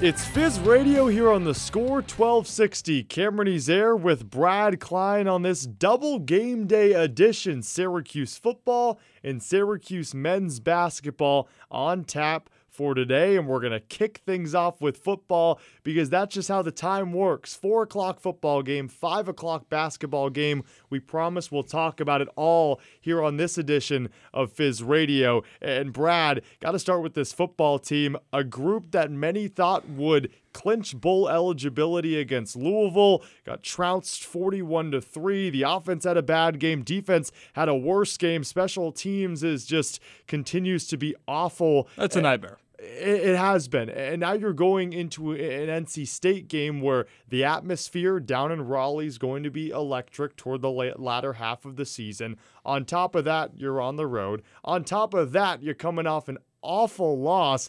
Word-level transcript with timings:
It's 0.00 0.24
Fizz 0.24 0.60
Radio 0.60 1.08
here 1.08 1.28
on 1.28 1.42
the 1.42 1.56
score 1.56 1.96
1260. 1.96 3.02
Cameron 3.02 3.48
Ezair 3.48 3.98
with 3.98 4.30
Brad 4.30 4.78
Klein 4.78 5.26
on 5.26 5.42
this 5.42 5.62
double 5.62 6.20
game 6.20 6.68
day 6.68 6.92
edition. 6.92 7.64
Syracuse 7.64 8.38
football 8.38 9.00
and 9.24 9.42
Syracuse 9.42 10.14
men's 10.14 10.60
basketball 10.60 11.48
on 11.68 12.04
tap 12.04 12.48
for 12.78 12.94
today, 12.94 13.36
and 13.36 13.48
we're 13.48 13.58
going 13.58 13.72
to 13.72 13.80
kick 13.80 14.22
things 14.24 14.54
off 14.54 14.80
with 14.80 14.98
football 14.98 15.60
because 15.82 16.08
that's 16.08 16.32
just 16.32 16.48
how 16.48 16.62
the 16.62 16.70
time 16.70 17.12
works. 17.12 17.56
Four 17.56 17.82
o'clock 17.82 18.20
football 18.20 18.62
game, 18.62 18.86
five 18.86 19.26
o'clock 19.26 19.68
basketball 19.68 20.30
game. 20.30 20.62
We 20.88 21.00
promise 21.00 21.50
we'll 21.50 21.64
talk 21.64 21.98
about 21.98 22.20
it 22.20 22.28
all 22.36 22.80
here 23.00 23.20
on 23.20 23.36
this 23.36 23.58
edition 23.58 24.10
of 24.32 24.52
Fizz 24.52 24.84
Radio. 24.84 25.42
And 25.60 25.92
Brad, 25.92 26.42
got 26.60 26.70
to 26.70 26.78
start 26.78 27.02
with 27.02 27.14
this 27.14 27.32
football 27.32 27.80
team, 27.80 28.16
a 28.32 28.44
group 28.44 28.92
that 28.92 29.10
many 29.10 29.48
thought 29.48 29.88
would 29.88 30.30
clinch 30.52 30.96
bowl 30.96 31.28
eligibility 31.28 32.18
against 32.18 32.54
Louisville. 32.54 33.24
Got 33.44 33.64
trounced 33.64 34.24
41 34.24 34.92
to 34.92 35.00
3. 35.00 35.50
The 35.50 35.62
offense 35.62 36.04
had 36.04 36.16
a 36.16 36.22
bad 36.22 36.60
game. 36.60 36.84
Defense 36.84 37.32
had 37.54 37.68
a 37.68 37.74
worse 37.74 38.16
game. 38.16 38.44
Special 38.44 38.92
teams 38.92 39.42
is 39.42 39.66
just 39.66 40.00
continues 40.28 40.86
to 40.88 40.96
be 40.96 41.16
awful. 41.26 41.88
That's 41.96 42.14
a 42.14 42.20
nightmare. 42.20 42.58
It 42.80 43.36
has 43.36 43.66
been. 43.66 43.90
And 43.90 44.20
now 44.20 44.34
you're 44.34 44.52
going 44.52 44.92
into 44.92 45.32
an 45.32 45.84
NC 45.84 46.06
State 46.06 46.46
game 46.46 46.80
where 46.80 47.06
the 47.28 47.42
atmosphere 47.42 48.20
down 48.20 48.52
in 48.52 48.62
Raleigh 48.62 49.08
is 49.08 49.18
going 49.18 49.42
to 49.42 49.50
be 49.50 49.70
electric 49.70 50.36
toward 50.36 50.62
the 50.62 50.70
latter 50.70 51.32
half 51.34 51.64
of 51.64 51.74
the 51.74 51.84
season. 51.84 52.36
On 52.64 52.84
top 52.84 53.16
of 53.16 53.24
that, 53.24 53.58
you're 53.58 53.80
on 53.80 53.96
the 53.96 54.06
road. 54.06 54.42
On 54.64 54.84
top 54.84 55.12
of 55.12 55.32
that, 55.32 55.60
you're 55.60 55.74
coming 55.74 56.06
off 56.06 56.28
an 56.28 56.38
awful 56.62 57.18
loss. 57.18 57.68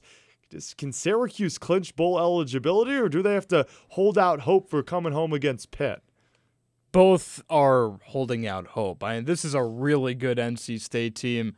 Can 0.78 0.92
Syracuse 0.92 1.58
clinch 1.58 1.96
bowl 1.96 2.20
eligibility 2.20 2.96
or 2.96 3.10
do 3.10 3.24
they 3.24 3.34
have 3.34 3.48
to 3.48 3.66
hold 3.90 4.18
out 4.18 4.42
hope 4.42 4.70
for 4.70 4.84
coming 4.84 5.14
home 5.14 5.34
against 5.34 5.72
Pitt? 5.72 6.04
Both 6.92 7.44
are 7.50 8.00
holding 8.06 8.46
out 8.46 8.68
hope. 8.68 9.04
I 9.04 9.16
mean, 9.16 9.26
this 9.26 9.44
is 9.44 9.56
a 9.56 9.64
really 9.64 10.14
good 10.14 10.38
NC 10.38 10.80
State 10.82 11.16
team 11.16 11.56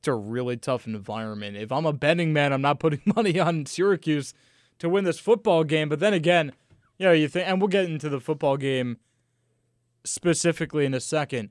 it's 0.00 0.08
a 0.08 0.14
really 0.14 0.56
tough 0.56 0.86
environment. 0.86 1.58
If 1.58 1.70
I'm 1.70 1.84
a 1.84 1.92
betting 1.92 2.32
man, 2.32 2.54
I'm 2.54 2.62
not 2.62 2.80
putting 2.80 3.02
money 3.14 3.38
on 3.38 3.66
Syracuse 3.66 4.32
to 4.78 4.88
win 4.88 5.04
this 5.04 5.20
football 5.20 5.62
game. 5.62 5.90
But 5.90 6.00
then 6.00 6.14
again, 6.14 6.52
you 6.98 7.04
know, 7.04 7.12
you 7.12 7.28
think, 7.28 7.46
and 7.46 7.60
we'll 7.60 7.68
get 7.68 7.84
into 7.84 8.08
the 8.08 8.18
football 8.18 8.56
game 8.56 8.96
specifically 10.02 10.86
in 10.86 10.94
a 10.94 11.00
second. 11.00 11.50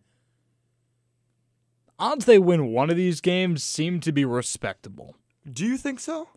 Odds 1.99 2.25
they 2.25 2.39
win 2.39 2.71
one 2.71 2.89
of 2.89 2.97
these 2.97 3.21
games 3.21 3.63
seem 3.63 3.99
to 3.99 4.11
be 4.11 4.25
respectable. 4.25 5.15
Do 5.51 5.63
you 5.63 5.77
think 5.77 5.99
so? 5.99 6.29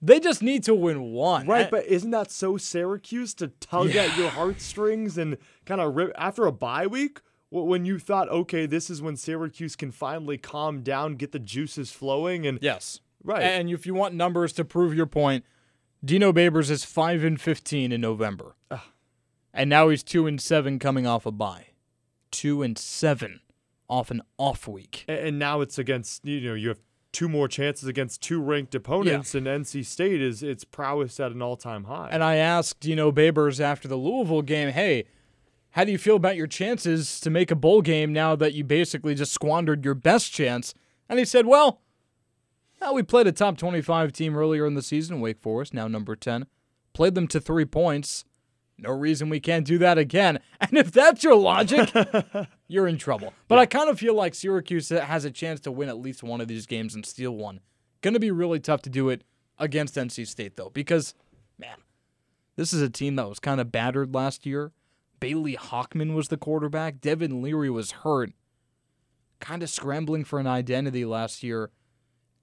They 0.00 0.18
just 0.18 0.42
need 0.42 0.64
to 0.64 0.74
win 0.74 1.12
one. 1.12 1.46
Right, 1.46 1.70
but 1.70 1.84
isn't 1.84 2.10
that 2.12 2.30
so 2.30 2.56
Syracuse 2.56 3.34
to 3.34 3.48
tug 3.48 3.92
yeah. 3.92 4.04
at 4.04 4.16
your 4.16 4.30
heartstrings 4.30 5.18
and 5.18 5.36
kind 5.66 5.82
of 5.82 5.94
rip 5.94 6.12
after 6.16 6.46
a 6.46 6.52
bye 6.52 6.86
week? 6.86 7.20
When 7.50 7.84
you 7.84 7.98
thought, 7.98 8.28
okay, 8.28 8.66
this 8.66 8.88
is 8.88 9.02
when 9.02 9.16
Syracuse 9.16 9.76
can 9.76 9.90
finally 9.90 10.38
calm 10.38 10.82
down, 10.82 11.16
get 11.16 11.32
the 11.32 11.38
juices 11.38 11.90
flowing, 11.90 12.46
and 12.46 12.58
yes, 12.62 13.00
right. 13.24 13.42
And 13.42 13.70
if 13.70 13.86
you 13.86 13.94
want 13.94 14.14
numbers 14.14 14.52
to 14.54 14.64
prove 14.64 14.94
your 14.94 15.06
point, 15.06 15.44
Dino 16.04 16.32
Babers 16.32 16.70
is 16.70 16.84
five 16.84 17.24
and 17.24 17.40
fifteen 17.40 17.92
in 17.92 18.00
November, 18.00 18.54
Ugh. 18.70 18.80
and 19.52 19.68
now 19.68 19.88
he's 19.88 20.02
two 20.02 20.26
and 20.26 20.40
seven 20.40 20.78
coming 20.78 21.06
off 21.06 21.26
a 21.26 21.32
bye, 21.32 21.66
two 22.30 22.62
and 22.62 22.78
seven 22.78 23.40
off 23.88 24.12
an 24.12 24.22
off 24.38 24.68
week, 24.68 25.04
and 25.08 25.38
now 25.38 25.60
it's 25.60 25.76
against 25.78 26.24
you 26.24 26.40
know 26.40 26.54
you 26.54 26.68
have 26.68 26.80
two 27.12 27.28
more 27.28 27.48
chances 27.48 27.88
against 27.88 28.22
two 28.22 28.40
ranked 28.40 28.76
opponents, 28.76 29.34
yeah. 29.34 29.38
and 29.38 29.46
NC 29.48 29.84
State 29.84 30.22
is 30.22 30.44
its 30.44 30.62
prowess 30.62 31.18
at 31.18 31.32
an 31.32 31.42
all 31.42 31.56
time 31.56 31.84
high. 31.84 32.08
And 32.12 32.22
I 32.22 32.36
asked 32.36 32.78
Dino 32.78 33.10
Babers 33.10 33.60
after 33.60 33.88
the 33.88 33.96
Louisville 33.96 34.42
game, 34.42 34.70
hey 34.70 35.06
how 35.72 35.84
do 35.84 35.92
you 35.92 35.98
feel 35.98 36.16
about 36.16 36.36
your 36.36 36.46
chances 36.46 37.20
to 37.20 37.30
make 37.30 37.50
a 37.50 37.56
bowl 37.56 37.82
game 37.82 38.12
now 38.12 38.34
that 38.36 38.54
you 38.54 38.64
basically 38.64 39.14
just 39.14 39.32
squandered 39.32 39.84
your 39.84 39.94
best 39.94 40.32
chance? 40.32 40.74
And 41.08 41.18
he 41.18 41.24
said, 41.24 41.46
Well, 41.46 41.80
well 42.80 42.94
we 42.94 43.02
played 43.02 43.26
a 43.26 43.32
top 43.32 43.56
25 43.56 44.12
team 44.12 44.36
earlier 44.36 44.66
in 44.66 44.74
the 44.74 44.82
season, 44.82 45.20
Wake 45.20 45.40
Forest, 45.40 45.72
now 45.72 45.86
number 45.86 46.16
10. 46.16 46.46
Played 46.92 47.14
them 47.14 47.28
to 47.28 47.40
three 47.40 47.64
points. 47.64 48.24
No 48.78 48.90
reason 48.90 49.28
we 49.28 49.40
can't 49.40 49.66
do 49.66 49.78
that 49.78 49.98
again. 49.98 50.40
And 50.60 50.76
if 50.76 50.92
that's 50.92 51.24
your 51.24 51.36
logic, 51.36 51.90
you're 52.68 52.86
in 52.86 52.98
trouble. 52.98 53.32
But 53.48 53.54
yeah. 53.56 53.62
I 53.62 53.66
kind 53.66 53.88
of 53.88 53.98
feel 53.98 54.14
like 54.14 54.34
Syracuse 54.34 54.90
has 54.90 55.24
a 55.24 55.30
chance 55.30 55.58
to 55.60 55.72
win 55.72 55.88
at 55.88 55.98
least 55.98 56.22
one 56.22 56.40
of 56.40 56.48
these 56.48 56.66
games 56.66 56.94
and 56.94 57.04
steal 57.04 57.34
one. 57.34 57.60
Going 58.02 58.14
to 58.14 58.20
be 58.20 58.30
really 58.30 58.60
tough 58.60 58.82
to 58.82 58.90
do 58.90 59.08
it 59.08 59.24
against 59.58 59.94
NC 59.94 60.26
State, 60.26 60.56
though, 60.56 60.68
because, 60.68 61.14
man, 61.58 61.78
this 62.56 62.74
is 62.74 62.82
a 62.82 62.90
team 62.90 63.16
that 63.16 63.28
was 63.28 63.38
kind 63.38 63.60
of 63.60 63.72
battered 63.72 64.14
last 64.14 64.44
year 64.44 64.72
Bailey 65.20 65.56
Hockman 65.56 66.14
was 66.14 66.28
the 66.28 66.36
quarterback. 66.36 67.00
Devin 67.00 67.42
Leary 67.42 67.70
was 67.70 67.90
hurt, 67.92 68.32
kind 69.38 69.62
of 69.62 69.70
scrambling 69.70 70.24
for 70.24 70.40
an 70.40 70.46
identity 70.46 71.04
last 71.04 71.42
year. 71.42 71.70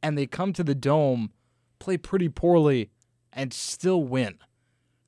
And 0.02 0.18
they 0.18 0.28
come 0.28 0.54
to 0.54 0.64
the 0.64 0.76
Dome, 0.76 1.32
play 1.80 1.98
pretty 1.98 2.30
poorly, 2.30 2.92
and 3.34 3.52
still 3.52 4.04
win. 4.04 4.38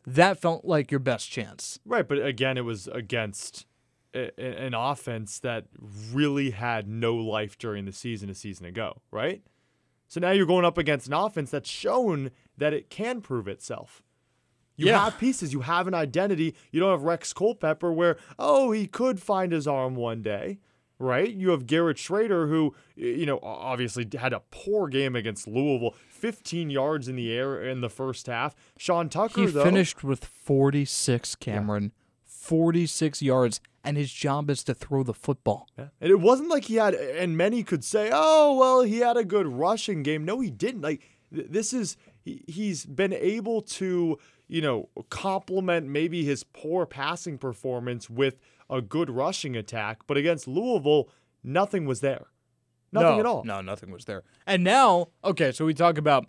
That 0.05 0.41
felt 0.41 0.65
like 0.65 0.89
your 0.89 0.99
best 0.99 1.29
chance. 1.29 1.79
Right, 1.85 2.07
but 2.07 2.25
again, 2.25 2.57
it 2.57 2.65
was 2.65 2.87
against 2.87 3.67
an 4.13 4.73
offense 4.73 5.37
that 5.39 5.65
really 6.11 6.49
had 6.49 6.87
no 6.87 7.15
life 7.15 7.57
during 7.59 7.85
the 7.85 7.91
season 7.91 8.29
a 8.29 8.33
season 8.33 8.65
ago, 8.65 9.01
right? 9.11 9.43
So 10.07 10.19
now 10.19 10.31
you're 10.31 10.47
going 10.47 10.65
up 10.65 10.79
against 10.79 11.05
an 11.05 11.13
offense 11.13 11.51
that's 11.51 11.69
shown 11.69 12.31
that 12.57 12.73
it 12.73 12.89
can 12.89 13.21
prove 13.21 13.47
itself. 13.47 14.01
You 14.79 14.87
yeah. 14.87 15.03
have 15.03 15.17
pieces. 15.17 15.51
You 15.51 15.59
have 15.59 15.87
an 15.87 15.93
identity. 15.93 16.55
You 16.71 16.79
don't 16.79 16.91
have 16.91 17.03
Rex 17.03 17.33
Culpepper 17.33 17.91
where, 17.91 18.17
oh, 18.39 18.71
he 18.71 18.87
could 18.87 19.21
find 19.21 19.51
his 19.51 19.67
arm 19.67 19.95
one 19.95 20.21
day, 20.21 20.59
right? 20.99 21.29
You 21.29 21.49
have 21.49 21.67
Garrett 21.67 21.97
Shrader, 21.97 22.47
who, 22.47 22.73
you 22.95 23.25
know, 23.25 23.39
obviously 23.43 24.07
had 24.17 24.31
a 24.31 24.41
poor 24.51 24.87
game 24.87 25.17
against 25.17 25.49
Louisville, 25.49 25.95
15 26.07 26.69
yards 26.69 27.09
in 27.09 27.17
the 27.17 27.29
air 27.29 27.61
in 27.61 27.81
the 27.81 27.89
first 27.89 28.27
half. 28.27 28.55
Sean 28.77 29.09
Tucker, 29.09 29.41
he 29.41 29.47
though, 29.47 29.65
finished 29.65 30.01
with 30.01 30.23
46, 30.23 31.35
Cameron. 31.35 31.83
Yeah. 31.83 31.89
46 32.23 33.21
yards, 33.21 33.59
and 33.83 33.97
his 33.97 34.13
job 34.13 34.49
is 34.49 34.63
to 34.63 34.73
throw 34.73 35.03
the 35.03 35.13
football. 35.13 35.67
Yeah. 35.77 35.87
And 35.99 36.09
it 36.09 36.21
wasn't 36.21 36.47
like 36.49 36.65
he 36.65 36.75
had, 36.75 36.93
and 36.93 37.35
many 37.35 37.63
could 37.63 37.83
say, 37.83 38.11
oh, 38.13 38.57
well, 38.57 38.81
he 38.81 38.99
had 38.99 39.17
a 39.17 39.25
good 39.25 39.45
rushing 39.45 40.03
game. 40.03 40.23
No, 40.23 40.39
he 40.39 40.49
didn't. 40.49 40.81
Like, 40.81 41.01
this 41.31 41.73
is, 41.73 41.97
he, 42.21 42.45
he's 42.47 42.85
been 42.85 43.13
able 43.13 43.61
to 43.61 44.17
you 44.49 44.61
know, 44.61 44.89
complement 45.09 45.87
maybe 45.87 46.25
his 46.25 46.43
poor 46.43 46.85
passing 46.85 47.37
performance 47.37 48.09
with 48.09 48.39
a 48.69 48.81
good 48.81 49.09
rushing 49.09 49.55
attack. 49.55 49.99
But 50.07 50.17
against 50.17 50.47
Louisville, 50.47 51.07
nothing 51.43 51.85
was 51.85 52.01
there. 52.01 52.25
Nothing 52.91 53.17
no, 53.17 53.19
at 53.19 53.25
all. 53.27 53.43
No, 53.43 53.61
nothing 53.61 53.91
was 53.91 54.05
there. 54.05 54.23
And 54.47 54.63
now, 54.63 55.09
okay, 55.23 55.51
so 55.51 55.65
we 55.65 55.75
talk 55.75 55.99
about 55.99 56.25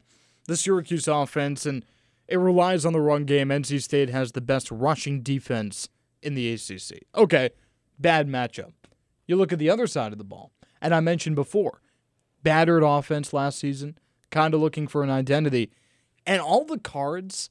the 0.47 0.56
Syracuse 0.56 1.09
offense, 1.09 1.64
and 1.64 1.82
it 2.28 2.36
relies 2.36 2.84
on 2.84 2.92
the 2.92 3.00
run 3.00 3.25
game. 3.25 3.48
NC 3.48 3.82
State 3.82 4.10
has 4.10 4.32
the 4.32 4.42
best 4.42 4.70
rushing 4.70 5.22
defense 5.22 5.88
in 6.22 6.34
the 6.34 6.53
ACC. 6.53 7.03
Okay, 7.16 7.50
bad 7.98 8.28
matchup. 8.28 8.72
You 9.26 9.36
look 9.36 9.53
at 9.53 9.59
the 9.59 9.70
other 9.70 9.86
side 9.86 10.12
of 10.12 10.19
the 10.19 10.25
ball, 10.25 10.53
and 10.82 10.94
I 10.94 11.00
mentioned 11.00 11.36
before, 11.36 11.80
battered 12.42 12.83
offense 12.83 13.33
last 13.33 13.59
season, 13.59 13.97
kind 14.30 14.53
of 14.53 14.60
looking 14.60 14.86
for 14.86 15.03
an 15.03 15.10
identity. 15.10 15.71
And 16.27 16.42
all 16.42 16.66
the 16.66 16.78
cards 16.78 17.48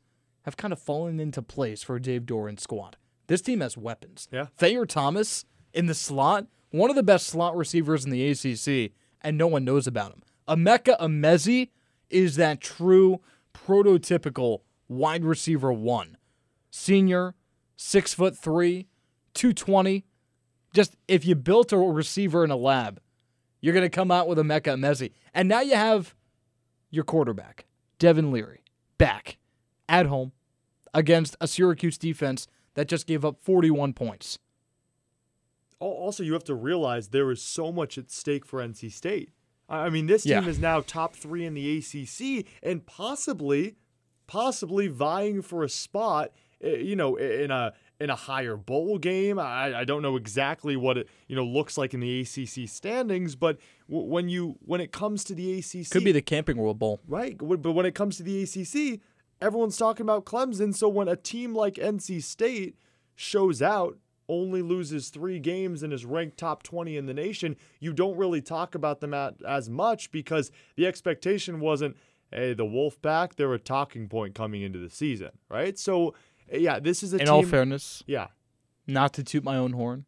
have 0.49 0.57
kind 0.57 0.73
of 0.73 0.79
fallen 0.79 1.19
into 1.19 1.41
place 1.43 1.83
for 1.83 1.99
Dave 1.99 2.23
Doeren's 2.23 2.63
squad. 2.63 2.97
This 3.27 3.41
team 3.41 3.61
has 3.61 3.77
weapons. 3.77 4.27
Yeah. 4.31 4.47
Thayer 4.57 4.87
Thomas 4.87 5.45
in 5.73 5.85
the 5.85 5.93
slot, 5.93 6.47
one 6.71 6.89
of 6.89 6.95
the 6.95 7.03
best 7.03 7.27
slot 7.27 7.55
receivers 7.55 8.03
in 8.03 8.09
the 8.09 8.27
ACC, 8.31 8.91
and 9.21 9.37
no 9.37 9.45
one 9.45 9.63
knows 9.63 9.85
about 9.85 10.11
him. 10.11 10.23
Emeka 10.47 10.99
Emezie 10.99 11.69
is 12.09 12.35
that 12.37 12.59
true 12.59 13.21
prototypical 13.53 14.61
wide 14.87 15.23
receiver 15.23 15.71
one. 15.71 16.17
Senior, 16.71 17.35
six 17.75 18.15
foot 18.15 18.35
three, 18.35 18.87
220. 19.35 20.05
Just 20.73 20.95
if 21.07 21.25
you 21.25 21.35
built 21.35 21.71
a 21.71 21.77
receiver 21.77 22.43
in 22.43 22.49
a 22.49 22.55
lab, 22.55 22.99
you're 23.61 23.73
going 23.73 23.85
to 23.85 23.89
come 23.89 24.09
out 24.09 24.27
with 24.27 24.39
Emeka 24.39 24.73
Emezie. 24.75 25.11
And 25.35 25.47
now 25.47 25.61
you 25.61 25.75
have 25.75 26.15
your 26.89 27.03
quarterback, 27.03 27.65
Devin 27.99 28.31
Leary, 28.31 28.63
back 28.97 29.37
at 29.87 30.07
home 30.07 30.31
against 30.93 31.35
a 31.41 31.47
Syracuse 31.47 31.97
defense 31.97 32.47
that 32.75 32.87
just 32.87 33.07
gave 33.07 33.23
up 33.25 33.37
41 33.41 33.93
points. 33.93 34.39
Also, 35.79 36.23
you 36.23 36.33
have 36.33 36.43
to 36.45 36.55
realize 36.55 37.09
there 37.09 37.31
is 37.31 37.41
so 37.41 37.71
much 37.71 37.97
at 37.97 38.11
stake 38.11 38.45
for 38.45 38.59
NC 38.61 38.91
State. 38.91 39.29
I 39.69 39.89
mean, 39.89 40.07
this 40.07 40.23
team 40.23 40.43
Yeah. 40.43 40.47
is 40.49 40.59
now 40.59 40.81
top 40.81 41.15
three 41.15 41.45
in 41.45 41.53
the 41.53 41.77
ACC 41.77 42.45
and 42.61 42.85
possibly, 42.85 43.75
possibly 44.27 44.87
vying 44.87 45.41
for 45.41 45.63
a 45.63 45.69
spot. 45.69 46.31
eh, 46.61 46.77
You 46.77 46.95
know, 46.97 47.15
in 47.15 47.51
a 47.51 47.73
in 48.01 48.09
a 48.09 48.15
higher 48.15 48.55
bowl 48.57 48.97
game. 48.97 49.37
I, 49.39 49.79
I 49.79 49.83
don't 49.85 50.01
know 50.01 50.15
exactly 50.17 50.75
what 50.77 50.97
it 50.97 51.07
you 51.27 51.35
know 51.35 51.45
looks 51.45 51.77
like 51.77 51.93
in 51.93 51.99
the 52.01 52.21
ACC 52.21 52.67
standings, 52.67 53.35
but 53.35 53.57
w- 53.89 54.07
when 54.09 54.27
you 54.27 54.57
when 54.65 54.81
it 54.81 54.91
comes 54.91 55.23
to 55.25 55.35
the 55.35 55.59
ACC, 55.59 55.89
Could 55.91 56.03
be 56.03 56.11
the 56.11 56.21
Camping 56.21 56.57
World 56.57 56.79
Bowl. 56.79 56.99
Right. 57.07 57.37
But 57.37 57.73
when 57.73 57.85
it 57.85 57.95
comes 57.95 58.17
to 58.17 58.23
the 58.23 58.41
ACC, 58.43 58.99
everyone's 59.41 59.77
talking 59.77 60.03
about 60.03 60.25
Clemson. 60.25 60.75
So 60.75 60.87
when 60.89 61.07
a 61.07 61.15
team 61.15 61.53
like 61.55 61.75
NC 61.75 62.23
State 62.23 62.77
shows 63.15 63.61
out, 63.61 63.97
only 64.27 64.61
loses 64.61 65.09
three 65.09 65.39
games, 65.39 65.81
and 65.81 65.91
is 65.91 66.05
ranked 66.05 66.37
top 66.37 66.61
20 66.61 66.95
in 66.95 67.07
the 67.07 67.13
nation, 67.15 67.55
you 67.79 67.91
don't 67.91 68.15
really 68.15 68.41
talk 68.41 68.75
about 68.75 68.99
them 69.01 69.11
at, 69.13 69.33
as 69.47 69.69
much 69.71 70.11
because 70.11 70.51
the 70.75 70.85
expectation 70.85 71.59
wasn't, 71.59 71.97
hey, 72.31 72.53
the 72.53 72.63
Wolfpack, 72.63 73.35
they're 73.35 73.53
a 73.55 73.59
talking 73.59 74.07
point 74.07 74.35
coming 74.35 74.61
into 74.61 74.77
the 74.77 74.89
season, 74.91 75.31
right? 75.49 75.79
So, 75.79 76.13
yeah, 76.53 76.77
this 76.79 77.01
is 77.01 77.11
a 77.11 77.17
In 77.17 77.25
team. 77.25 77.33
all 77.33 77.41
fairness, 77.43 78.03
yeah, 78.05 78.27
not 78.85 79.13
to 79.13 79.23
toot 79.23 79.43
my 79.43 79.57
own 79.57 79.73
horn, 79.73 80.05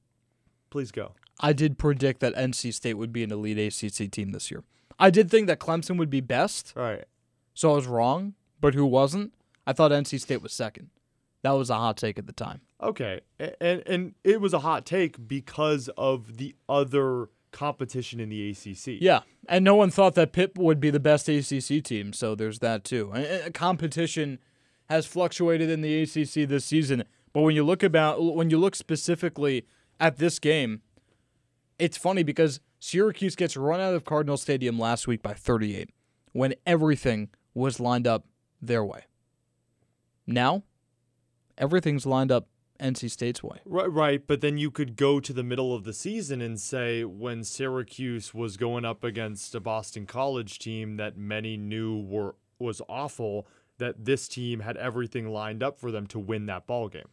please 0.69 0.91
go. 0.91 1.13
I 1.39 1.51
did 1.53 1.79
predict 1.79 2.19
that 2.19 2.35
NC 2.35 2.75
State 2.75 2.93
would 2.93 3.11
be 3.11 3.23
an 3.23 3.31
elite 3.31 3.57
ACC 3.57 4.11
team 4.11 4.33
this 4.33 4.51
year. 4.51 4.63
I 4.99 5.09
did 5.09 5.31
think 5.31 5.47
that 5.47 5.59
Clemson 5.59 5.97
would 5.97 6.11
be 6.11 6.21
best, 6.21 6.73
All 6.77 6.83
right. 6.83 7.05
so 7.55 7.71
I 7.71 7.75
was 7.75 7.87
wrong. 7.87 8.35
But 8.61 8.75
who 8.75 8.85
wasn't? 8.85 9.33
I 9.67 9.73
thought 9.73 9.91
NC 9.91 10.21
State 10.21 10.41
was 10.41 10.53
second. 10.53 10.89
That 11.43 11.51
was 11.51 11.69
a 11.69 11.75
hot 11.75 11.97
take 11.97 12.19
at 12.19 12.27
the 12.27 12.33
time. 12.33 12.61
Okay, 12.81 13.21
and 13.39 13.83
and 13.85 14.13
it 14.23 14.39
was 14.39 14.53
a 14.53 14.59
hot 14.59 14.85
take 14.85 15.27
because 15.27 15.89
of 15.97 16.37
the 16.37 16.55
other 16.69 17.29
competition 17.51 18.19
in 18.19 18.29
the 18.29 18.51
ACC. 18.51 19.01
Yeah, 19.01 19.21
and 19.49 19.65
no 19.65 19.75
one 19.75 19.89
thought 19.89 20.15
that 20.15 20.31
Pitt 20.31 20.57
would 20.57 20.79
be 20.79 20.89
the 20.89 20.99
best 20.99 21.27
ACC 21.27 21.83
team, 21.83 22.13
so 22.13 22.35
there's 22.35 22.59
that 22.59 22.83
too. 22.83 23.11
And- 23.11 23.53
competition 23.53 24.39
has 24.89 25.05
fluctuated 25.05 25.69
in 25.69 25.81
the 25.81 26.01
ACC 26.03 26.47
this 26.47 26.65
season, 26.65 27.03
but 27.33 27.41
when 27.41 27.55
you 27.55 27.63
look 27.63 27.81
about 27.81 28.35
when 28.35 28.49
you 28.49 28.57
look 28.57 28.75
specifically 28.75 29.65
at 29.99 30.17
this 30.17 30.37
game, 30.37 30.81
it's 31.79 31.97
funny 31.97 32.23
because 32.23 32.59
Syracuse 32.79 33.35
gets 33.35 33.57
run 33.57 33.79
out 33.79 33.93
of 33.95 34.05
Cardinal 34.05 34.37
Stadium 34.37 34.77
last 34.77 35.07
week 35.07 35.21
by 35.21 35.33
38 35.33 35.89
when 36.33 36.53
everything 36.65 37.29
was 37.53 37.79
lined 37.79 38.07
up 38.07 38.25
their 38.61 38.83
way. 38.85 39.05
Now, 40.27 40.63
everything's 41.57 42.05
lined 42.05 42.31
up 42.31 42.47
NC 42.79 43.11
State's 43.11 43.43
way. 43.43 43.59
Right, 43.65 43.91
right, 43.91 44.25
but 44.25 44.41
then 44.41 44.57
you 44.57 44.71
could 44.71 44.95
go 44.95 45.19
to 45.19 45.33
the 45.33 45.43
middle 45.43 45.73
of 45.75 45.83
the 45.83 45.93
season 45.93 46.41
and 46.41 46.59
say 46.59 47.03
when 47.03 47.43
Syracuse 47.43 48.33
was 48.33 48.57
going 48.57 48.85
up 48.85 49.03
against 49.03 49.53
a 49.53 49.59
Boston 49.59 50.05
College 50.05 50.57
team 50.59 50.97
that 50.97 51.17
many 51.17 51.57
knew 51.57 51.99
were 51.99 52.35
was 52.59 52.81
awful, 52.87 53.47
that 53.79 54.05
this 54.05 54.27
team 54.27 54.59
had 54.59 54.77
everything 54.77 55.29
lined 55.29 55.63
up 55.63 55.79
for 55.79 55.89
them 55.91 56.05
to 56.07 56.19
win 56.19 56.45
that 56.45 56.67
ball 56.67 56.87
game. 56.87 57.07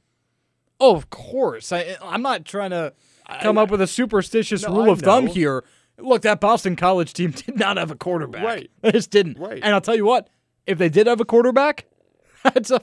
Oh, 0.81 0.95
of 0.95 1.09
course. 1.11 1.73
I, 1.73 1.97
I'm 2.03 2.21
not 2.23 2.45
trying 2.45 2.71
to 2.71 2.93
come 3.41 3.57
I- 3.59 3.63
up 3.63 3.71
with 3.71 3.81
a 3.81 3.87
superstitious 3.87 4.63
No, 4.63 4.75
rule 4.77 4.91
of 4.91 5.01
thumb 5.01 5.27
here. 5.27 5.65
Look, 5.99 6.23
that 6.23 6.41
Boston 6.41 6.77
College 6.77 7.13
team 7.15 7.31
did 7.47 7.59
not 7.59 7.77
have 7.79 7.91
a 7.91 7.97
quarterback. 7.97 8.45
Right. 8.45 8.71
They 8.83 8.93
just 8.93 9.11
didn't. 9.11 9.39
Right. 9.39 9.61
And 9.63 9.75
I'll 9.75 9.81
tell 9.81 9.97
you 9.97 10.05
what, 10.05 10.29
if 10.69 10.79
they 10.79 10.89
did 10.89 11.07
have 11.07 11.21
a 11.21 11.25
quarterback, 11.25 11.87
that's 12.45 12.71
a 12.71 12.81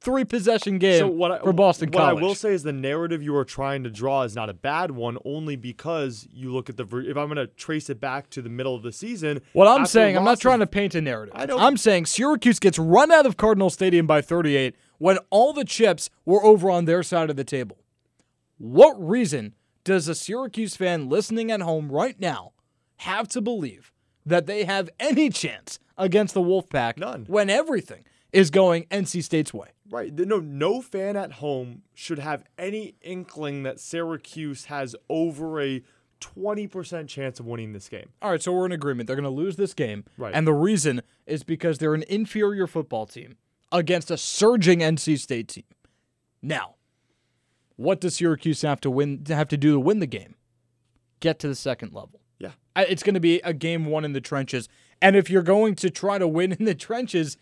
three 0.00 0.24
possession 0.24 0.78
game 0.78 0.98
so 0.98 1.08
what 1.08 1.32
I, 1.32 1.38
for 1.38 1.52
Boston 1.52 1.88
what 1.88 1.98
College. 1.98 2.14
What 2.14 2.22
I 2.22 2.26
will 2.26 2.34
say 2.34 2.52
is 2.52 2.62
the 2.62 2.72
narrative 2.72 3.22
you 3.22 3.34
are 3.36 3.44
trying 3.44 3.84
to 3.84 3.90
draw 3.90 4.22
is 4.22 4.34
not 4.36 4.50
a 4.50 4.54
bad 4.54 4.90
one, 4.90 5.18
only 5.24 5.56
because 5.56 6.28
you 6.30 6.52
look 6.52 6.68
at 6.68 6.76
the. 6.76 6.84
If 6.84 7.16
I'm 7.16 7.26
going 7.26 7.36
to 7.36 7.46
trace 7.46 7.90
it 7.90 8.00
back 8.00 8.30
to 8.30 8.42
the 8.42 8.48
middle 8.48 8.74
of 8.74 8.82
the 8.82 8.92
season, 8.92 9.40
what 9.52 9.66
I'm 9.66 9.86
saying, 9.86 10.16
I'm 10.16 10.24
not 10.24 10.40
trying 10.40 10.60
to 10.60 10.66
paint 10.66 10.94
a 10.94 11.00
narrative. 11.00 11.34
I 11.36 11.46
don't- 11.46 11.60
I'm 11.60 11.76
saying 11.76 12.06
Syracuse 12.06 12.58
gets 12.58 12.78
run 12.78 13.10
out 13.10 13.26
of 13.26 13.36
Cardinal 13.36 13.70
Stadium 13.70 14.06
by 14.06 14.20
38 14.20 14.76
when 14.98 15.18
all 15.30 15.52
the 15.52 15.64
chips 15.64 16.10
were 16.24 16.44
over 16.44 16.70
on 16.70 16.84
their 16.84 17.02
side 17.02 17.30
of 17.30 17.36
the 17.36 17.44
table. 17.44 17.78
What 18.58 18.94
reason 19.02 19.54
does 19.82 20.06
a 20.08 20.14
Syracuse 20.14 20.76
fan 20.76 21.08
listening 21.08 21.50
at 21.50 21.60
home 21.60 21.90
right 21.90 22.18
now 22.20 22.52
have 22.98 23.28
to 23.28 23.40
believe 23.40 23.92
that 24.26 24.46
they 24.46 24.64
have 24.64 24.90
any 24.98 25.30
chance 25.30 25.78
against 25.96 26.34
the 26.34 26.40
Wolfpack 26.40 26.96
None. 26.98 27.24
when 27.28 27.50
everything 27.50 28.04
is 28.32 28.50
going 28.50 28.84
NC 28.84 29.22
State's 29.22 29.54
way? 29.54 29.68
Right. 29.90 30.12
No, 30.12 30.40
no 30.40 30.80
fan 30.82 31.16
at 31.16 31.32
home 31.34 31.82
should 31.94 32.18
have 32.18 32.44
any 32.58 32.94
inkling 33.02 33.62
that 33.64 33.78
Syracuse 33.78 34.66
has 34.66 34.96
over 35.08 35.60
a 35.60 35.82
20% 36.20 37.06
chance 37.08 37.38
of 37.38 37.46
winning 37.46 37.72
this 37.72 37.88
game. 37.88 38.08
All 38.22 38.30
right, 38.30 38.42
so 38.42 38.52
we're 38.52 38.66
in 38.66 38.72
agreement. 38.72 39.06
They're 39.06 39.16
going 39.16 39.24
to 39.24 39.30
lose 39.30 39.56
this 39.56 39.74
game. 39.74 40.04
Right. 40.16 40.34
And 40.34 40.46
the 40.46 40.54
reason 40.54 41.02
is 41.26 41.42
because 41.42 41.78
they're 41.78 41.94
an 41.94 42.04
inferior 42.08 42.66
football 42.66 43.06
team 43.06 43.36
against 43.70 44.10
a 44.10 44.16
surging 44.16 44.80
NC 44.80 45.18
State 45.18 45.48
team. 45.48 45.64
Now, 46.40 46.76
what 47.76 48.00
does 48.00 48.16
Syracuse 48.16 48.62
have 48.62 48.80
to 48.82 48.90
win 48.90 49.24
have 49.28 49.48
to 49.48 49.56
do 49.56 49.72
to 49.72 49.80
win 49.80 49.98
the 49.98 50.06
game? 50.06 50.34
Get 51.20 51.38
to 51.40 51.48
the 51.48 51.54
second 51.54 51.92
level. 51.92 52.20
It's 52.76 53.02
going 53.02 53.14
to 53.14 53.20
be 53.20 53.40
a 53.40 53.52
game 53.52 53.86
one 53.86 54.04
in 54.04 54.12
the 54.12 54.20
trenches. 54.20 54.68
And 55.00 55.16
if 55.16 55.30
you're 55.30 55.42
going 55.42 55.74
to 55.76 55.90
try 55.90 56.18
to 56.18 56.28
win 56.28 56.52
in 56.58 56.64
the 56.64 56.74
trenches, 56.74 57.36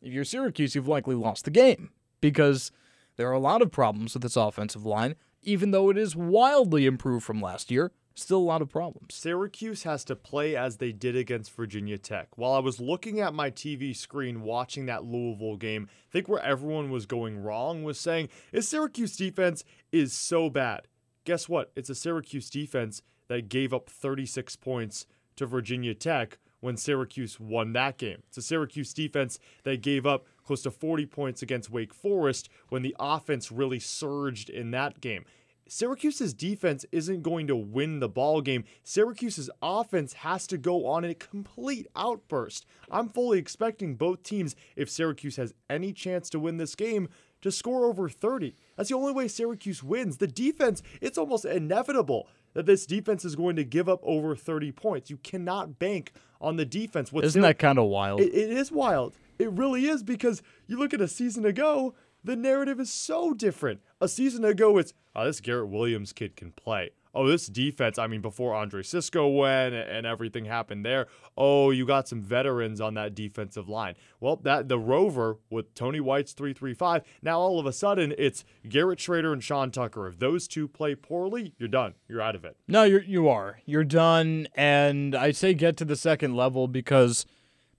if 0.00 0.12
you're 0.12 0.24
Syracuse, 0.24 0.74
you've 0.74 0.88
likely 0.88 1.14
lost 1.14 1.44
the 1.44 1.50
game 1.50 1.90
because 2.20 2.70
there 3.16 3.28
are 3.28 3.32
a 3.32 3.40
lot 3.40 3.62
of 3.62 3.72
problems 3.72 4.14
with 4.14 4.22
this 4.22 4.36
offensive 4.36 4.86
line. 4.86 5.14
Even 5.42 5.70
though 5.70 5.88
it 5.88 5.96
is 5.96 6.16
wildly 6.16 6.84
improved 6.84 7.24
from 7.24 7.40
last 7.40 7.70
year, 7.70 7.92
still 8.14 8.38
a 8.38 8.40
lot 8.40 8.60
of 8.60 8.68
problems. 8.68 9.14
Syracuse 9.14 9.84
has 9.84 10.04
to 10.04 10.16
play 10.16 10.56
as 10.56 10.76
they 10.76 10.92
did 10.92 11.16
against 11.16 11.54
Virginia 11.54 11.96
Tech. 11.96 12.28
While 12.36 12.52
I 12.52 12.58
was 12.58 12.80
looking 12.80 13.20
at 13.20 13.32
my 13.32 13.50
TV 13.50 13.96
screen 13.96 14.42
watching 14.42 14.86
that 14.86 15.04
Louisville 15.04 15.56
game, 15.56 15.88
I 16.08 16.12
think 16.12 16.28
where 16.28 16.42
everyone 16.42 16.90
was 16.90 17.06
going 17.06 17.38
wrong 17.42 17.84
was 17.84 17.98
saying, 17.98 18.28
"Is 18.52 18.68
Syracuse 18.68 19.16
defense 19.16 19.64
is 19.92 20.12
so 20.12 20.50
bad." 20.50 20.88
Guess 21.24 21.48
what? 21.48 21.70
It's 21.76 21.90
a 21.90 21.94
Syracuse 21.94 22.50
defense 22.50 23.02
that 23.28 23.48
gave 23.48 23.72
up 23.72 23.88
36 23.88 24.56
points 24.56 25.06
to 25.36 25.46
Virginia 25.46 25.94
Tech 25.94 26.38
when 26.60 26.76
Syracuse 26.76 27.38
won 27.38 27.72
that 27.74 27.98
game. 27.98 28.22
It's 28.28 28.38
a 28.38 28.42
Syracuse 28.42 28.92
defense 28.92 29.38
that 29.62 29.82
gave 29.82 30.06
up 30.06 30.26
close 30.44 30.62
to 30.62 30.70
40 30.70 31.06
points 31.06 31.42
against 31.42 31.70
Wake 31.70 31.94
Forest 31.94 32.48
when 32.68 32.82
the 32.82 32.96
offense 32.98 33.52
really 33.52 33.78
surged 33.78 34.50
in 34.50 34.72
that 34.72 35.00
game. 35.00 35.24
Syracuse's 35.70 36.32
defense 36.32 36.86
isn't 36.92 37.22
going 37.22 37.46
to 37.46 37.54
win 37.54 38.00
the 38.00 38.08
ball 38.08 38.40
game. 38.40 38.64
Syracuse's 38.84 39.50
offense 39.60 40.14
has 40.14 40.46
to 40.46 40.56
go 40.56 40.86
on 40.86 41.04
a 41.04 41.14
complete 41.14 41.86
outburst. 41.94 42.64
I'm 42.90 43.10
fully 43.10 43.38
expecting 43.38 43.94
both 43.94 44.22
teams, 44.22 44.56
if 44.76 44.88
Syracuse 44.88 45.36
has 45.36 45.52
any 45.68 45.92
chance 45.92 46.30
to 46.30 46.40
win 46.40 46.56
this 46.56 46.74
game, 46.74 47.10
to 47.42 47.52
score 47.52 47.84
over 47.84 48.08
30. 48.08 48.56
That's 48.76 48.88
the 48.88 48.96
only 48.96 49.12
way 49.12 49.28
Syracuse 49.28 49.82
wins. 49.82 50.16
The 50.16 50.26
defense, 50.26 50.82
it's 51.02 51.18
almost 51.18 51.44
inevitable 51.44 52.28
that 52.54 52.66
this 52.66 52.86
defense 52.86 53.24
is 53.24 53.36
going 53.36 53.56
to 53.56 53.64
give 53.64 53.88
up 53.88 54.00
over 54.02 54.34
30 54.34 54.72
points. 54.72 55.10
You 55.10 55.18
cannot 55.18 55.78
bank 55.78 56.12
on 56.40 56.56
the 56.56 56.64
defense. 56.64 57.12
What 57.12 57.24
Isn't 57.24 57.42
that 57.42 57.58
kind 57.58 57.78
of 57.78 57.86
wild? 57.86 58.20
it, 58.20 58.34
it 58.34 58.50
is 58.50 58.70
wild. 58.72 59.14
It 59.38 59.50
really 59.52 59.86
is 59.86 60.02
because 60.02 60.42
you 60.66 60.78
look 60.78 60.92
at 60.92 61.00
a 61.00 61.08
season 61.08 61.44
ago, 61.44 61.94
the 62.24 62.36
narrative 62.36 62.80
is 62.80 62.92
so 62.92 63.32
different. 63.32 63.80
A 64.00 64.08
season 64.08 64.44
ago, 64.44 64.78
it's, 64.78 64.92
oh, 65.14 65.24
this 65.24 65.40
Garrett 65.40 65.68
Williams 65.68 66.12
kid 66.12 66.36
can 66.36 66.52
play. 66.52 66.90
Oh, 67.18 67.26
this 67.26 67.48
defense, 67.48 67.98
I 67.98 68.06
mean, 68.06 68.20
before 68.20 68.54
Andre 68.54 68.80
Cisco 68.84 69.26
went 69.26 69.74
and 69.74 70.06
everything 70.06 70.44
happened 70.44 70.86
there, 70.86 71.08
oh, 71.36 71.72
you 71.72 71.84
got 71.84 72.06
some 72.06 72.22
veterans 72.22 72.80
on 72.80 72.94
that 72.94 73.16
defensive 73.16 73.68
line. 73.68 73.96
Well, 74.20 74.36
that 74.44 74.68
the 74.68 74.78
Rover 74.78 75.38
with 75.50 75.74
Tony 75.74 75.98
White's 75.98 76.32
335, 76.32 77.02
now 77.20 77.40
all 77.40 77.58
of 77.58 77.66
a 77.66 77.72
sudden 77.72 78.14
it's 78.16 78.44
Garrett 78.68 79.00
Shrader 79.00 79.32
and 79.32 79.42
Sean 79.42 79.72
Tucker. 79.72 80.06
If 80.06 80.20
those 80.20 80.46
two 80.46 80.68
play 80.68 80.94
poorly, 80.94 81.54
you're 81.58 81.68
done. 81.68 81.94
You're 82.06 82.22
out 82.22 82.36
of 82.36 82.44
it. 82.44 82.56
No, 82.68 82.84
you're 82.84 83.02
you 83.02 83.28
are. 83.28 83.58
You're 83.66 83.82
done, 83.82 84.46
and 84.54 85.16
I 85.16 85.32
say 85.32 85.54
get 85.54 85.76
to 85.78 85.84
the 85.84 85.96
second 85.96 86.36
level 86.36 86.68
because 86.68 87.26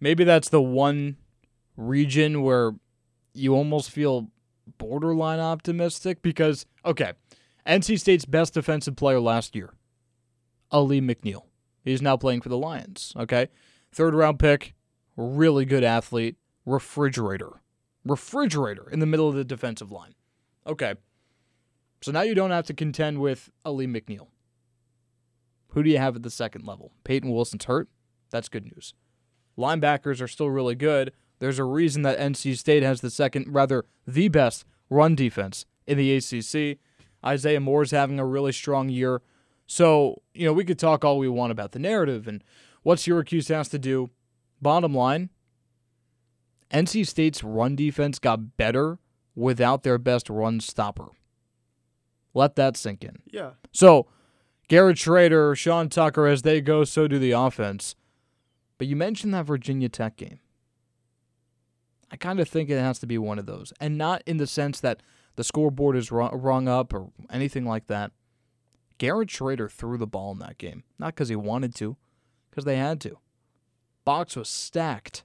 maybe 0.01 0.25
that's 0.25 0.50
the 0.50 0.62
one 0.62 1.15
region 1.77 2.41
where 2.41 2.74
you 3.34 3.55
almost 3.55 3.89
feel 3.89 4.27
borderline 4.77 5.39
optimistic 5.39 6.22
because 6.22 6.65
okay, 6.86 7.13
NC 7.67 7.99
State's 7.99 8.25
best 8.25 8.53
defensive 8.53 8.95
player 8.95 9.19
last 9.19 9.55
year, 9.55 9.73
Alim 10.71 11.07
McNeill. 11.07 11.43
He's 11.83 12.01
now 12.01 12.17
playing 12.17 12.41
for 12.41 12.49
the 12.49 12.57
Lions. 12.57 13.13
Okay, 13.17 13.47
third 13.91 14.13
round 14.13 14.39
pick, 14.39 14.73
really 15.15 15.65
good 15.65 15.83
athlete, 15.83 16.35
refrigerator, 16.65 17.61
refrigerator 18.05 18.89
in 18.89 18.99
the 18.99 19.05
middle 19.05 19.29
of 19.29 19.35
the 19.35 19.43
defensive 19.43 19.91
line. 19.91 20.15
Okay, 20.65 20.95
so 22.01 22.11
now 22.11 22.21
you 22.21 22.35
don't 22.35 22.51
have 22.51 22.65
to 22.65 22.73
contend 22.73 23.19
with 23.19 23.51
Alim 23.65 23.93
McNeill. 23.93 24.27
Who 25.69 25.83
do 25.83 25.89
you 25.89 25.97
have 25.97 26.15
at 26.15 26.23
the 26.23 26.29
second 26.29 26.65
level? 26.65 26.91
Peyton 27.03 27.31
Wilson's 27.31 27.65
hurt. 27.65 27.89
That's 28.31 28.49
good 28.49 28.65
news. 28.65 28.93
Linebackers 29.57 30.21
are 30.21 30.27
still 30.27 30.49
really 30.49 30.75
good. 30.75 31.11
There's 31.39 31.59
a 31.59 31.63
reason 31.63 32.01
that 32.03 32.19
NC 32.19 32.57
State 32.57 32.83
has 32.83 33.01
the 33.01 33.09
second, 33.09 33.53
rather, 33.53 33.85
the 34.07 34.27
best 34.29 34.65
run 34.89 35.15
defense 35.15 35.65
in 35.85 35.97
the 35.97 36.15
ACC. 36.15 36.79
Isaiah 37.25 37.59
Moore's 37.59 37.91
having 37.91 38.19
a 38.19 38.25
really 38.25 38.51
strong 38.51 38.89
year. 38.89 39.21
So, 39.65 40.21
you 40.33 40.45
know, 40.45 40.53
we 40.53 40.65
could 40.65 40.79
talk 40.79 41.03
all 41.03 41.17
we 41.17 41.29
want 41.29 41.51
about 41.51 41.73
the 41.73 41.79
narrative 41.79 42.27
and 42.27 42.43
what 42.83 42.99
Syracuse 42.99 43.49
has 43.49 43.69
to 43.69 43.79
do, 43.79 44.09
bottom 44.61 44.93
line, 44.93 45.29
NC 46.71 47.07
State's 47.07 47.43
run 47.43 47.75
defense 47.75 48.19
got 48.19 48.57
better 48.57 48.99
without 49.35 49.83
their 49.83 49.97
best 49.97 50.29
run 50.29 50.59
stopper. 50.59 51.09
Let 52.33 52.55
that 52.55 52.77
sink 52.77 53.03
in. 53.03 53.19
Yeah. 53.25 53.51
So, 53.71 54.07
Garrett 54.67 54.97
Shrader, 54.97 55.57
Sean 55.57 55.89
Tucker, 55.89 56.27
as 56.27 56.43
they 56.43 56.61
go, 56.61 56.83
so 56.83 57.07
do 57.07 57.17
the 57.17 57.31
offense. 57.31 57.95
But 58.77 58.88
you 58.88 58.95
mentioned 58.95 59.33
that 59.33 59.45
Virginia 59.45 59.89
Tech 59.89 60.15
game. 60.15 60.39
I 62.11 62.17
kind 62.17 62.39
of 62.39 62.47
think 62.47 62.69
it 62.69 62.79
has 62.79 62.99
to 62.99 63.07
be 63.07 63.17
one 63.17 63.39
of 63.39 63.45
those. 63.45 63.73
And 63.79 63.97
not 63.97 64.21
in 64.25 64.38
the 64.38 64.47
sense 64.47 64.79
that 64.79 65.01
the 65.39 65.43
scoreboard 65.46 65.96
is 65.96 66.12
rung 66.12 66.67
up 66.67 66.93
or 66.93 67.12
anything 67.29 67.63
like 67.63 67.88
that. 67.88 68.12
Garrett 68.98 69.29
Shrader 69.29 69.72
threw 69.72 69.98
the 69.98 70.05
ball 70.05 70.34
in 70.34 70.39
that 70.39 70.58
game. 70.58 70.84
Not 70.98 71.15
because 71.15 71.29
he 71.29 71.38
wanted 71.38 71.74
to, 71.75 71.96
because 72.50 72.65
they 72.65 72.75
had 72.75 73.00
to. 73.00 73.19
Box 74.03 74.36
was 74.36 74.50
stacked. 74.50 75.24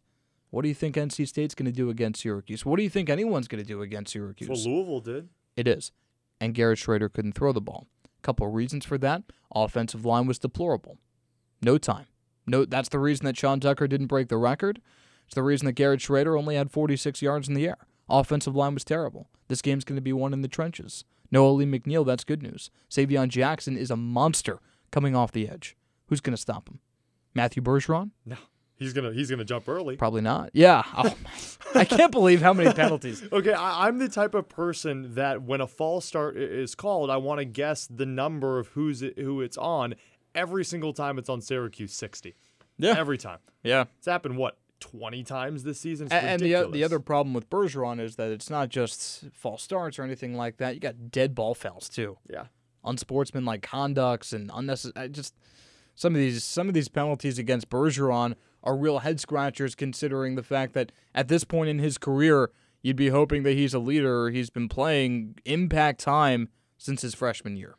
What 0.50 0.62
do 0.62 0.68
you 0.68 0.75
think 0.75 0.94
NC 0.94 1.26
State's 1.26 1.56
going 1.56 1.66
to 1.66 1.73
do 1.73 1.90
against 1.90 2.23
Syracuse? 2.23 2.64
What 2.64 2.76
do 2.76 2.85
you 2.85 2.90
think 2.90 3.11
anyone's 3.11 3.49
going 3.49 3.61
to 3.61 3.66
do 3.66 3.83
against 3.83 4.12
Syracuse? 4.12 4.49
Well, 4.49 4.62
Louisville 4.62 5.00
did. 5.00 5.30
It 5.56 5.66
is. 5.66 5.90
And 6.40 6.54
Garrett 6.54 6.78
Shrader 6.78 7.12
couldn't 7.12 7.33
throw 7.33 7.50
the 7.50 7.61
ball. 7.61 7.88
A 8.04 8.23
couple 8.23 8.47
of 8.47 8.54
reasons 8.54 8.85
for 8.85 8.99
that. 8.99 9.25
Offensive 9.52 10.04
line 10.04 10.28
was 10.28 10.38
deplorable. 10.38 10.99
No 11.61 11.76
time. 11.76 12.06
No, 12.47 12.64
that's 12.64 12.88
the 12.88 13.00
reason 13.00 13.26
that 13.26 13.37
Sean 13.37 13.59
Tucker 13.59 13.88
didn't 13.88 14.06
break 14.06 14.28
the 14.28 14.37
record. 14.37 14.80
It's 15.26 15.35
the 15.35 15.42
reason 15.42 15.66
that 15.66 15.73
Garrett 15.73 15.99
Shrader 15.99 16.38
only 16.38 16.54
had 16.54 16.71
46 16.71 17.21
yards 17.21 17.49
in 17.49 17.54
the 17.54 17.66
air. 17.66 17.78
Offensive 18.08 18.54
line 18.54 18.75
was 18.75 18.84
terrible. 18.84 19.28
This 19.49 19.62
game's 19.62 19.84
going 19.84 19.96
to 19.96 20.02
be 20.02 20.12
won 20.12 20.32
in 20.32 20.42
the 20.42 20.49
trenches. 20.49 21.04
No 21.30 21.46
Alim 21.46 21.73
McNeill, 21.73 22.06
that's 22.06 22.25
good 22.25 22.42
news. 22.42 22.70
Savion 22.90 23.28
Jackson 23.28 23.76
is 23.76 23.90
a 23.90 23.96
monster 23.96 24.61
coming 24.90 25.16
off 25.16 25.32
the 25.32 25.49
edge. 25.49 25.76
Who's 26.06 26.20
going 26.20 26.37
to 26.37 26.40
stop 26.40 26.68
him? 26.68 26.80
Matthew 27.34 27.62
Bergeron? 27.62 28.11
No. 28.25 28.37
He's 28.76 28.92
gonna 28.92 29.12
he's 29.12 29.30
gonna 29.30 29.44
jump 29.44 29.68
early. 29.68 29.96
Probably 29.96 30.20
not. 30.20 30.50
Yeah. 30.52 30.82
Oh, 30.96 31.14
I 31.76 31.84
can't 31.84 32.11
believe 32.11 32.42
how 32.42 32.52
many 32.52 32.73
penalties. 32.73 33.23
okay, 33.32 33.52
I, 33.52 33.87
am 33.87 33.99
the 33.99 34.08
type 34.08 34.34
of 34.34 34.49
person 34.49 35.14
that 35.14 35.42
when 35.42 35.61
a 35.61 35.66
false 35.66 36.04
start 36.04 36.37
is 36.37 36.75
called, 36.75 37.08
I 37.08 37.16
want 37.18 37.38
to 37.38 37.44
guess 37.44 37.87
the 37.87 38.04
number 38.04 38.58
of 38.58 38.68
who's 38.68 39.00
it, 39.00 39.18
who 39.18 39.40
it's 39.40 39.56
on 39.56 39.94
every 40.34 40.64
single 40.64 40.92
time 40.92 41.18
it's 41.18 41.28
on 41.28 41.40
Syracuse 41.40 41.92
60. 41.92 42.34
Yeah. 42.78 42.94
Every 42.99 43.16
time. 43.16 43.38
Yeah. 43.62 43.84
It's 43.99 44.06
happened 44.06 44.37
what 44.37 44.58
20 44.90 45.24
times 45.24 45.62
this 45.62 45.80
season. 45.80 46.08
And 46.10 46.40
the 46.40 46.68
the 46.70 46.84
other 46.84 47.00
problem 47.00 47.32
with 47.32 47.48
Bergeron 47.48 48.00
is 48.00 48.16
that 48.16 48.30
it's 48.30 48.50
not 48.50 48.68
just 48.68 49.24
false 49.32 49.62
starts 49.62 49.98
or 49.98 50.02
anything 50.02 50.34
like 50.36 50.58
that. 50.58 50.74
You 50.74 50.80
got 50.80 51.10
dead 51.10 51.34
ball 51.34 51.54
fouls 51.54 51.88
too. 51.88 52.18
Yeah. 52.28 52.46
Unsportsmanlike 52.84 53.62
conducts 53.62 54.32
and 54.32 54.50
unnecessary. 54.52 55.08
Just 55.08 55.34
some 55.94 56.14
of 56.14 56.20
these 56.20 56.44
some 56.44 56.68
of 56.68 56.74
these 56.74 56.88
penalties 56.88 57.38
against 57.38 57.70
Bergeron 57.70 58.34
are 58.62 58.76
real 58.76 58.98
head 58.98 59.20
scratchers 59.20 59.74
considering 59.74 60.34
the 60.34 60.42
fact 60.42 60.74
that 60.74 60.92
at 61.14 61.28
this 61.28 61.44
point 61.44 61.70
in 61.70 61.78
his 61.78 61.96
career, 61.96 62.50
you'd 62.82 62.96
be 62.96 63.08
hoping 63.08 63.42
that 63.44 63.52
he's 63.52 63.72
a 63.72 63.78
leader. 63.78 64.28
He's 64.28 64.50
been 64.50 64.68
playing 64.68 65.38
impact 65.46 66.00
time 66.00 66.50
since 66.76 67.00
his 67.00 67.14
freshman 67.14 67.56
year. 67.56 67.76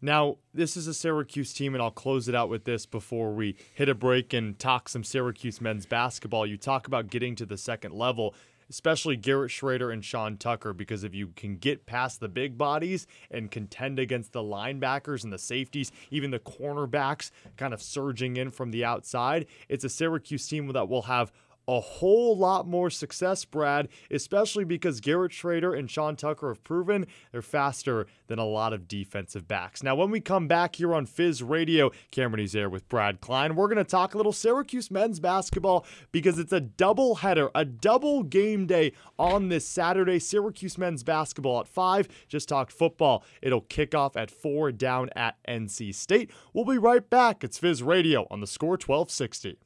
Now, 0.00 0.36
this 0.54 0.76
is 0.76 0.86
a 0.86 0.94
Syracuse 0.94 1.52
team, 1.52 1.74
and 1.74 1.82
I'll 1.82 1.90
close 1.90 2.28
it 2.28 2.34
out 2.34 2.48
with 2.48 2.64
this 2.64 2.86
before 2.86 3.32
we 3.32 3.56
hit 3.74 3.88
a 3.88 3.94
break 3.94 4.32
and 4.32 4.58
talk 4.58 4.88
some 4.88 5.02
Syracuse 5.02 5.60
men's 5.60 5.86
basketball. 5.86 6.46
You 6.46 6.56
talk 6.56 6.86
about 6.86 7.08
getting 7.08 7.34
to 7.36 7.46
the 7.46 7.56
second 7.56 7.94
level 7.94 8.34
especially 8.70 9.16
Garrett 9.16 9.50
Shrader 9.50 9.92
and 9.92 10.04
Sean 10.04 10.36
Tucker, 10.36 10.72
because 10.72 11.04
if 11.04 11.14
you 11.14 11.28
can 11.28 11.56
get 11.56 11.86
past 11.86 12.20
the 12.20 12.28
big 12.28 12.58
bodies 12.58 13.06
and 13.30 13.50
contend 13.50 13.98
against 13.98 14.32
the 14.32 14.42
linebackers 14.42 15.24
and 15.24 15.32
the 15.32 15.38
safeties, 15.38 15.90
even 16.10 16.30
the 16.30 16.38
cornerbacks 16.38 17.30
kind 17.56 17.72
of 17.72 17.82
surging 17.82 18.36
in 18.36 18.50
from 18.50 18.70
the 18.70 18.84
outside, 18.84 19.46
it's 19.68 19.84
a 19.84 19.88
Syracuse 19.88 20.46
team 20.46 20.70
that 20.72 20.88
will 20.88 21.02
have 21.02 21.32
a 21.68 21.80
whole 21.80 22.36
lot 22.36 22.66
more 22.66 22.88
success, 22.88 23.44
Brad, 23.44 23.88
especially 24.10 24.64
because 24.64 25.00
Garrett 25.00 25.32
Shrader 25.32 25.78
and 25.78 25.90
Sean 25.90 26.16
Tucker 26.16 26.48
have 26.48 26.64
proven 26.64 27.06
they're 27.30 27.42
faster 27.42 28.06
than 28.26 28.38
a 28.38 28.44
lot 28.44 28.72
of 28.72 28.88
defensive 28.88 29.46
backs. 29.46 29.82
Now, 29.82 29.94
when 29.94 30.10
we 30.10 30.20
come 30.20 30.48
back 30.48 30.76
here 30.76 30.94
on 30.94 31.04
Fizz 31.04 31.42
Radio, 31.42 31.90
Cameron 32.10 32.44
Ezair 32.44 32.70
with 32.70 32.88
Brad 32.88 33.20
Klein, 33.20 33.54
we're 33.54 33.68
going 33.68 33.76
to 33.76 33.84
talk 33.84 34.14
a 34.14 34.16
little 34.16 34.32
Syracuse 34.32 34.90
men's 34.90 35.20
basketball 35.20 35.84
because 36.10 36.38
it's 36.38 36.52
a 36.52 36.60
double 36.60 37.16
header, 37.16 37.50
a 37.54 37.66
double 37.66 38.22
game 38.22 38.66
day 38.66 38.92
on 39.18 39.48
this 39.48 39.68
Saturday. 39.68 40.18
Syracuse 40.18 40.78
men's 40.78 41.02
basketball 41.02 41.60
at 41.60 41.68
5. 41.68 42.08
Just 42.28 42.48
talked 42.48 42.72
football. 42.72 43.22
It'll 43.42 43.60
kick 43.60 43.94
off 43.94 44.16
at 44.16 44.30
4 44.30 44.72
down 44.72 45.10
at 45.14 45.36
NC 45.46 45.94
State. 45.94 46.30
We'll 46.54 46.64
be 46.64 46.78
right 46.78 47.08
back. 47.08 47.44
It's 47.44 47.58
Fizz 47.58 47.82
Radio 47.82 48.26
on 48.30 48.40
the 48.40 48.46
score 48.46 48.70
1260. 48.70 49.58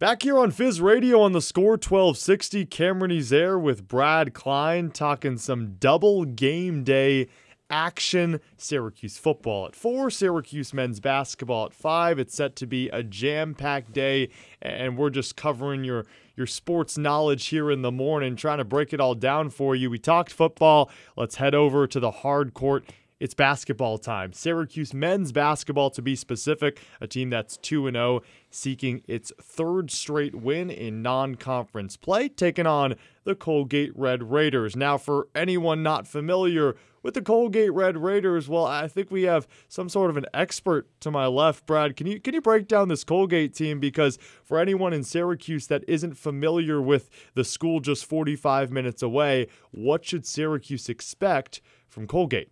Back 0.00 0.22
here 0.22 0.38
on 0.38 0.50
Fizz 0.50 0.80
Radio 0.80 1.20
on 1.20 1.32
the 1.32 1.42
score 1.42 1.72
1260, 1.72 2.64
Cameron 2.64 3.10
Ezair 3.10 3.60
with 3.60 3.86
Brad 3.86 4.32
Klein 4.32 4.90
talking 4.90 5.36
some 5.36 5.76
double 5.78 6.24
game 6.24 6.84
day 6.84 7.28
action. 7.68 8.40
Syracuse 8.56 9.18
football 9.18 9.66
at 9.66 9.76
four, 9.76 10.08
Syracuse 10.08 10.72
men's 10.72 11.00
basketball 11.00 11.66
at 11.66 11.74
five. 11.74 12.18
It's 12.18 12.34
set 12.34 12.56
to 12.56 12.66
be 12.66 12.88
a 12.88 13.02
jam-packed 13.02 13.92
day, 13.92 14.30
and 14.62 14.96
we're 14.96 15.10
just 15.10 15.36
covering 15.36 15.84
your 15.84 16.06
your 16.34 16.46
sports 16.46 16.96
knowledge 16.96 17.48
here 17.48 17.70
in 17.70 17.82
the 17.82 17.92
morning, 17.92 18.36
trying 18.36 18.56
to 18.56 18.64
break 18.64 18.94
it 18.94 19.00
all 19.00 19.14
down 19.14 19.50
for 19.50 19.76
you. 19.76 19.90
We 19.90 19.98
talked 19.98 20.32
football. 20.32 20.90
Let's 21.14 21.36
head 21.36 21.54
over 21.54 21.86
to 21.86 22.00
the 22.00 22.10
hard 22.10 22.54
court 22.54 22.86
it's 23.20 23.34
basketball 23.34 23.98
time. 23.98 24.32
Syracuse 24.32 24.94
men's 24.94 25.30
basketball, 25.30 25.90
to 25.90 26.02
be 26.02 26.16
specific, 26.16 26.80
a 27.00 27.06
team 27.06 27.30
that's 27.30 27.58
2 27.58 27.90
0, 27.90 28.22
seeking 28.50 29.02
its 29.06 29.30
third 29.40 29.90
straight 29.90 30.34
win 30.34 30.70
in 30.70 31.02
non 31.02 31.34
conference 31.34 31.96
play, 31.96 32.28
taking 32.28 32.66
on 32.66 32.94
the 33.24 33.34
Colgate 33.34 33.92
Red 33.94 34.30
Raiders. 34.30 34.74
Now, 34.74 34.96
for 34.96 35.28
anyone 35.34 35.82
not 35.82 36.08
familiar 36.08 36.74
with 37.02 37.14
the 37.14 37.22
Colgate 37.22 37.72
Red 37.72 37.98
Raiders, 37.98 38.48
well, 38.48 38.64
I 38.64 38.88
think 38.88 39.10
we 39.10 39.22
have 39.24 39.46
some 39.68 39.88
sort 39.88 40.10
of 40.10 40.16
an 40.16 40.26
expert 40.32 40.88
to 41.00 41.10
my 41.10 41.26
left. 41.26 41.66
Brad, 41.66 41.96
can 41.96 42.06
you 42.06 42.20
can 42.20 42.32
you 42.32 42.40
break 42.40 42.68
down 42.68 42.88
this 42.88 43.04
Colgate 43.04 43.54
team? 43.54 43.80
Because 43.80 44.18
for 44.42 44.58
anyone 44.58 44.94
in 44.94 45.04
Syracuse 45.04 45.66
that 45.66 45.84
isn't 45.86 46.16
familiar 46.16 46.80
with 46.80 47.10
the 47.34 47.44
school 47.44 47.80
just 47.80 48.06
45 48.06 48.70
minutes 48.70 49.02
away, 49.02 49.48
what 49.72 50.04
should 50.06 50.26
Syracuse 50.26 50.88
expect 50.88 51.60
from 51.86 52.06
Colgate? 52.06 52.50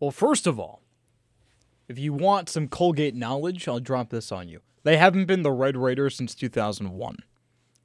Well, 0.00 0.10
first 0.10 0.46
of 0.46 0.58
all, 0.58 0.80
if 1.88 1.98
you 1.98 2.12
want 2.12 2.48
some 2.48 2.68
Colgate 2.68 3.14
knowledge, 3.14 3.68
I'll 3.68 3.80
drop 3.80 4.10
this 4.10 4.32
on 4.32 4.48
you. 4.48 4.60
They 4.82 4.96
haven't 4.96 5.26
been 5.26 5.42
the 5.42 5.52
Red 5.52 5.76
Raiders 5.76 6.16
since 6.16 6.34
2001. 6.34 7.18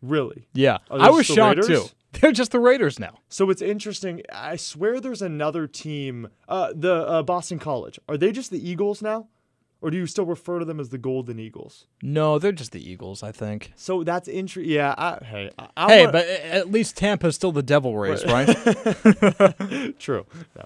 Really? 0.02 0.48
Yeah. 0.54 0.78
I 0.90 1.10
was 1.10 1.26
shocked 1.26 1.60
Raiders? 1.60 1.68
too. 1.68 1.96
They're 2.20 2.32
just 2.32 2.52
the 2.52 2.60
Raiders 2.60 2.98
now. 2.98 3.20
So 3.28 3.50
it's 3.50 3.62
interesting. 3.62 4.22
I 4.32 4.56
swear 4.56 5.02
there's 5.02 5.22
another 5.22 5.68
team, 5.68 6.30
uh, 6.48 6.72
the 6.74 6.94
uh, 6.94 7.24
Boston 7.24 7.60
College. 7.60 8.00
Are 8.08 8.16
they 8.16 8.32
just 8.32 8.52
the 8.52 8.70
Eagles 8.70 9.02
now? 9.02 9.28
Or 9.82 9.92
do 9.92 9.98
you 9.98 10.08
still 10.08 10.26
refer 10.26 10.60
to 10.60 10.66
them 10.66 10.80
as 10.80 10.90
the 10.90 10.98
Golden 10.98 11.38
Eagles? 11.38 11.88
No, 12.02 12.40
they're 12.40 12.54
just 12.54 12.72
the 12.72 12.90
Eagles, 12.90 13.22
I 13.22 13.32
think. 13.32 13.74
So 13.76 14.04
that's 14.04 14.28
interesting. 14.28 14.72
Yeah. 14.72 14.96
I, 14.98 15.24
hey. 15.24 15.52
I, 15.60 15.88
hey, 15.88 16.06
wanna... 16.06 16.12
but 16.14 16.28
at 16.28 16.72
least 16.72 16.96
Tampa's 16.96 17.36
still 17.36 17.52
the 17.52 17.62
Devil 17.62 17.98
Rays, 17.98 18.26
right? 18.26 18.48
True. 20.00 20.26
Yeah. 20.56 20.64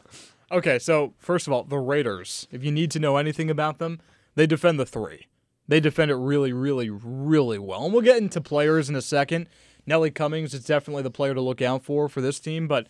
Okay, 0.52 0.80
so 0.80 1.14
first 1.20 1.48
of 1.48 1.54
all, 1.54 1.64
the 1.64 1.78
Raiders. 1.78 2.48
If 2.52 2.64
you 2.64 2.72
need 2.72 2.92
to 2.92 3.00
know 3.00 3.18
anything 3.18 3.50
about 3.50 3.78
them, 3.78 4.00
they 4.36 4.48
defend 4.48 4.80
the 4.80 4.86
three. 4.86 5.28
They 5.68 5.80
defend 5.80 6.10
it 6.10 6.16
really, 6.16 6.52
really, 6.52 6.90
really 6.90 7.60
well. 7.60 7.86
And 7.86 7.94
we'll 7.94 8.02
get 8.02 8.18
into 8.18 8.42
players 8.42 8.90
in 8.90 8.96
a 8.96 9.02
second. 9.02 9.48
Nelly 9.86 10.10
Cummings 10.10 10.54
is 10.54 10.64
definitely 10.64 11.04
the 11.04 11.12
player 11.12 11.36
to 11.36 11.42
look 11.42 11.62
out 11.62 11.84
for 11.84 12.10
for 12.10 12.22
this 12.22 12.40
team, 12.40 12.68
but 12.68 12.88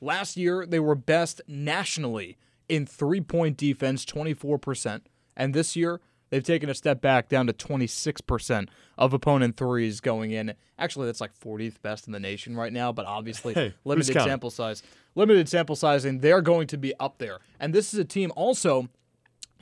last 0.00 0.36
year 0.36 0.64
they 0.66 0.80
were 0.80 0.94
best 0.94 1.40
nationally 1.48 2.38
in 2.68 2.86
three 2.86 3.20
point 3.20 3.56
defense, 3.56 4.04
24%. 4.04 5.02
And 5.36 5.54
this 5.54 5.74
year, 5.74 6.00
they've 6.30 6.42
taken 6.42 6.70
a 6.70 6.74
step 6.74 7.00
back 7.00 7.28
down 7.28 7.46
to 7.46 7.52
26% 7.52 8.68
of 8.96 9.12
opponent 9.12 9.56
threes 9.56 10.00
going 10.00 10.30
in. 10.30 10.54
Actually, 10.78 11.06
that's 11.06 11.20
like 11.20 11.38
40th 11.38 11.82
best 11.82 12.06
in 12.06 12.12
the 12.12 12.20
nation 12.20 12.56
right 12.56 12.72
now, 12.72 12.92
but 12.92 13.06
obviously 13.06 13.54
hey, 13.54 13.74
limited 13.84 14.14
sample 14.14 14.50
size 14.50 14.82
limited 15.14 15.48
sample 15.48 15.76
sizing, 15.76 16.20
they're 16.20 16.42
going 16.42 16.66
to 16.68 16.78
be 16.78 16.94
up 17.00 17.18
there. 17.18 17.38
And 17.58 17.74
this 17.74 17.92
is 17.92 18.00
a 18.00 18.04
team 18.04 18.32
also, 18.36 18.88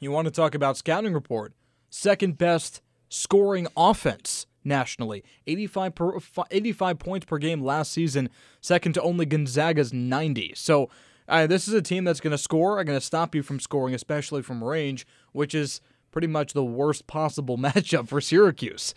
you 0.01 0.11
want 0.11 0.27
to 0.27 0.31
talk 0.31 0.55
about 0.55 0.77
scouting 0.77 1.15
report, 1.15 1.53
second 1.91 2.39
best 2.39 2.83
scoring 3.09 3.67
offense 3.77 4.47
nationally. 4.65 5.25
85, 5.47 5.95
per, 5.95 6.19
85 6.51 6.99
points 6.99 7.27
per 7.27 7.39
game 7.39 7.63
last 7.63 7.93
season, 7.93 8.29
second 8.61 8.93
to 8.95 9.03
only 9.03 9.27
Gonzaga's 9.27 9.93
90. 9.93 10.53
So 10.55 10.91
uh, 11.29 11.47
this 11.47 11.69
is 11.69 11.75
a 11.75 11.83
team 11.83 12.05
that's 12.05 12.21
going 12.21 12.33
to 12.33 12.39
score, 12.39 12.79
are 12.79 12.85
going 12.85 12.99
to 12.99 13.05
stop 13.05 13.35
you 13.35 13.43
from 13.43 13.61
scoring, 13.61 13.95
especially 13.95 14.43
from 14.43 14.63
range, 14.63 15.07
which 15.33 15.55
is 15.55 15.81
pretty 16.11 16.27
much 16.27 16.53
the 16.53 16.65
worst 16.65 17.07
possible 17.07 17.59
matchup 17.59 18.09
for 18.09 18.21
Syracuse. 18.21 18.95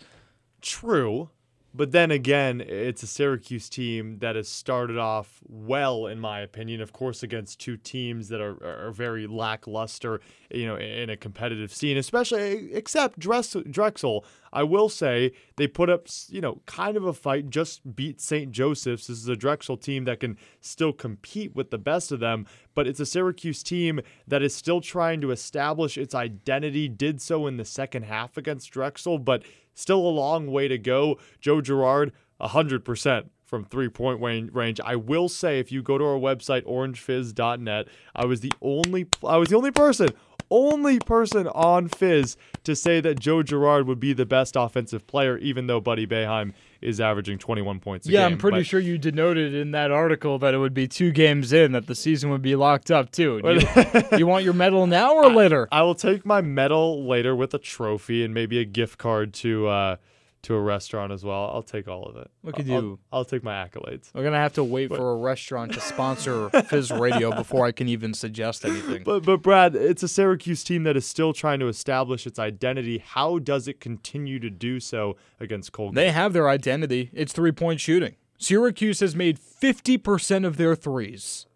True. 0.60 1.30
But 1.74 1.92
then 1.92 2.10
again, 2.10 2.60
it's 2.60 3.02
a 3.02 3.06
Syracuse 3.06 3.70
team 3.70 4.18
that 4.18 4.36
has 4.36 4.46
started 4.46 4.98
off 4.98 5.40
well, 5.48 6.06
in 6.06 6.20
my 6.20 6.40
opinion. 6.40 6.82
Of 6.82 6.92
course, 6.92 7.22
against 7.22 7.60
two 7.60 7.78
teams 7.78 8.28
that 8.28 8.42
are, 8.42 8.62
are 8.62 8.92
very 8.92 9.26
lackluster, 9.26 10.20
you 10.50 10.66
know, 10.66 10.76
in 10.76 11.08
a 11.08 11.16
competitive 11.16 11.72
scene, 11.72 11.96
especially 11.96 12.74
except 12.74 13.18
Drexel. 13.18 14.24
I 14.52 14.64
will 14.64 14.90
say 14.90 15.32
they 15.56 15.66
put 15.66 15.88
up, 15.88 16.08
you 16.28 16.42
know, 16.42 16.60
kind 16.66 16.94
of 16.94 17.06
a 17.06 17.14
fight, 17.14 17.48
just 17.48 17.96
beat 17.96 18.20
St. 18.20 18.52
Joseph's. 18.52 19.06
This 19.06 19.18
is 19.18 19.28
a 19.28 19.36
Drexel 19.36 19.78
team 19.78 20.04
that 20.04 20.20
can 20.20 20.36
still 20.60 20.92
compete 20.92 21.56
with 21.56 21.70
the 21.70 21.78
best 21.78 22.12
of 22.12 22.20
them, 22.20 22.46
but 22.74 22.86
it's 22.86 23.00
a 23.00 23.06
Syracuse 23.06 23.62
team 23.62 24.00
that 24.28 24.42
is 24.42 24.54
still 24.54 24.82
trying 24.82 25.22
to 25.22 25.30
establish 25.30 25.96
its 25.96 26.14
identity. 26.14 26.86
Did 26.86 27.22
so 27.22 27.46
in 27.46 27.56
the 27.56 27.64
second 27.64 28.02
half 28.02 28.36
against 28.36 28.70
Drexel, 28.70 29.18
but 29.18 29.42
Still 29.74 30.00
a 30.00 30.08
long 30.08 30.50
way 30.50 30.68
to 30.68 30.78
go. 30.78 31.18
Joe 31.40 31.60
Girard, 31.60 32.12
100% 32.40 33.28
from 33.52 33.64
three 33.64 33.88
point 33.88 34.20
range. 34.20 34.80
I 34.82 34.96
will 34.96 35.28
say, 35.28 35.58
if 35.58 35.70
you 35.70 35.82
go 35.82 35.98
to 35.98 36.04
our 36.04 36.18
website 36.18 36.62
orangefizz.net, 36.62 37.86
I 38.16 38.24
was 38.24 38.40
the 38.40 38.52
only 38.62 39.06
I 39.22 39.36
was 39.36 39.50
the 39.50 39.56
only 39.56 39.70
person 39.70 40.08
only 40.52 40.98
person 41.00 41.48
on 41.48 41.88
Fizz 41.88 42.36
to 42.64 42.76
say 42.76 43.00
that 43.00 43.18
Joe 43.18 43.42
Girard 43.42 43.86
would 43.86 43.98
be 43.98 44.12
the 44.12 44.26
best 44.26 44.54
offensive 44.54 45.06
player, 45.06 45.38
even 45.38 45.66
though 45.66 45.80
Buddy 45.80 46.06
Boeheim 46.06 46.52
is 46.80 47.00
averaging 47.00 47.38
21 47.38 47.80
points 47.80 48.06
yeah, 48.06 48.24
game. 48.24 48.32
I'm 48.32 48.38
pretty 48.38 48.58
but, 48.58 48.66
sure 48.66 48.80
you 48.80 48.98
denoted 48.98 49.54
in 49.54 49.70
that 49.70 49.90
article 49.90 50.38
that 50.40 50.52
it 50.52 50.58
would 50.58 50.74
be 50.74 50.86
two 50.86 51.10
games 51.10 51.52
in 51.52 51.72
that 51.72 51.86
the 51.86 51.94
season 51.94 52.30
would 52.30 52.42
be 52.42 52.54
locked 52.54 52.90
up 52.90 53.10
too. 53.10 53.40
You, 53.42 54.02
you 54.18 54.26
want 54.26 54.44
your 54.44 54.52
medal 54.52 54.86
now 54.86 55.14
or 55.14 55.30
later? 55.30 55.68
I, 55.72 55.78
I, 55.78 55.82
will 55.82 55.94
take 55.94 56.26
my 56.26 56.40
medal 56.42 57.06
later 57.06 57.34
with 57.34 57.54
a 57.54 57.58
trophy 57.58 58.24
and 58.24 58.34
maybe 58.34 58.58
a 58.58 58.64
gift 58.64 58.98
card 58.98 59.32
to 59.34 59.68
uh, 59.68 59.96
to 60.42 60.54
a 60.54 60.60
restaurant 60.60 61.12
as 61.12 61.24
well. 61.24 61.50
I'll 61.52 61.62
take 61.62 61.86
all 61.86 62.04
of 62.04 62.16
it. 62.16 62.30
Look 62.42 62.58
at 62.58 62.66
I'll, 62.66 62.72
you. 62.72 62.98
I'll, 63.12 63.18
I'll, 63.20 63.24
take 63.24 63.44
my 63.44 63.52
accolades. 63.52 64.12
We're 64.12 64.24
gonna 64.24 64.38
have 64.38 64.54
to 64.54 64.64
wait 64.64 64.88
but, 64.88 64.98
for 64.98 65.12
a 65.12 65.16
restaurant 65.16 65.72
to 65.74 65.80
sponsor 65.80 66.50
Fizz 66.50 66.90
Radio 66.90 67.34
before 67.34 67.64
I 67.64 67.72
can 67.72 67.88
even 67.88 68.12
suggest 68.12 68.64
anything. 68.64 69.04
But 69.04 69.24
but 69.24 69.42
Brad, 69.42 69.76
it's 69.76 70.02
a 70.02 70.08
Syracuse 70.08 70.64
team 70.64 70.82
that 70.84 70.96
is 70.96 71.06
still 71.06 71.32
trying 71.32 71.60
to 71.60 71.68
establish 71.68 72.26
its 72.26 72.38
identity. 72.38 72.98
How 72.98 73.38
does 73.38 73.68
it 73.68 73.80
continue 73.80 74.38
to 74.40 74.50
do 74.50 74.80
so 74.80 75.16
against 75.38 75.72
Colgate? 75.72 75.94
They 75.94 76.10
have 76.10 76.32
their 76.32 76.48
identity. 76.48 77.10
It's 77.12 77.32
three 77.32 77.52
point 77.52 77.80
shooting. 77.80 78.16
Syracuse 78.38 78.98
has 78.98 79.14
made 79.14 79.38
50% 79.38 80.44
of 80.44 80.56
their 80.56 80.74
threes 80.74 81.46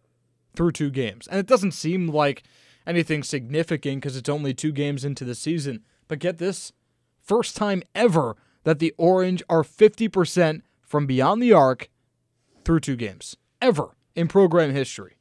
through 0.54 0.70
two 0.70 0.90
games. 0.90 1.26
And 1.26 1.40
it 1.40 1.46
doesn't 1.46 1.72
seem 1.72 2.06
like 2.06 2.44
anything 2.86 3.24
significant 3.24 3.96
because 3.96 4.16
it's 4.16 4.28
only 4.28 4.54
two 4.54 4.70
games 4.70 5.04
into 5.04 5.24
the 5.24 5.34
season. 5.34 5.82
But 6.06 6.20
get 6.20 6.38
this 6.38 6.72
first 7.20 7.56
time 7.56 7.82
ever 7.94 8.36
that 8.66 8.80
the 8.80 8.92
Orange 8.98 9.44
are 9.48 9.62
50% 9.62 10.62
from 10.82 11.06
beyond 11.06 11.40
the 11.40 11.52
arc 11.52 11.88
through 12.64 12.80
two 12.80 12.96
games, 12.96 13.36
ever 13.62 13.96
in 14.16 14.26
program 14.26 14.72
history. 14.72 15.18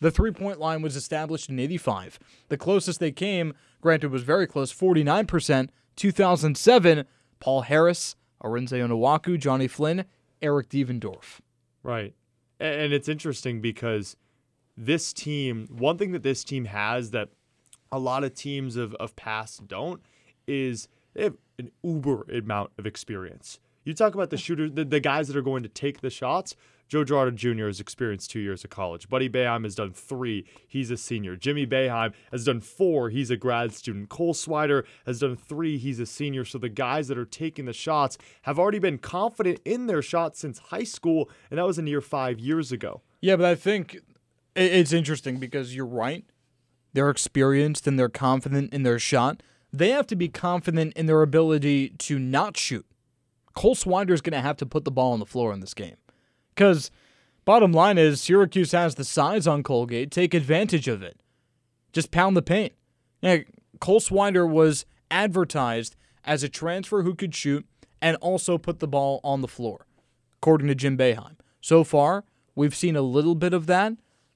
The 0.00 0.10
three 0.10 0.30
point 0.30 0.58
line 0.58 0.80
was 0.80 0.96
established 0.96 1.50
in 1.50 1.58
85. 1.58 2.18
The 2.48 2.56
closest 2.56 2.98
they 2.98 3.12
came, 3.12 3.52
granted, 3.82 4.10
was 4.10 4.22
very 4.22 4.46
close 4.46 4.72
49%, 4.72 5.68
2007, 5.94 7.04
Paul 7.38 7.60
Harris, 7.60 8.16
Arinze 8.42 8.72
Onuaku, 8.72 9.38
Johnny 9.38 9.68
Flynn, 9.68 10.06
Eric 10.40 10.70
Devendorf. 10.70 11.40
Right. 11.82 12.14
And 12.58 12.94
it's 12.94 13.10
interesting 13.10 13.60
because 13.60 14.16
this 14.74 15.12
team, 15.12 15.68
one 15.70 15.98
thing 15.98 16.12
that 16.12 16.22
this 16.22 16.44
team 16.44 16.64
has 16.64 17.10
that 17.10 17.28
a 17.92 17.98
lot 17.98 18.24
of 18.24 18.32
teams 18.32 18.76
of, 18.76 18.94
of 18.94 19.16
past 19.16 19.68
don't 19.68 20.00
is 20.46 20.88
they 21.14 21.24
have 21.24 21.36
an 21.58 21.70
uber 21.82 22.22
amount 22.32 22.72
of 22.78 22.86
experience. 22.86 23.58
You 23.84 23.94
talk 23.94 24.14
about 24.14 24.30
the 24.30 24.36
shooters, 24.36 24.72
the, 24.74 24.84
the 24.84 25.00
guys 25.00 25.28
that 25.28 25.36
are 25.36 25.42
going 25.42 25.62
to 25.62 25.68
take 25.68 26.00
the 26.00 26.10
shots. 26.10 26.54
Joe 26.88 27.04
Girard 27.04 27.36
Jr. 27.36 27.66
has 27.66 27.78
experienced 27.78 28.32
two 28.32 28.40
years 28.40 28.64
of 28.64 28.70
college. 28.70 29.08
Buddy 29.08 29.28
Boeheim 29.28 29.62
has 29.62 29.76
done 29.76 29.92
three. 29.92 30.44
He's 30.66 30.90
a 30.90 30.96
senior. 30.96 31.36
Jimmy 31.36 31.64
Boeheim 31.64 32.12
has 32.32 32.44
done 32.44 32.60
four. 32.60 33.10
He's 33.10 33.30
a 33.30 33.36
grad 33.36 33.72
student. 33.72 34.08
Cole 34.08 34.34
Swider 34.34 34.84
has 35.06 35.20
done 35.20 35.36
three. 35.36 35.78
He's 35.78 36.00
a 36.00 36.06
senior. 36.06 36.44
So 36.44 36.58
the 36.58 36.68
guys 36.68 37.06
that 37.06 37.16
are 37.16 37.24
taking 37.24 37.66
the 37.66 37.72
shots 37.72 38.18
have 38.42 38.58
already 38.58 38.80
been 38.80 38.98
confident 38.98 39.60
in 39.64 39.86
their 39.86 40.02
shots 40.02 40.40
since 40.40 40.58
high 40.58 40.82
school, 40.82 41.30
and 41.48 41.58
that 41.58 41.66
was 41.66 41.78
a 41.78 41.82
near 41.82 42.00
five 42.00 42.40
years 42.40 42.72
ago. 42.72 43.02
Yeah, 43.20 43.36
but 43.36 43.46
I 43.46 43.54
think 43.54 43.98
it's 44.56 44.92
interesting 44.92 45.38
because 45.38 45.76
you're 45.76 45.86
right. 45.86 46.24
They're 46.92 47.10
experienced 47.10 47.86
and 47.86 48.00
they're 48.00 48.08
confident 48.08 48.74
in 48.74 48.82
their 48.82 48.98
shot 48.98 49.44
they 49.72 49.90
have 49.90 50.06
to 50.08 50.16
be 50.16 50.28
confident 50.28 50.92
in 50.94 51.06
their 51.06 51.22
ability 51.22 51.90
to 51.90 52.18
not 52.18 52.56
shoot. 52.56 52.86
Cole 53.54 53.74
Swider 53.74 54.10
is 54.10 54.20
going 54.20 54.32
to 54.32 54.40
have 54.40 54.56
to 54.58 54.66
put 54.66 54.84
the 54.84 54.90
ball 54.90 55.12
on 55.12 55.18
the 55.18 55.26
floor 55.26 55.52
in 55.52 55.60
this 55.60 55.74
game. 55.74 55.96
Because, 56.54 56.90
bottom 57.44 57.72
line 57.72 57.98
is, 57.98 58.20
Syracuse 58.20 58.72
has 58.72 58.94
the 58.94 59.04
size 59.04 59.46
on 59.46 59.62
Colgate. 59.62 60.10
Take 60.10 60.34
advantage 60.34 60.88
of 60.88 61.02
it. 61.02 61.20
Just 61.92 62.10
pound 62.10 62.36
the 62.36 62.42
paint. 62.42 62.72
Yeah, 63.20 63.38
Cole 63.80 64.00
Swider 64.00 64.48
was 64.48 64.86
advertised 65.10 65.96
as 66.24 66.42
a 66.42 66.48
transfer 66.48 67.02
who 67.02 67.14
could 67.14 67.34
shoot 67.34 67.66
and 68.00 68.16
also 68.18 68.58
put 68.58 68.78
the 68.78 68.88
ball 68.88 69.20
on 69.22 69.40
the 69.40 69.48
floor, 69.48 69.86
according 70.36 70.68
to 70.68 70.74
Jim 70.74 70.96
Boeheim. 70.96 71.36
So 71.60 71.84
far, 71.84 72.24
we've 72.54 72.74
seen 72.74 72.96
a 72.96 73.02
little 73.02 73.34
bit 73.34 73.52
of 73.52 73.66
that, 73.66 73.94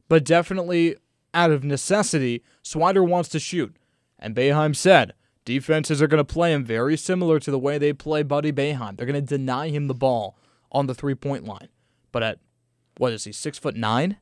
but 0.09 0.25
definitely 0.25 0.97
out 1.33 1.51
of 1.51 1.65
necessity, 1.65 2.43
Swider 2.63 3.07
wants 3.07 3.29
to 3.31 3.39
shoot. 3.39 3.77
And 4.19 4.35
Boeheim 4.35 4.75
said, 4.77 5.15
Defenses 5.45 6.01
are 6.01 6.07
going 6.07 6.25
to 6.25 6.33
play 6.33 6.53
him 6.53 6.65
very 6.65 6.97
similar 6.97 7.39
to 7.39 7.51
the 7.51 7.59
way 7.59 7.77
they 7.77 7.93
play 7.93 8.23
Buddy 8.23 8.53
Boeheim. 8.53 8.97
They're 8.97 9.07
going 9.07 9.15
to 9.15 9.21
deny 9.21 9.69
him 9.69 9.89
the 9.89 9.95
ball 9.95 10.39
on 10.73 10.87
the 10.87 10.95
three 10.95 11.15
point 11.15 11.45
line. 11.45 11.69
But 12.13 12.23
at 12.23 12.39
what 12.97 13.13
is 13.13 13.25
he, 13.25 13.33
six 13.33 13.59
foot 13.59 13.77
nine? 13.77 14.17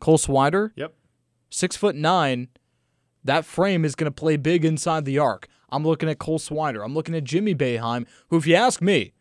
Cole 0.00 0.18
Swider? 0.18 0.70
Yep. 0.76 0.94
Six 1.50 1.76
foot 1.76 1.94
nine. 1.94 2.48
That 3.22 3.44
frame 3.44 3.84
is 3.84 3.94
going 3.94 4.10
to 4.10 4.14
play 4.14 4.36
big 4.36 4.64
inside 4.64 5.04
the 5.04 5.18
arc. 5.18 5.48
I'm 5.70 5.84
looking 5.84 6.08
at 6.08 6.18
Cole 6.18 6.38
Swider. 6.38 6.84
I'm 6.84 6.94
looking 6.94 7.14
at 7.14 7.24
Jimmy 7.24 7.54
Boeheim, 7.54 8.06
who, 8.28 8.36
if 8.36 8.46
you 8.46 8.54
ask 8.54 8.82
me, 8.82 9.12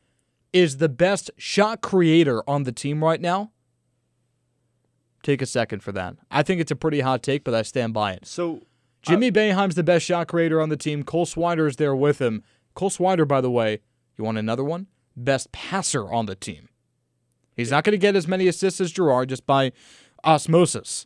is 0.52 0.78
the 0.78 0.90
best 0.90 1.32
shot 1.38 1.82
creator 1.82 2.48
on 2.48 2.64
the 2.64 2.72
team 2.72 3.04
right 3.04 3.22
now. 3.22 3.52
Take 5.24 5.42
a 5.42 5.46
second 5.46 5.82
for 5.82 5.92
that. 5.94 6.16
I 6.30 6.44
think 6.44 6.60
it's 6.60 6.72
a 6.72 6.76
pretty 6.76 7.00
hot 7.00 7.24
take, 7.24 7.44
but 7.44 7.54
I 7.54 7.62
stand 7.62 7.94
by 7.94 8.12
it. 8.12 8.26
So 8.26 8.64
Jimmy 9.04 9.28
uh, 9.28 9.32
Boeheim's 9.32 9.76
the 9.76 9.84
best 9.84 10.06
shot 10.06 10.28
creator 10.28 10.62
on 10.62 10.70
the 10.70 10.78
team. 10.78 11.04
Cole 11.04 11.26
Swider 11.26 11.68
is 11.68 11.76
there 11.76 11.96
with 11.96 12.20
him. 12.20 12.44
Cole 12.74 12.90
Swider, 12.90 13.28
by 13.28 13.42
the 13.42 13.52
way, 13.52 13.80
you 14.18 14.24
want 14.24 14.38
another 14.38 14.64
one? 14.64 14.88
Best 15.16 15.52
passer 15.52 16.12
on 16.12 16.26
the 16.26 16.36
team. 16.36 16.70
He's 17.56 17.72
not 17.72 17.84
going 17.84 17.92
to 17.92 17.98
get 17.98 18.16
as 18.16 18.28
many 18.28 18.48
assists 18.48 18.82
as 18.82 18.92
Girard 18.92 19.30
just 19.30 19.46
by 19.46 19.72
osmosis. 20.24 21.06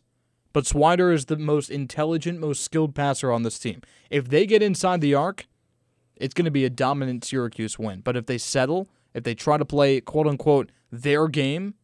But 0.52 0.64
Swider 0.64 1.12
is 1.12 1.26
the 1.26 1.36
most 1.36 1.70
intelligent, 1.70 2.40
most 2.40 2.62
skilled 2.62 2.94
passer 2.94 3.30
on 3.30 3.42
this 3.42 3.58
team. 3.58 3.82
If 4.10 4.28
they 4.28 4.46
get 4.46 4.62
inside 4.62 5.00
the 5.00 5.14
arc, 5.14 5.46
it's 6.16 6.34
going 6.34 6.46
to 6.46 6.50
be 6.50 6.64
a 6.64 6.70
dominant 6.70 7.24
Syracuse 7.24 7.78
win. 7.78 8.00
But 8.00 8.16
if 8.16 8.26
they 8.26 8.38
settle, 8.38 8.88
if 9.12 9.24
they 9.24 9.34
try 9.34 9.58
to 9.58 9.64
play 9.64 10.00
quote 10.00 10.26
unquote 10.26 10.70
their 10.90 11.28
game, 11.28 11.74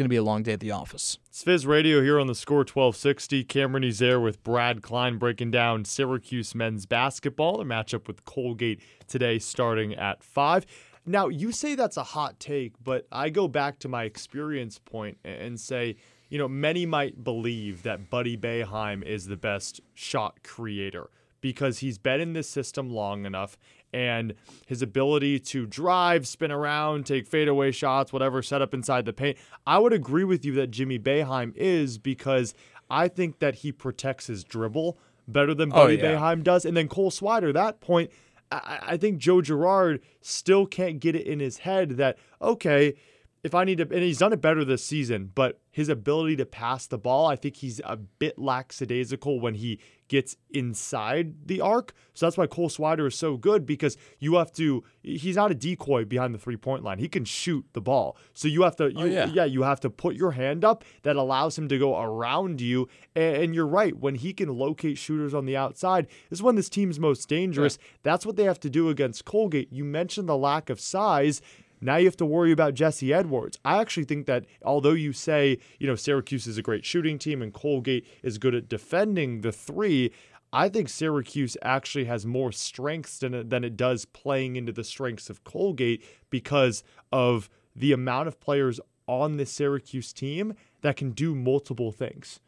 going 0.00 0.06
to 0.06 0.08
be 0.08 0.16
a 0.16 0.22
long 0.22 0.42
day 0.42 0.54
at 0.54 0.60
the 0.60 0.70
office. 0.70 1.18
It's 1.28 1.42
Fizz 1.42 1.66
Radio 1.66 2.00
here 2.00 2.18
on 2.18 2.26
the 2.26 2.34
score 2.34 2.60
1260. 2.60 3.44
Cameron 3.44 3.82
Ezair 3.82 4.22
with 4.22 4.42
Brad 4.42 4.80
Klein 4.80 5.18
breaking 5.18 5.50
down 5.50 5.84
Syracuse 5.84 6.54
men's 6.54 6.86
basketball. 6.86 7.58
The 7.58 7.64
matchup 7.64 8.06
with 8.06 8.24
Colgate 8.24 8.80
today 9.06 9.38
starting 9.38 9.94
at 9.94 10.24
5. 10.24 10.64
Now, 11.04 11.28
you 11.28 11.52
say 11.52 11.74
that's 11.74 11.98
a 11.98 12.02
hot 12.02 12.40
take, 12.40 12.72
but 12.82 13.06
I 13.12 13.28
go 13.28 13.46
back 13.46 13.78
to 13.80 13.88
my 13.88 14.04
experience 14.04 14.78
point 14.78 15.18
and 15.22 15.60
say, 15.60 15.96
you 16.30 16.38
know, 16.38 16.48
many 16.48 16.86
might 16.86 17.22
believe 17.22 17.82
that 17.82 18.08
Buddy 18.08 18.38
Boeheim 18.38 19.02
is 19.02 19.26
the 19.26 19.36
best 19.36 19.82
shot 19.92 20.42
creator 20.42 21.10
because 21.42 21.80
he's 21.80 21.98
been 21.98 22.22
in 22.22 22.32
this 22.32 22.48
system 22.48 22.88
long 22.88 23.26
enough 23.26 23.58
and 23.92 24.34
his 24.66 24.82
ability 24.82 25.40
to 25.40 25.66
drive, 25.66 26.26
spin 26.26 26.50
around, 26.50 27.06
take 27.06 27.26
fadeaway 27.26 27.72
shots, 27.72 28.12
whatever, 28.12 28.42
set 28.42 28.62
up 28.62 28.74
inside 28.74 29.04
the 29.04 29.12
paint. 29.12 29.36
I 29.66 29.78
would 29.78 29.92
agree 29.92 30.24
with 30.24 30.44
you 30.44 30.52
that 30.54 30.70
Jimmy 30.70 30.98
Boeheim 30.98 31.56
is 31.56 31.98
because 31.98 32.54
I 32.88 33.08
think 33.08 33.38
that 33.38 33.56
he 33.56 33.72
protects 33.72 34.26
his 34.26 34.44
dribble 34.44 34.98
better 35.26 35.54
than 35.54 35.72
oh, 35.72 35.76
Buddy 35.76 36.00
oh, 36.00 36.04
yeah. 36.04 36.16
Boeheim 36.16 36.42
does. 36.42 36.64
And 36.64 36.76
then 36.76 36.88
Cole 36.88 37.10
Swider, 37.10 37.52
that 37.52 37.80
point, 37.80 38.10
I, 38.50 38.78
I 38.82 38.96
think 38.96 39.18
Joe 39.18 39.42
Girard 39.42 40.00
still 40.20 40.66
can't 40.66 41.00
get 41.00 41.14
it 41.14 41.26
in 41.26 41.40
his 41.40 41.58
head 41.58 41.90
that, 41.90 42.18
okay, 42.42 42.94
if 43.42 43.54
I 43.54 43.64
need 43.64 43.78
to, 43.78 43.84
and 43.84 44.02
he's 44.02 44.18
done 44.18 44.32
it 44.32 44.40
better 44.40 44.64
this 44.64 44.84
season, 44.84 45.30
but 45.34 45.60
his 45.70 45.88
ability 45.88 46.36
to 46.36 46.44
pass 46.44 46.86
the 46.86 46.98
ball, 46.98 47.26
I 47.26 47.36
think 47.36 47.56
he's 47.56 47.80
a 47.84 47.96
bit 47.96 48.38
lackadaisical 48.38 49.40
when 49.40 49.54
he 49.54 49.80
gets 50.08 50.36
inside 50.50 51.46
the 51.46 51.60
arc. 51.60 51.94
So 52.12 52.26
that's 52.26 52.36
why 52.36 52.46
Cole 52.46 52.68
Swider 52.68 53.06
is 53.06 53.14
so 53.14 53.36
good 53.38 53.64
because 53.64 53.96
you 54.18 54.34
have 54.34 54.52
to, 54.54 54.84
he's 55.02 55.36
not 55.36 55.50
a 55.50 55.54
decoy 55.54 56.04
behind 56.04 56.34
the 56.34 56.38
three 56.38 56.56
point 56.56 56.82
line. 56.82 56.98
He 56.98 57.08
can 57.08 57.24
shoot 57.24 57.64
the 57.72 57.80
ball. 57.80 58.16
So 58.34 58.46
you 58.46 58.62
have 58.62 58.76
to, 58.76 58.84
oh, 58.84 58.88
you, 58.88 58.98
oh, 58.98 59.04
yeah. 59.04 59.26
yeah, 59.26 59.44
you 59.44 59.62
have 59.62 59.80
to 59.80 59.90
put 59.90 60.16
your 60.16 60.32
hand 60.32 60.64
up 60.64 60.84
that 61.02 61.16
allows 61.16 61.56
him 61.56 61.68
to 61.68 61.78
go 61.78 61.98
around 61.98 62.60
you. 62.60 62.88
And, 63.14 63.36
and, 63.36 63.54
you're 63.54 63.66
right, 63.66 63.96
when 63.96 64.16
he 64.16 64.32
can 64.32 64.48
locate 64.48 64.98
shooters 64.98 65.32
on 65.32 65.46
the 65.46 65.56
outside, 65.56 66.08
this 66.28 66.40
is 66.40 66.42
when 66.42 66.56
this 66.56 66.68
team's 66.68 66.98
most 67.00 67.28
dangerous. 67.28 67.78
Yeah. 67.80 67.86
That's 68.02 68.26
what 68.26 68.36
they 68.36 68.44
have 68.44 68.60
to 68.60 68.70
do 68.70 68.90
against 68.90 69.24
Colgate. 69.24 69.72
You 69.72 69.84
mentioned 69.84 70.28
the 70.28 70.36
lack 70.36 70.68
of 70.68 70.80
size 70.80 71.40
Now 71.80 71.96
you 71.96 72.04
have 72.06 72.16
to 72.18 72.26
worry 72.26 72.52
about 72.52 72.74
Jesse 72.74 73.12
Edwards. 73.12 73.58
I 73.64 73.80
actually 73.80 74.04
think 74.04 74.26
that 74.26 74.44
although 74.62 74.92
you 74.92 75.12
say, 75.12 75.58
you 75.78 75.86
know, 75.86 75.94
Syracuse 75.94 76.46
is 76.46 76.58
a 76.58 76.62
great 76.62 76.84
shooting 76.84 77.18
team 77.18 77.40
and 77.40 77.52
Colgate 77.52 78.06
is 78.22 78.38
good 78.38 78.54
at 78.54 78.68
defending 78.68 79.40
the 79.40 79.52
three, 79.52 80.12
I 80.52 80.68
think 80.68 80.88
Syracuse 80.88 81.56
actually 81.62 82.04
has 82.06 82.26
more 82.26 82.52
strengths 82.52 83.18
than 83.18 83.34
it, 83.34 83.50
than 83.50 83.64
it 83.64 83.76
does 83.76 84.04
playing 84.04 84.56
into 84.56 84.72
the 84.72 84.84
strengths 84.84 85.30
of 85.30 85.44
Colgate 85.44 86.04
because 86.28 86.82
of 87.12 87.48
the 87.74 87.92
amount 87.92 88.28
of 88.28 88.40
players 88.40 88.80
on 89.06 89.36
the 89.36 89.46
Syracuse 89.46 90.12
team 90.12 90.54
that 90.82 90.96
can 90.96 91.12
do 91.12 91.34
multiple 91.34 91.92
things. 91.92 92.40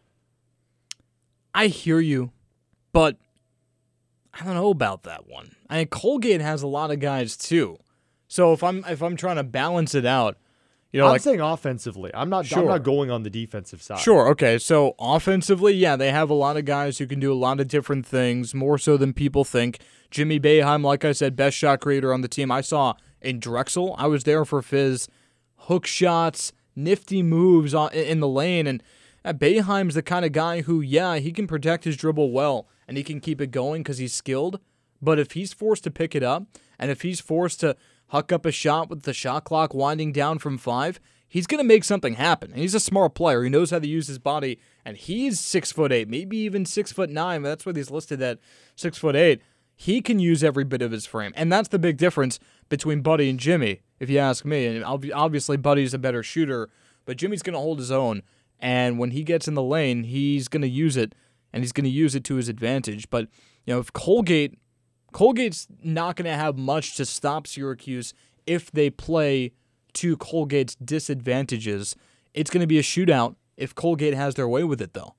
I 1.55 1.68
hear 1.68 2.01
you, 2.01 2.33
but 2.92 3.16
I 4.35 4.45
don't 4.45 4.55
know 4.55 4.71
about 4.71 5.05
that 5.05 5.29
one. 5.29 5.57
I 5.68 5.79
mean, 5.79 5.88
Colgate 5.88 6.40
has 6.40 6.62
a 6.62 6.66
lot 6.66 6.90
of 6.90 7.01
guys 7.01 7.37
too. 7.37 7.79
So 8.33 8.55
if 8.55 8.64
I'm 8.64 8.83
if 8.88 9.03
I'm 9.03 9.14
trying 9.14 9.37
to 9.37 9.42
balance 9.42 9.95
it 9.95 10.07
out, 10.07 10.38
you 10.90 10.99
know, 10.99 11.05
I'm 11.05 11.12
like 11.12 11.21
saying 11.21 11.42
offensively. 11.42 12.11
I'm 12.14 12.31
not. 12.31 12.51
I'm 12.57 12.64
not 12.64 12.83
going 12.83 13.11
on 13.11 13.25
the 13.25 13.31
defensive 13.31 13.83
side. 13.83 13.99
Sure. 13.99 14.29
Okay. 14.29 14.57
So 14.57 14.95
offensively, 14.99 15.75
yeah, 15.75 15.97
they 15.97 16.11
have 16.11 16.31
a 16.31 16.35
lot 16.35 16.57
of 16.57 16.64
guys 16.64 16.97
who 16.97 17.07
can 17.07 17.21
do 17.21 17.31
a 17.31 17.37
lot 17.37 17.61
of 17.61 17.68
different 17.68 18.07
things, 18.07 18.55
more 18.55 18.79
so 18.79 18.97
than 18.97 19.12
people 19.12 19.45
think. 19.45 19.81
Jimmy 20.11 20.40
Boeheim, 20.40 20.83
like 20.83 21.05
I 21.05 21.12
said, 21.12 21.37
best 21.37 21.59
shot 21.59 21.83
creator 21.83 22.11
on 22.11 22.23
the 22.23 22.29
team. 22.29 22.51
I 22.51 22.62
saw 22.62 22.95
in 23.21 23.38
Drexel. 23.38 23.95
I 23.99 24.07
was 24.07 24.25
there 24.25 24.47
for 24.47 24.62
Fizz. 24.62 25.09
Hook 25.68 25.85
shots, 25.85 26.55
nifty 26.75 27.23
moves 27.23 27.75
on, 27.75 27.92
in 27.92 28.21
the 28.21 28.29
lane, 28.29 28.66
and 28.66 28.83
uh, 29.27 29.35
Boeheim's 29.35 29.95
the 29.95 30.03
kind 30.03 30.25
of 30.25 30.33
guy 30.33 30.62
who, 30.62 30.81
yeah, 30.81 31.16
he 31.16 31.33
can 31.33 31.47
protect 31.47 31.85
his 31.85 31.99
dribble 31.99 32.33
well 32.33 32.66
and 32.88 32.97
he 32.97 33.05
can 33.05 33.21
keep 33.21 33.42
it 33.42 33.51
going 33.51 33.83
because 33.83 33.99
he's 33.99 34.14
skilled. 34.14 34.59
But 35.03 35.18
if 35.18 35.33
he's 35.33 35.53
forced 35.53 35.85
to 35.85 35.90
pick 35.90 36.14
it 36.14 36.23
up, 36.23 36.47
and 36.79 36.90
if 36.90 37.03
he's 37.03 37.21
forced 37.21 37.61
to 37.61 37.77
huck 38.12 38.31
up 38.31 38.44
a 38.44 38.53
shot 38.53 38.90
with 38.90 39.03
the 39.03 39.14
shot 39.14 39.44
clock 39.44 39.72
winding 39.72 40.12
down 40.12 40.38
from 40.38 40.59
five, 40.59 41.01
he's 41.27 41.46
going 41.46 41.59
to 41.59 41.66
make 41.66 41.83
something 41.83 42.14
happen. 42.14 42.51
And 42.51 42.61
he's 42.61 42.75
a 42.75 42.81
smart 42.81 43.14
player. 43.14 43.42
He 43.42 43.48
knows 43.48 43.70
how 43.70 43.79
to 43.79 43.88
use 43.88 44.07
his 44.07 44.18
body, 44.18 44.61
and 44.85 44.98
he's 44.98 45.40
six 45.40 45.72
foot 45.72 45.90
eight, 45.90 46.09
maybe 46.09 46.37
even 46.37 46.66
six 46.66 46.92
foot 46.92 47.09
nine. 47.09 47.42
But 47.42 47.48
that's 47.48 47.66
what 47.66 47.75
he's 47.75 47.90
listed 47.90 48.20
at 48.20 48.38
six 48.77 48.98
foot 48.98 49.16
eight. 49.16 49.40
He 49.75 50.03
can 50.03 50.18
use 50.18 50.44
every 50.44 50.64
bit 50.64 50.83
of 50.83 50.92
his 50.92 51.07
frame, 51.07 51.33
and 51.35 51.51
that's 51.51 51.68
the 51.68 51.79
big 51.79 51.96
difference 51.96 52.38
between 52.68 53.01
Buddy 53.01 53.31
and 53.31 53.40
Jimmy, 53.40 53.81
if 53.98 54.11
you 54.11 54.18
ask 54.18 54.44
me. 54.44 54.66
And 54.66 54.85
obviously, 54.85 55.57
Buddy's 55.57 55.94
a 55.94 55.98
better 55.98 56.22
shooter, 56.22 56.68
but 57.07 57.16
Jimmy's 57.16 57.42
going 57.42 57.55
to 57.55 57.61
hold 57.61 57.79
his 57.79 57.90
own. 57.90 58.22
And 58.61 58.98
when 58.98 59.12
he 59.12 59.25
gets 59.25 59.48
in 59.48 59.55
the 59.55 59.62
lane, 59.62 60.05
he's 60.05 60.48
going 60.48 60.62
to 60.62 60.68
use 60.68 60.98
it, 60.98 61.14
and 61.51 61.62
he's 61.62 61.72
going 61.72 61.85
to 61.85 61.90
use 61.90 62.14
it 62.14 62.25
to 62.25 62.35
his 62.35 62.51
advantage. 62.51 63.09
But 63.09 63.29
you 63.64 63.72
know, 63.72 63.81
if 63.81 63.90
Colgate 63.92 64.59
Colgate's 65.12 65.68
not 65.83 66.16
going 66.16 66.27
to 66.27 66.37
have 66.37 66.59
much 66.59 66.96
to 66.96 67.05
stop 67.05 67.46
Syracuse 67.46 68.14
if 68.46 68.70
they 68.70 68.90
play 68.90 69.53
to 69.94 70.16
Colgate's 70.16 70.75
disadvantages. 70.77 71.94
It's 72.35 72.51
going 72.51 72.62
to 72.62 72.66
be 72.66 72.79
a 72.79 72.83
shootout 72.83 73.37
if 73.57 73.75
Colgate 73.75 74.14
has 74.14 74.35
their 74.35 74.48
way 74.48 74.64
with 74.64 74.81
it, 74.81 74.94
though. 74.94 75.14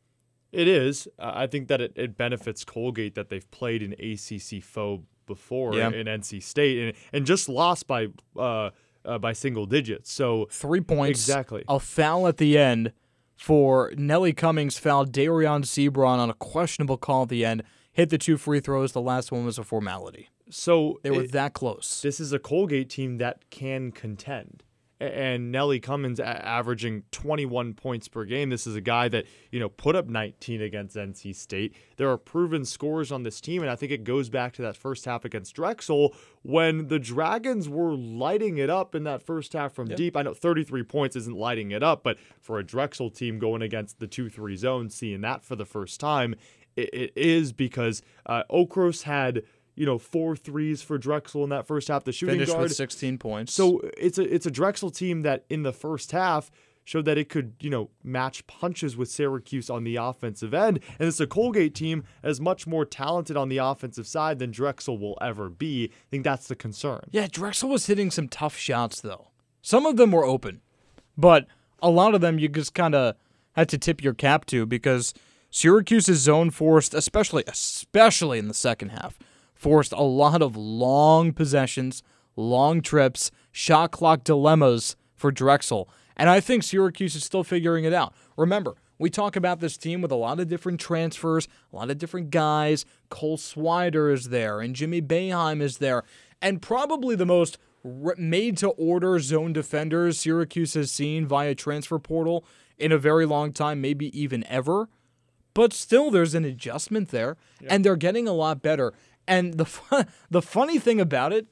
It 0.51 0.67
is. 0.67 1.08
Uh, 1.17 1.32
I 1.34 1.47
think 1.47 1.67
that 1.67 1.82
it, 1.82 1.93
it 1.95 2.15
benefits 2.17 2.63
Colgate 2.63 3.15
that 3.15 3.29
they've 3.29 3.49
played 3.49 3.82
an 3.82 3.93
ACC 3.93 4.63
foe 4.63 5.03
before 5.25 5.75
Yeah. 5.75 5.89
in 5.89 6.06
NC 6.06 6.43
State 6.43 6.79
and 6.79 6.97
and 7.13 7.25
just 7.25 7.47
lost 7.47 7.88
by 7.88 8.08
uh, 8.38 8.69
uh 9.06 9.17
by 9.19 9.34
single 9.34 9.65
digits. 9.65 10.12
So 10.12 10.47
Three 10.51 10.82
points. 10.82 11.19
Exactly. 11.19 11.63
A 11.67 11.79
foul 11.79 12.27
at 12.27 12.38
the 12.38 12.58
end 12.58 12.91
for 13.36 13.93
Nelly 13.97 14.34
Cummings 14.34 14.77
fouled 14.77 15.12
Dereon 15.12 15.63
Seabron 15.63 16.19
on 16.19 16.29
a 16.29 16.34
questionable 16.36 16.97
call 16.97 17.23
at 17.23 17.29
the 17.29 17.45
end. 17.45 17.63
Hit 17.93 18.10
the 18.10 18.17
two 18.17 18.38
free 18.38 18.60
throws. 18.60 18.91
The 18.91 19.01
last 19.01 19.32
one 19.32 19.45
was 19.45 19.58
a 19.58 19.63
formality. 19.63 20.29
so 20.49 20.99
They 21.03 21.12
were 21.12 21.23
it- 21.23 21.32
that 21.32 21.53
close. 21.53 22.01
this 22.01 22.19
is 22.19 22.34
a 22.34 22.39
Colgate 22.39 22.89
team 22.89 23.17
that 23.19 23.49
can 23.49 23.91
contend. 23.91 24.63
And 24.99 25.51
Nelly 25.51 25.79
Cummings 25.82 26.19
a- 26.19 26.25
averaging 26.47 27.03
21 27.12 27.73
points 27.73 28.08
per 28.08 28.23
game. 28.23 28.49
This 28.49 28.65
is 28.65 28.75
a 28.75 28.79
guy 28.82 29.10
that, 29.10 29.25
you 29.51 29.60
know, 29.60 29.67
put 29.67 29.95
up 29.97 30.08
19 30.08 30.62
against 30.62 30.95
NC 30.95 31.34
State. 31.34 31.75
There 31.97 32.10
are 32.10 32.17
proven 32.17 32.63
scorers 32.63 33.12
on 33.12 33.23
this 33.23 33.41
team, 33.41 33.62
and 33.63 33.69
I 33.71 33.75
think 33.75 33.91
it 33.91 34.06
goes 34.06 34.29
back 34.29 34.53
to 34.53 34.62
that 34.62 34.77
first 34.77 35.03
half 35.03 35.25
against 35.25 35.56
Drexel 35.56 36.15
when 36.41 36.88
the 36.88 36.99
Dragons 36.99 37.67
were 37.67 37.95
lighting 37.95 38.58
it 38.60 38.69
up 38.69 38.95
in 38.95 39.03
that 39.03 39.21
first 39.21 39.51
half 39.53 39.73
from 39.73 39.88
deep. 39.89 40.15
I 40.15 40.21
know 40.21 40.34
33 40.34 40.84
points 40.84 41.15
isn't 41.17 41.36
lighting 41.36 41.71
it 41.71 41.84
up, 41.84 42.01
but 42.03 42.17
for 42.39 42.58
a 42.60 42.63
Drexel 42.63 43.10
team 43.10 43.39
going 43.39 43.62
against 43.62 43.99
the 43.99 44.08
2 44.08 44.29
3 44.29 44.56
zone, 44.56 44.89
seeing 44.89 45.19
that 45.21 45.43
for 45.43 45.58
the 45.58 45.65
first 45.65 45.99
time, 45.99 46.36
it, 46.75 46.89
it 46.93 47.13
is 47.15 47.51
because 47.53 48.01
uh, 48.25 48.43
Okros 48.51 49.03
had 49.03 49.43
you 49.75 49.86
know 49.86 49.97
four 49.97 50.36
threes 50.36 50.81
for 50.81 50.97
Drexel 50.97 51.43
in 51.43 51.49
that 51.49 51.67
first 51.67 51.88
half. 51.88 52.03
The 52.03 52.12
shooting 52.12 52.36
Finished 52.36 52.51
guard. 52.51 52.63
with 52.63 52.75
16 52.75 53.17
points. 53.17 53.53
so 53.53 53.81
it's 53.97 54.17
a 54.17 54.33
it's 54.33 54.45
a 54.45 54.51
Drexel 54.51 54.89
team 54.91 55.21
that 55.21 55.45
in 55.49 55.63
the 55.63 55.73
first 55.73 56.12
half 56.12 56.51
showed 56.86 57.05
that 57.05 57.17
it 57.17 57.29
could 57.29 57.53
you 57.62 57.69
know 57.69 57.89
match 58.03 58.45
punches 58.47 58.97
with 58.97 59.09
Syracuse 59.09 59.69
on 59.69 59.83
the 59.83 59.95
offensive 59.95 60.53
end, 60.53 60.79
and 60.99 61.07
it's 61.07 61.19
a 61.19 61.27
Colgate 61.27 61.73
team 61.73 62.03
as 62.21 62.39
much 62.41 62.67
more 62.67 62.86
talented 62.86 63.38
on 63.38 63.49
the 63.49 63.57
offensive 63.57 64.07
side 64.07 64.39
than 64.39 64.51
Drexel 64.51 64.97
will 64.97 65.17
ever 65.21 65.49
be. 65.49 65.91
I 65.91 66.09
think 66.12 66.23
that's 66.23 66.47
the 66.47 66.55
concern. 66.55 67.01
Yeah, 67.12 67.27
Drexel 67.31 67.69
was 67.69 67.88
hitting 67.88 68.12
some 68.12 68.27
tough 68.27 68.57
shots 68.57 69.01
though. 69.01 69.29
Some 69.62 69.86
of 69.86 69.95
them 69.95 70.12
were 70.12 70.25
open, 70.25 70.62
but 71.17 71.47
a 71.81 71.89
lot 71.89 72.15
of 72.15 72.21
them 72.21 72.38
you 72.38 72.49
just 72.49 72.73
kind 72.73 72.95
of 72.95 73.15
had 73.53 73.69
to 73.69 73.77
tip 73.77 74.03
your 74.03 74.13
cap 74.13 74.45
to 74.45 74.65
because 74.65 75.13
Syracuse's 75.55 76.17
zone 76.17 76.49
forced, 76.49 76.95
especially 76.95 77.43
especially 77.47 78.39
in 78.39 78.47
the 78.47 78.55
second 78.55 78.89
half, 78.89 79.19
forced 79.53 79.91
a 79.91 80.01
lot 80.01 80.41
of 80.41 80.57
long 80.57 81.31
possessions, 81.31 82.01
long 82.35 82.81
trips, 82.81 83.29
shot 83.51 83.91
clock 83.91 84.23
dilemmas 84.23 84.95
for 85.15 85.31
Drexel. 85.31 85.87
And 86.17 86.27
I 86.27 86.39
think 86.39 86.63
Syracuse 86.63 87.13
is 87.13 87.23
still 87.23 87.43
figuring 87.43 87.83
it 87.83 87.93
out. 87.93 88.15
Remember, 88.35 88.73
we 88.97 89.11
talk 89.11 89.35
about 89.35 89.59
this 89.59 89.77
team 89.77 90.01
with 90.01 90.11
a 90.11 90.15
lot 90.15 90.39
of 90.39 90.49
different 90.49 90.79
transfers, 90.79 91.47
a 91.71 91.75
lot 91.75 91.91
of 91.91 91.99
different 91.99 92.31
guys. 92.31 92.83
Cole 93.09 93.37
Swider 93.37 94.11
is 94.11 94.29
there, 94.29 94.59
and 94.59 94.75
Jimmy 94.75 95.03
Boeheim 95.03 95.61
is 95.61 95.77
there, 95.77 96.03
and 96.41 96.63
probably 96.63 97.15
the 97.15 97.27
most 97.27 97.59
made 98.17 98.57
to 98.57 98.69
order 98.69 99.19
zone 99.19 99.53
defenders 99.53 100.19
Syracuse 100.19 100.73
has 100.73 100.89
seen 100.89 101.27
via 101.27 101.53
transfer 101.53 101.99
portal 101.99 102.43
in 102.79 102.91
a 102.91 102.97
very 102.97 103.27
long 103.27 103.53
time, 103.53 103.81
maybe 103.81 104.19
even 104.19 104.43
ever. 104.47 104.89
But 105.53 105.73
still, 105.73 106.09
there's 106.09 106.33
an 106.33 106.45
adjustment 106.45 107.09
there, 107.09 107.37
and 107.67 107.85
they're 107.85 107.95
getting 107.95 108.27
a 108.27 108.33
lot 108.33 108.61
better. 108.61 108.93
And 109.27 109.55
the 109.55 110.07
the 110.29 110.41
funny 110.41 110.79
thing 110.79 110.99
about 110.99 111.31
it 111.33 111.47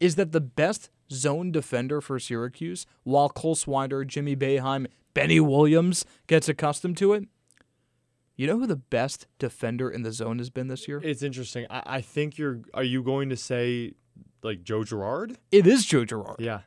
is 0.00 0.16
that 0.16 0.32
the 0.32 0.40
best 0.40 0.90
zone 1.10 1.50
defender 1.52 2.00
for 2.00 2.18
Syracuse, 2.18 2.86
while 3.04 3.28
Cole 3.28 3.54
Swider, 3.54 4.06
Jimmy 4.06 4.36
Boeheim, 4.36 4.86
Benny 5.14 5.40
Williams 5.40 6.04
gets 6.26 6.48
accustomed 6.48 6.96
to 6.98 7.12
it, 7.12 7.28
you 8.36 8.46
know 8.46 8.58
who 8.58 8.66
the 8.66 8.76
best 8.76 9.26
defender 9.38 9.88
in 9.88 10.02
the 10.02 10.12
zone 10.12 10.38
has 10.38 10.50
been 10.50 10.68
this 10.68 10.88
year? 10.88 11.00
It's 11.02 11.22
interesting. 11.22 11.66
I, 11.70 11.82
I 11.86 12.00
think 12.00 12.36
you're. 12.36 12.60
Are 12.74 12.82
you 12.82 13.02
going 13.02 13.28
to 13.28 13.36
say 13.36 13.92
like 14.42 14.64
Joe 14.64 14.84
Girard? 14.84 15.38
It 15.52 15.66
is 15.66 15.86
Joe 15.86 16.04
Girard. 16.04 16.40
Yeah. 16.40 16.60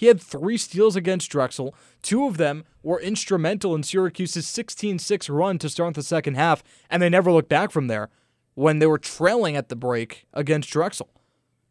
He 0.00 0.06
had 0.06 0.18
three 0.18 0.56
steals 0.56 0.96
against 0.96 1.30
Drexel. 1.30 1.74
Two 2.00 2.24
of 2.24 2.38
them 2.38 2.64
were 2.82 2.98
instrumental 2.98 3.74
in 3.74 3.82
Syracuse's 3.82 4.48
16 4.48 4.98
6 4.98 5.28
run 5.28 5.58
to 5.58 5.68
start 5.68 5.92
the 5.92 6.02
second 6.02 6.36
half, 6.36 6.62
and 6.88 7.02
they 7.02 7.10
never 7.10 7.30
looked 7.30 7.50
back 7.50 7.70
from 7.70 7.86
there 7.86 8.08
when 8.54 8.78
they 8.78 8.86
were 8.86 8.96
trailing 8.96 9.56
at 9.56 9.68
the 9.68 9.76
break 9.76 10.26
against 10.32 10.70
Drexel. 10.70 11.10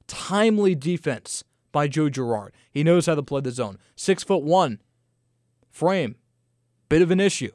Timely 0.05 0.75
defense 0.75 1.43
by 1.71 1.87
Joe 1.87 2.07
Girard. 2.07 2.53
He 2.69 2.83
knows 2.83 3.07
how 3.07 3.15
to 3.15 3.23
play 3.23 3.41
the 3.41 3.49
zone. 3.49 3.79
Six 3.95 4.23
foot 4.23 4.43
one, 4.43 4.79
frame, 5.71 6.15
bit 6.87 7.01
of 7.01 7.09
an 7.09 7.19
issue. 7.19 7.49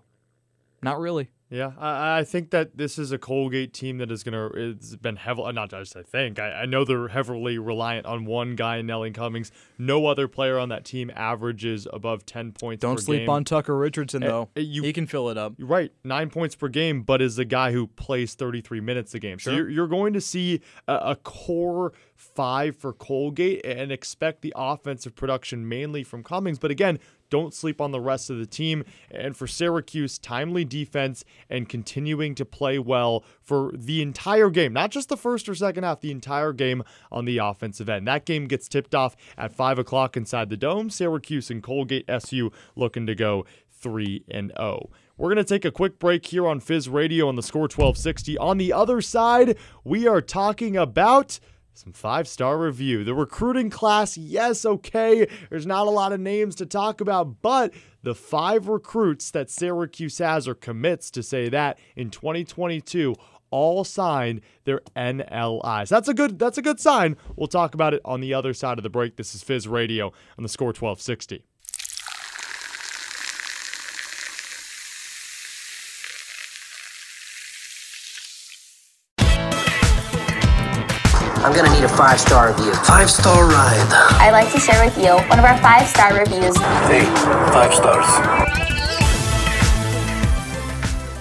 Not 0.82 0.98
really. 0.98 1.30
Yeah, 1.54 1.70
I, 1.78 2.18
I 2.18 2.24
think 2.24 2.50
that 2.50 2.76
this 2.76 2.98
is 2.98 3.12
a 3.12 3.18
Colgate 3.18 3.72
team 3.72 3.98
that 3.98 4.10
is 4.10 4.24
gonna. 4.24 4.48
It's 4.54 4.96
been 4.96 5.14
heavily, 5.16 5.52
not 5.52 5.70
just 5.70 5.96
I 5.96 6.02
think. 6.02 6.40
I, 6.40 6.62
I 6.62 6.66
know 6.66 6.84
they're 6.84 7.06
heavily 7.08 7.58
reliant 7.58 8.06
on 8.06 8.24
one 8.24 8.56
guy, 8.56 8.82
Nelly 8.82 9.12
Cummings. 9.12 9.52
No 9.78 10.06
other 10.06 10.26
player 10.26 10.58
on 10.58 10.68
that 10.70 10.84
team 10.84 11.12
averages 11.14 11.86
above 11.92 12.26
ten 12.26 12.50
points. 12.50 12.80
Don't 12.82 12.98
sleep 12.98 13.20
game. 13.20 13.30
on 13.30 13.44
Tucker 13.44 13.76
Richardson, 13.76 14.22
though. 14.22 14.48
uh, 14.56 14.60
you- 14.60 14.82
he 14.82 14.92
can 14.92 15.06
fill 15.06 15.30
it 15.30 15.38
up. 15.38 15.54
Right, 15.60 15.92
nine 16.02 16.28
points 16.28 16.56
per 16.56 16.66
game, 16.68 17.02
but 17.02 17.22
is 17.22 17.36
the 17.36 17.44
guy 17.44 17.70
who 17.70 17.86
plays 17.86 18.34
33 18.34 18.80
minutes 18.80 19.14
a 19.14 19.20
game. 19.20 19.38
So 19.38 19.52
you're, 19.52 19.70
you're 19.70 19.86
going 19.86 20.12
to 20.14 20.20
see 20.20 20.60
a, 20.88 20.94
a 21.12 21.16
core 21.16 21.92
five 22.16 22.76
for 22.76 22.92
Colgate 22.92 23.64
and 23.64 23.92
expect 23.92 24.42
the 24.42 24.52
offensive 24.56 25.14
production 25.14 25.68
mainly 25.68 26.02
from 26.02 26.22
Cummings. 26.22 26.58
But 26.58 26.70
again, 26.70 26.98
don't 27.30 27.54
sleep 27.54 27.80
on 27.80 27.90
the 27.90 28.00
rest 28.00 28.30
of 28.30 28.38
the 28.38 28.46
team. 28.46 28.84
And 29.10 29.36
for 29.36 29.46
Syracuse, 29.46 30.18
timely 30.18 30.64
defense 30.64 31.24
and 31.48 31.68
continuing 31.68 32.34
to 32.36 32.44
play 32.44 32.78
well 32.78 33.24
for 33.40 33.72
the 33.74 34.02
entire 34.02 34.50
game, 34.50 34.72
not 34.72 34.90
just 34.90 35.08
the 35.08 35.16
first 35.16 35.48
or 35.48 35.54
second 35.54 35.84
half, 35.84 36.00
the 36.00 36.10
entire 36.10 36.52
game 36.52 36.82
on 37.10 37.24
the 37.24 37.38
offensive 37.38 37.88
end. 37.88 38.06
That 38.06 38.24
game 38.24 38.46
gets 38.46 38.68
tipped 38.68 38.94
off 38.94 39.16
at 39.36 39.52
5 39.52 39.78
o'clock 39.78 40.16
inside 40.16 40.50
the 40.50 40.56
Dome. 40.56 40.90
Syracuse 40.90 41.50
and 41.50 41.62
Colgate 41.62 42.04
SU 42.08 42.52
looking 42.76 43.06
to 43.06 43.14
go 43.14 43.44
3 43.70 44.24
and 44.30 44.52
0. 44.56 44.90
We're 45.16 45.32
going 45.32 45.44
to 45.44 45.44
take 45.44 45.64
a 45.64 45.70
quick 45.70 46.00
break 46.00 46.26
here 46.26 46.46
on 46.46 46.58
Fizz 46.58 46.88
Radio 46.88 47.28
on 47.28 47.36
the 47.36 47.42
score 47.42 47.62
1260. 47.62 48.36
On 48.38 48.58
the 48.58 48.72
other 48.72 49.00
side, 49.00 49.56
we 49.84 50.08
are 50.08 50.20
talking 50.20 50.76
about 50.76 51.38
some 51.74 51.92
five 51.92 52.28
star 52.28 52.58
review. 52.58 53.04
The 53.04 53.14
recruiting 53.14 53.68
class, 53.68 54.16
yes, 54.16 54.64
okay. 54.64 55.26
There's 55.50 55.66
not 55.66 55.86
a 55.86 55.90
lot 55.90 56.12
of 56.12 56.20
names 56.20 56.54
to 56.56 56.66
talk 56.66 57.00
about, 57.00 57.42
but 57.42 57.72
the 58.02 58.14
five 58.14 58.68
recruits 58.68 59.30
that 59.32 59.50
Syracuse 59.50 60.18
has 60.18 60.46
or 60.46 60.54
commits 60.54 61.10
to 61.12 61.22
say 61.22 61.48
that 61.48 61.78
in 61.96 62.10
2022 62.10 63.14
all 63.50 63.84
signed 63.84 64.40
their 64.64 64.80
NLIs. 64.96 65.88
That's 65.88 66.08
a 66.08 66.14
good 66.14 66.38
that's 66.38 66.58
a 66.58 66.62
good 66.62 66.80
sign. 66.80 67.16
We'll 67.36 67.48
talk 67.48 67.74
about 67.74 67.94
it 67.94 68.00
on 68.04 68.20
the 68.20 68.34
other 68.34 68.54
side 68.54 68.78
of 68.78 68.82
the 68.82 68.90
break. 68.90 69.16
This 69.16 69.34
is 69.34 69.42
Fizz 69.42 69.68
Radio 69.68 70.12
on 70.38 70.42
the 70.42 70.48
score 70.48 70.68
1260. 70.68 71.44
Five 81.96 82.20
star 82.20 82.48
review. 82.52 82.74
Five 82.74 83.10
star 83.10 83.46
ride. 83.46 83.86
I'd 84.20 84.32
like 84.32 84.52
to 84.52 84.58
share 84.58 84.84
with 84.84 84.96
you 84.98 85.14
one 85.28 85.38
of 85.38 85.44
our 85.44 85.56
five 85.58 85.86
star 85.86 86.18
reviews. 86.18 86.56
Hey, 86.86 87.04
five 87.52 87.72
stars. 87.72 88.04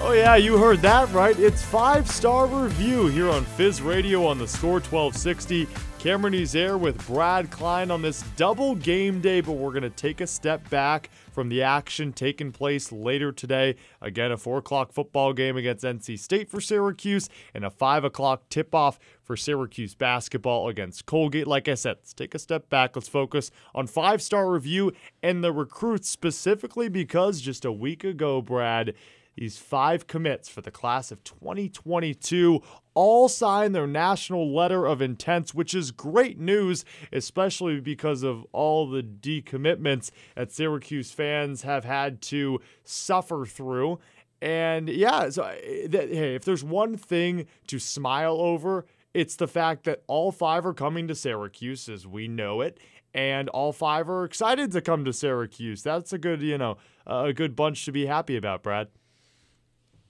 Oh 0.02 0.12
yeah, 0.14 0.36
you 0.36 0.58
heard 0.58 0.80
that 0.82 1.10
right. 1.12 1.38
It's 1.38 1.62
five 1.64 2.10
star 2.10 2.46
review 2.46 3.06
here 3.06 3.30
on 3.30 3.44
Fizz 3.44 3.82
Radio 3.82 4.26
on 4.26 4.38
the 4.38 4.48
score 4.48 4.80
1260. 4.80 5.68
Cameron 6.04 6.34
Ezair 6.34 6.78
with 6.78 7.06
Brad 7.06 7.50
Klein 7.50 7.90
on 7.90 8.02
this 8.02 8.22
double 8.36 8.74
game 8.74 9.22
day, 9.22 9.40
but 9.40 9.52
we're 9.52 9.70
going 9.70 9.84
to 9.84 9.88
take 9.88 10.20
a 10.20 10.26
step 10.26 10.68
back 10.68 11.08
from 11.32 11.48
the 11.48 11.62
action 11.62 12.12
taking 12.12 12.52
place 12.52 12.92
later 12.92 13.32
today. 13.32 13.76
Again, 14.02 14.30
a 14.30 14.36
4 14.36 14.58
o'clock 14.58 14.92
football 14.92 15.32
game 15.32 15.56
against 15.56 15.82
NC 15.82 16.18
State 16.18 16.50
for 16.50 16.60
Syracuse 16.60 17.30
and 17.54 17.64
a 17.64 17.70
5 17.70 18.04
o'clock 18.04 18.50
tip 18.50 18.74
off 18.74 18.98
for 19.22 19.34
Syracuse 19.34 19.94
basketball 19.94 20.68
against 20.68 21.06
Colgate. 21.06 21.46
Like 21.46 21.68
I 21.68 21.74
said, 21.74 21.96
let's 22.00 22.12
take 22.12 22.34
a 22.34 22.38
step 22.38 22.68
back. 22.68 22.94
Let's 22.94 23.08
focus 23.08 23.50
on 23.74 23.86
five 23.86 24.20
star 24.20 24.50
review 24.50 24.92
and 25.22 25.42
the 25.42 25.52
recruits 25.52 26.10
specifically 26.10 26.90
because 26.90 27.40
just 27.40 27.64
a 27.64 27.72
week 27.72 28.04
ago, 28.04 28.42
Brad, 28.42 28.92
these 29.36 29.58
five 29.58 30.06
commits 30.06 30.48
for 30.48 30.60
the 30.60 30.70
class 30.70 31.10
of 31.10 31.22
2022 31.24 32.62
all 32.94 33.28
signed 33.28 33.74
their 33.74 33.86
national 33.86 34.54
letter 34.54 34.86
of 34.86 35.02
intents, 35.02 35.52
which 35.52 35.74
is 35.74 35.90
great 35.90 36.38
news, 36.38 36.84
especially 37.12 37.80
because 37.80 38.22
of 38.22 38.46
all 38.52 38.88
the 38.88 39.02
decommitments 39.02 40.10
that 40.36 40.52
Syracuse 40.52 41.10
fans 41.10 41.62
have 41.62 41.84
had 41.84 42.22
to 42.22 42.60
suffer 42.84 43.44
through. 43.44 43.98
And 44.40 44.88
yeah, 44.88 45.28
so 45.30 45.42
eh, 45.44 45.88
hey, 45.90 46.34
if 46.34 46.44
there's 46.44 46.62
one 46.62 46.96
thing 46.96 47.46
to 47.66 47.78
smile 47.78 48.36
over, 48.40 48.86
it's 49.12 49.36
the 49.36 49.48
fact 49.48 49.84
that 49.84 50.02
all 50.06 50.32
five 50.32 50.66
are 50.66 50.74
coming 50.74 51.08
to 51.08 51.14
Syracuse 51.14 51.88
as 51.88 52.06
we 52.06 52.28
know 52.28 52.60
it, 52.60 52.78
and 53.14 53.48
all 53.50 53.72
five 53.72 54.08
are 54.08 54.24
excited 54.24 54.72
to 54.72 54.80
come 54.80 55.04
to 55.04 55.12
Syracuse. 55.12 55.82
That's 55.82 56.12
a 56.12 56.18
good, 56.18 56.42
you 56.42 56.58
know, 56.58 56.76
a 57.06 57.32
good 57.32 57.56
bunch 57.56 57.84
to 57.86 57.92
be 57.92 58.06
happy 58.06 58.36
about, 58.36 58.62
Brad. 58.62 58.88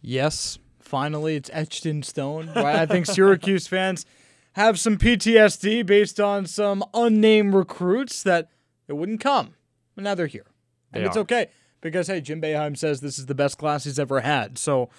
Yes, 0.06 0.58
finally, 0.80 1.34
it's 1.34 1.48
etched 1.52 1.86
in 1.86 2.02
stone. 2.02 2.52
Right? 2.54 2.76
I 2.76 2.84
think 2.86 3.06
Syracuse 3.06 3.66
fans 3.66 4.04
have 4.52 4.78
some 4.78 4.98
PTSD 4.98 5.84
based 5.86 6.20
on 6.20 6.44
some 6.46 6.84
unnamed 6.92 7.54
recruits 7.54 8.22
that 8.22 8.50
it 8.86 8.92
wouldn't 8.92 9.20
come. 9.20 9.54
But 9.94 10.04
now 10.04 10.14
they're 10.14 10.26
here. 10.26 10.46
And 10.92 11.02
They 11.02 11.08
it's 11.08 11.16
are. 11.16 11.20
okay 11.20 11.48
because, 11.80 12.06
hey, 12.08 12.20
Jim 12.20 12.40
Boeheim 12.42 12.76
says 12.76 13.00
this 13.00 13.18
is 13.18 13.26
the 13.26 13.34
best 13.34 13.56
class 13.56 13.84
he's 13.84 13.98
ever 13.98 14.20
had. 14.20 14.58
So 14.58 14.90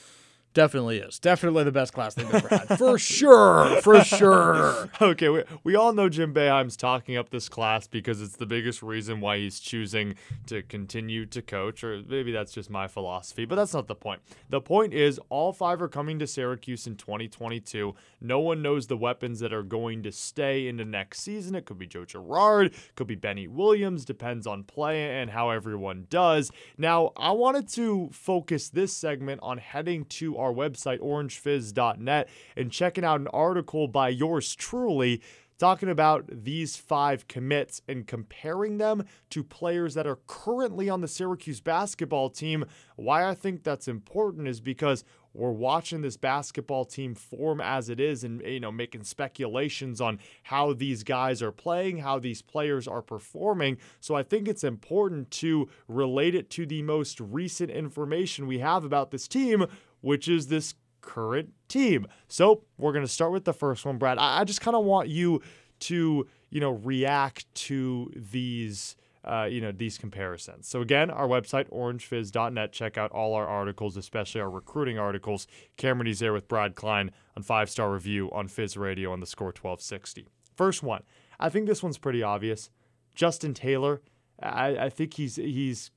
definitely 0.55 0.97
is. 0.97 1.19
Definitely 1.19 1.65
the 1.65 1.71
best 1.71 1.93
class 1.93 2.15
they've 2.15 2.33
ever 2.33 2.47
had. 2.47 2.79
For 2.79 2.97
sure. 2.97 3.79
For 3.81 4.03
sure. 4.03 4.89
okay, 4.99 5.29
we, 5.29 5.43
we 5.63 5.75
all 5.75 5.93
know 5.93 6.09
Jim 6.09 6.33
Boeheim's 6.33 6.75
talking 6.75 7.15
up 7.15 7.29
this 7.29 7.47
class 7.47 7.85
because 7.85 8.21
it's 8.21 8.37
the 8.37 8.47
biggest 8.47 8.81
reason 8.81 9.21
why 9.21 9.37
he's 9.37 9.59
choosing 9.59 10.15
to 10.47 10.63
continue 10.63 11.27
to 11.27 11.43
coach, 11.43 11.83
or 11.83 12.01
maybe 12.07 12.31
that's 12.31 12.51
just 12.51 12.71
my 12.71 12.87
philosophy, 12.87 13.45
but 13.45 13.55
that's 13.55 13.73
not 13.73 13.87
the 13.87 13.93
point. 13.93 14.21
The 14.49 14.61
point 14.61 14.93
is, 14.93 15.19
all 15.29 15.53
five 15.53 15.81
are 15.81 15.87
coming 15.87 16.17
to 16.19 16.25
Syracuse 16.25 16.87
in 16.87 16.95
2022. 16.95 17.93
No 18.21 18.39
one 18.39 18.61
knows 18.61 18.87
the 18.87 18.97
weapons 18.97 19.41
that 19.41 19.53
are 19.53 19.63
going 19.63 20.01
to 20.03 20.11
stay 20.11 20.67
into 20.67 20.85
next 20.85 21.19
season. 21.19 21.53
It 21.53 21.65
could 21.65 21.77
be 21.77 21.85
Joe 21.85 22.05
Girard, 22.05 22.73
could 22.95 23.07
be 23.07 23.15
Benny 23.15 23.47
Williams, 23.47 24.05
depends 24.05 24.47
on 24.47 24.63
play 24.63 25.19
and 25.21 25.29
how 25.29 25.49
everyone 25.49 26.07
does. 26.09 26.49
Now, 26.77 27.11
I 27.17 27.31
wanted 27.31 27.67
to 27.69 28.09
focus 28.13 28.69
this 28.69 28.95
segment 28.95 29.41
on 29.43 29.57
heading 29.57 30.05
to 30.05 30.37
our 30.37 30.44
website, 30.53 30.99
orangefizz.net, 30.99 32.29
and 32.55 32.71
checking 32.71 33.05
out 33.05 33.19
an 33.19 33.27
article 33.29 33.87
by 33.87 34.09
yours 34.09 34.55
truly 34.55 35.21
talking 35.57 35.89
about 35.89 36.25
these 36.29 36.75
five 36.75 37.27
commits 37.27 37.81
and 37.87 38.07
comparing 38.07 38.77
them 38.77 39.05
to 39.29 39.43
players 39.43 39.93
that 39.93 40.07
are 40.07 40.19
currently 40.27 40.89
on 40.89 41.01
the 41.01 41.07
Syracuse 41.07 41.61
basketball 41.61 42.29
team. 42.29 42.65
Why 42.95 43.27
I 43.27 43.33
think 43.33 43.63
that's 43.63 43.87
important 43.87 44.47
is 44.47 44.59
because 44.59 45.03
we're 45.33 45.51
watching 45.51 46.01
this 46.01 46.15
basketball 46.15 46.85
team 46.85 47.13
form 47.13 47.59
as 47.59 47.89
it 47.89 47.99
is 47.99 48.23
and 48.23 48.41
you 48.41 48.59
know 48.59 48.71
making 48.71 49.03
speculations 49.03 49.99
on 49.99 50.19
how 50.43 50.73
these 50.73 51.03
guys 51.03 51.41
are 51.41 51.51
playing, 51.51 51.97
how 51.97 52.19
these 52.19 52.41
players 52.41 52.87
are 52.87 53.01
performing. 53.01 53.77
So 53.99 54.15
I 54.15 54.23
think 54.23 54.47
it's 54.47 54.63
important 54.63 55.31
to 55.31 55.69
relate 55.87 56.35
it 56.35 56.49
to 56.51 56.65
the 56.65 56.81
most 56.81 57.19
recent 57.19 57.69
information 57.69 58.47
we 58.47 58.59
have 58.59 58.85
about 58.85 59.11
this 59.11 59.27
team, 59.27 59.65
which 60.01 60.27
is 60.27 60.47
this 60.47 60.75
current 61.01 61.53
team. 61.67 62.07
So 62.27 62.63
we're 62.77 62.91
going 62.91 63.05
to 63.05 63.11
start 63.11 63.31
with 63.31 63.45
the 63.45 63.53
first 63.53 63.85
one, 63.85 63.97
Brad. 63.97 64.17
I, 64.17 64.41
I 64.41 64.43
just 64.43 64.61
kind 64.61 64.75
of 64.75 64.83
want 64.83 65.07
you 65.07 65.41
to, 65.81 66.27
you 66.49 66.59
know, 66.59 66.71
react 66.71 67.53
to 67.55 68.11
these. 68.15 68.95
Uh, 69.27 69.45
you 69.45 69.59
know 69.59 69.71
these 69.71 69.97
comparisons. 69.97 70.67
So 70.67 70.81
again, 70.81 71.09
our 71.09 71.27
website 71.27 71.67
orangefizz.net. 71.71 72.71
Check 72.71 72.95
out 72.95 73.11
all 73.11 73.33
our 73.33 73.47
articles, 73.47 73.97
especially 73.97 74.39
our 74.39 74.51
recruiting 74.51 74.99
articles. 74.99 75.47
Cameron 75.77 76.05
is 76.05 76.19
there 76.19 76.31
with 76.31 76.47
Brad 76.47 76.75
Klein 76.75 77.09
on 77.35 77.41
five 77.41 77.71
star 77.71 77.91
review 77.91 78.29
on 78.31 78.47
Fizz 78.47 78.77
Radio 78.77 79.11
on 79.11 79.21
the 79.21 79.25
Score 79.25 79.47
1260. 79.47 80.27
First 80.55 80.83
one, 80.83 81.01
I 81.39 81.49
think 81.49 81.65
this 81.65 81.81
one's 81.81 81.97
pretty 81.97 82.21
obvious. 82.21 82.69
Justin 83.15 83.55
Taylor, 83.55 84.03
I, 84.39 84.77
I 84.77 84.89
think 84.89 85.15
he's 85.15 85.37
he's 85.37 85.89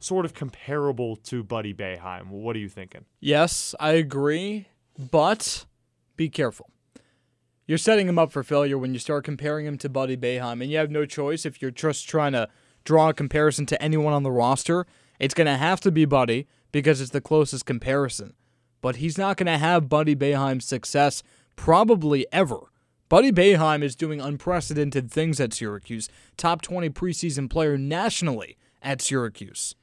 sort 0.00 0.24
of 0.24 0.34
comparable 0.34 1.14
to 1.14 1.44
Buddy 1.44 1.72
Boeheim. 1.72 2.28
What 2.28 2.56
are 2.56 2.58
you 2.58 2.68
thinking? 2.68 3.04
Yes, 3.20 3.74
I 3.78 3.92
agree, 3.92 4.66
but 4.98 5.66
be 6.16 6.28
careful. 6.28 6.70
You're 7.66 7.78
setting 7.78 8.08
him 8.08 8.18
up 8.18 8.32
for 8.32 8.42
failure 8.42 8.76
when 8.76 8.94
you 8.94 8.98
start 8.98 9.24
comparing 9.24 9.64
him 9.64 9.78
to 9.78 9.88
Buddy 9.88 10.16
Boeheim, 10.16 10.60
and 10.60 10.70
you 10.70 10.78
have 10.78 10.90
no 10.90 11.06
choice 11.06 11.46
if 11.46 11.62
you're 11.62 11.70
just 11.70 12.08
trying 12.08 12.32
to 12.32 12.48
draw 12.82 13.10
a 13.10 13.14
comparison 13.14 13.66
to 13.66 13.80
anyone 13.80 14.12
on 14.12 14.24
the 14.24 14.32
roster. 14.32 14.86
It's 15.20 15.34
going 15.34 15.46
to 15.46 15.56
have 15.56 15.80
to 15.82 15.92
be 15.92 16.04
Buddy 16.04 16.48
because 16.72 17.00
it's 17.00 17.12
the 17.12 17.20
closest 17.20 17.66
comparison. 17.66 18.34
But 18.80 18.96
he's 18.96 19.18
not 19.18 19.36
going 19.36 19.46
to 19.46 19.58
have 19.58 19.88
Buddy 19.88 20.16
Boeheim's 20.16 20.64
success 20.64 21.22
probably 21.54 22.26
ever. 22.32 22.58
Buddy 23.08 23.30
Boeheim 23.30 23.82
is 23.82 23.94
doing 23.94 24.20
unprecedented 24.20 25.10
things 25.10 25.40
at 25.40 25.52
Syracuse, 25.52 26.08
top 26.36 26.62
20 26.62 26.90
preseason 26.90 27.50
player 27.50 27.76
nationally 27.76 28.56
at 28.82 29.02
Syracuse. 29.02 29.74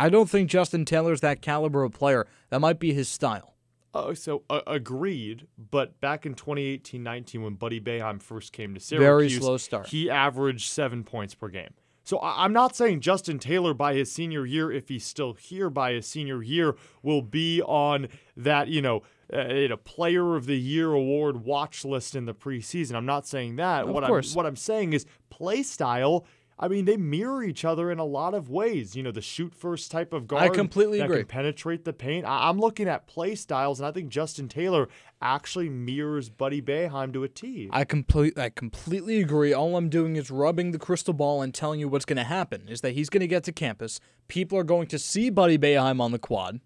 I 0.00 0.08
don't 0.08 0.30
think 0.30 0.48
Justin 0.48 0.84
Taylor's 0.84 1.20
that 1.20 1.42
caliber 1.42 1.82
of 1.84 1.92
player. 1.92 2.26
That 2.48 2.60
might 2.60 2.78
be 2.78 2.92
his 2.92 3.08
style. 3.08 3.54
Oh, 3.92 4.14
so 4.14 4.44
uh, 4.48 4.60
agreed. 4.66 5.46
But 5.58 6.00
back 6.00 6.24
in 6.24 6.34
2018-19, 6.34 7.42
when 7.42 7.54
Buddy 7.54 7.80
Boeheim 7.80 8.22
first 8.22 8.52
came 8.52 8.74
to 8.74 8.80
Syracuse, 8.80 9.06
Very 9.06 9.28
slow 9.30 9.56
start. 9.56 9.88
he 9.88 10.08
averaged 10.08 10.70
seven 10.70 11.04
points 11.04 11.34
per 11.34 11.48
game. 11.48 11.74
So 12.04 12.18
I- 12.18 12.44
I'm 12.44 12.52
not 12.52 12.74
saying 12.74 13.00
Justin 13.00 13.38
Taylor 13.38 13.74
by 13.74 13.94
his 13.94 14.10
senior 14.10 14.46
year, 14.46 14.72
if 14.72 14.88
he's 14.88 15.04
still 15.04 15.34
here 15.34 15.68
by 15.70 15.92
his 15.92 16.06
senior 16.06 16.42
year, 16.42 16.76
will 17.02 17.22
be 17.22 17.60
on 17.62 18.08
that 18.36 18.68
you 18.68 18.80
know 18.80 19.02
uh, 19.32 19.46
you 19.48 19.76
player 19.76 20.34
of 20.34 20.46
the 20.46 20.58
year 20.58 20.92
award 20.92 21.44
watch 21.44 21.84
list 21.84 22.14
in 22.16 22.24
the 22.24 22.34
preseason. 22.34 22.94
I'm 22.94 23.06
not 23.06 23.26
saying 23.26 23.56
that. 23.56 23.84
Of 23.84 23.90
what 23.90 24.04
course. 24.04 24.32
I'm 24.32 24.36
what 24.36 24.46
I'm 24.46 24.56
saying 24.56 24.92
is 24.92 25.04
play 25.28 25.62
style. 25.62 26.26
I 26.62 26.68
mean, 26.68 26.84
they 26.84 26.98
mirror 26.98 27.42
each 27.42 27.64
other 27.64 27.90
in 27.90 27.98
a 27.98 28.04
lot 28.04 28.34
of 28.34 28.50
ways. 28.50 28.94
You 28.94 29.02
know, 29.02 29.10
the 29.10 29.22
shoot 29.22 29.54
first 29.54 29.90
type 29.90 30.12
of 30.12 30.28
guard. 30.28 30.52
completely 30.52 30.98
that 30.98 31.06
agree. 31.06 31.20
Can 31.20 31.26
penetrate 31.26 31.86
the 31.86 31.94
paint. 31.94 32.26
I- 32.26 32.50
I'm 32.50 32.58
looking 32.60 32.86
at 32.86 33.06
play 33.06 33.34
styles, 33.34 33.80
and 33.80 33.86
I 33.86 33.92
think 33.92 34.10
Justin 34.10 34.46
Taylor 34.46 34.88
actually 35.22 35.70
mirrors 35.70 36.28
Buddy 36.28 36.60
Boeheim 36.60 37.14
to 37.14 37.24
a 37.24 37.28
T. 37.28 37.70
I 37.72 37.84
complete 37.84 38.38
I 38.38 38.50
completely 38.50 39.22
agree. 39.22 39.54
All 39.54 39.74
I'm 39.74 39.88
doing 39.88 40.16
is 40.16 40.30
rubbing 40.30 40.72
the 40.72 40.78
crystal 40.78 41.14
ball 41.14 41.40
and 41.40 41.54
telling 41.54 41.80
you 41.80 41.88
what's 41.88 42.04
going 42.04 42.18
to 42.18 42.24
happen 42.24 42.68
is 42.68 42.82
that 42.82 42.92
he's 42.92 43.08
going 43.08 43.22
to 43.22 43.26
get 43.26 43.42
to 43.44 43.52
campus. 43.52 43.98
People 44.28 44.58
are 44.58 44.64
going 44.64 44.86
to 44.88 44.98
see 44.98 45.30
Buddy 45.30 45.56
Boeheim 45.56 45.98
on 45.98 46.12
the 46.12 46.18
quad, 46.18 46.60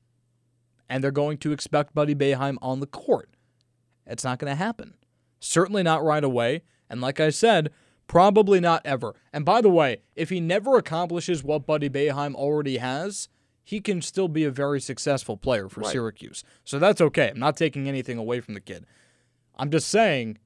and 0.88 1.04
they're 1.04 1.12
going 1.12 1.38
to 1.38 1.52
expect 1.52 1.94
Buddy 1.94 2.16
Boeheim 2.16 2.56
on 2.60 2.80
the 2.80 2.86
court. 2.86 3.30
It's 4.06 4.24
not 4.24 4.40
going 4.40 4.50
to 4.50 4.56
happen. 4.56 4.94
Certainly 5.38 5.84
not 5.84 6.02
right 6.02 6.24
away. 6.24 6.62
And 6.90 7.00
like 7.00 7.20
I 7.20 7.30
said, 7.30 7.70
probably 8.06 8.60
not 8.60 8.82
ever. 8.84 9.14
And 9.32 9.44
by 9.44 9.60
the 9.60 9.70
way, 9.70 9.98
if 10.14 10.30
he 10.30 10.40
never 10.40 10.76
accomplishes 10.76 11.42
what 11.42 11.66
Buddy 11.66 11.88
Boeheim 11.88 12.34
already 12.34 12.78
has, 12.78 13.28
he 13.62 13.80
can 13.80 14.02
still 14.02 14.28
be 14.28 14.44
a 14.44 14.50
very 14.50 14.80
successful 14.80 15.36
player 15.36 15.68
for 15.68 15.80
Right. 15.80 15.92
Syracuse. 15.92 16.44
So 16.64 16.78
that's 16.78 17.00
okay. 17.00 17.30
I'm 17.30 17.38
not 17.38 17.56
taking 17.56 17.88
anything 17.88 18.18
away 18.18 18.40
from 18.40 18.54
the 18.54 18.60
kid. 18.60 18.84
I'm 19.56 19.70
just 19.70 19.88
saying 19.88 20.38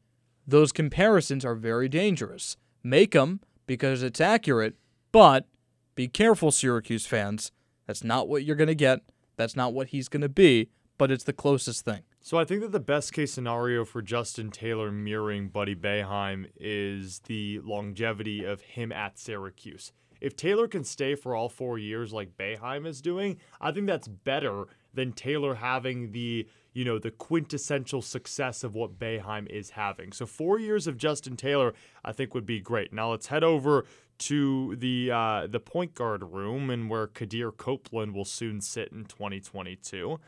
those 0.47 0.73
comparisons 0.73 1.45
are 1.45 1.55
very 1.55 1.89
dangerous. 1.89 2.57
Make 2.83 3.13
them 3.13 3.41
because 3.67 4.03
it's 4.03 4.21
accurate, 4.21 4.77
but 5.13 5.47
be 5.95 6.07
careful, 6.09 6.53
Syracuse 6.53 7.07
fans. 7.07 7.51
That's 7.87 8.05
not 8.05 8.29
what 8.29 8.45
you're 8.45 8.57
going 8.57 8.69
to 8.69 8.75
get. 8.75 9.01
That's 9.37 9.57
not 9.57 9.73
what 9.73 9.89
he's 9.89 10.09
going 10.09 10.23
to 10.23 10.29
be, 10.29 10.69
but 10.97 11.11
it's 11.11 11.25
the 11.25 11.33
closest 11.33 11.85
thing. 11.85 12.03
So 12.29 12.37
I 12.37 12.45
think 12.45 12.61
that 12.61 12.73
the 12.73 12.79
best 12.79 13.15
case 13.15 13.33
scenario 13.33 13.87
for 13.87 14.03
Justin 14.03 14.51
Taylor 14.51 14.93
mirroring 14.93 15.49
Buddy 15.49 15.75
Boeheim 15.75 16.51
is 16.61 17.21
the 17.21 17.59
longevity 17.61 18.45
of 18.45 18.61
him 18.61 18.93
at 18.93 19.19
Syracuse. 19.19 19.93
If 20.21 20.37
Taylor 20.37 20.69
can 20.69 20.85
stay 20.85 21.15
for 21.15 21.35
all 21.35 21.49
four 21.49 21.79
years 21.79 22.13
like 22.13 22.37
Boeheim 22.37 22.87
is 22.87 23.01
doing, 23.01 23.39
I 23.63 23.73
think 23.73 23.87
that's 23.87 24.09
better 24.09 24.67
than 24.93 25.13
Taylor 25.13 25.55
having 25.55 26.13
the 26.13 26.47
you 26.75 26.85
know 26.85 26.99
the 26.99 27.11
quintessential 27.11 28.03
success 28.03 28.63
of 28.63 28.75
what 28.75 28.99
Boeheim 28.99 29.49
is 29.49 29.71
having. 29.71 30.13
So 30.13 30.27
four 30.27 30.59
years 30.59 30.87
of 30.87 30.99
Justin 30.99 31.35
Taylor, 31.35 31.73
I 32.05 32.13
think 32.13 32.35
would 32.35 32.45
be 32.45 32.61
great. 32.61 32.93
Now 32.93 33.11
let's 33.11 33.29
head 33.29 33.43
over 33.43 33.87
to 34.19 34.77
the 34.77 35.11
uh, 35.11 35.47
the 35.47 35.61
point 35.61 35.95
guard 35.95 36.23
room 36.23 36.69
and 36.71 36.91
where 36.91 37.07
Quadir 37.07 37.57
Copeland 37.57 38.15
will 38.15 38.25
soon 38.25 38.61
sit 38.61 38.93
in 38.93 39.05
2022. 39.05 40.19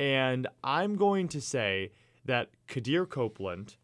And 0.00 0.46
I'm 0.64 0.96
going 0.96 1.28
to 1.28 1.42
say 1.42 1.92
that 2.24 2.48
Quadir 2.66 3.06
Copeland, 3.06 3.76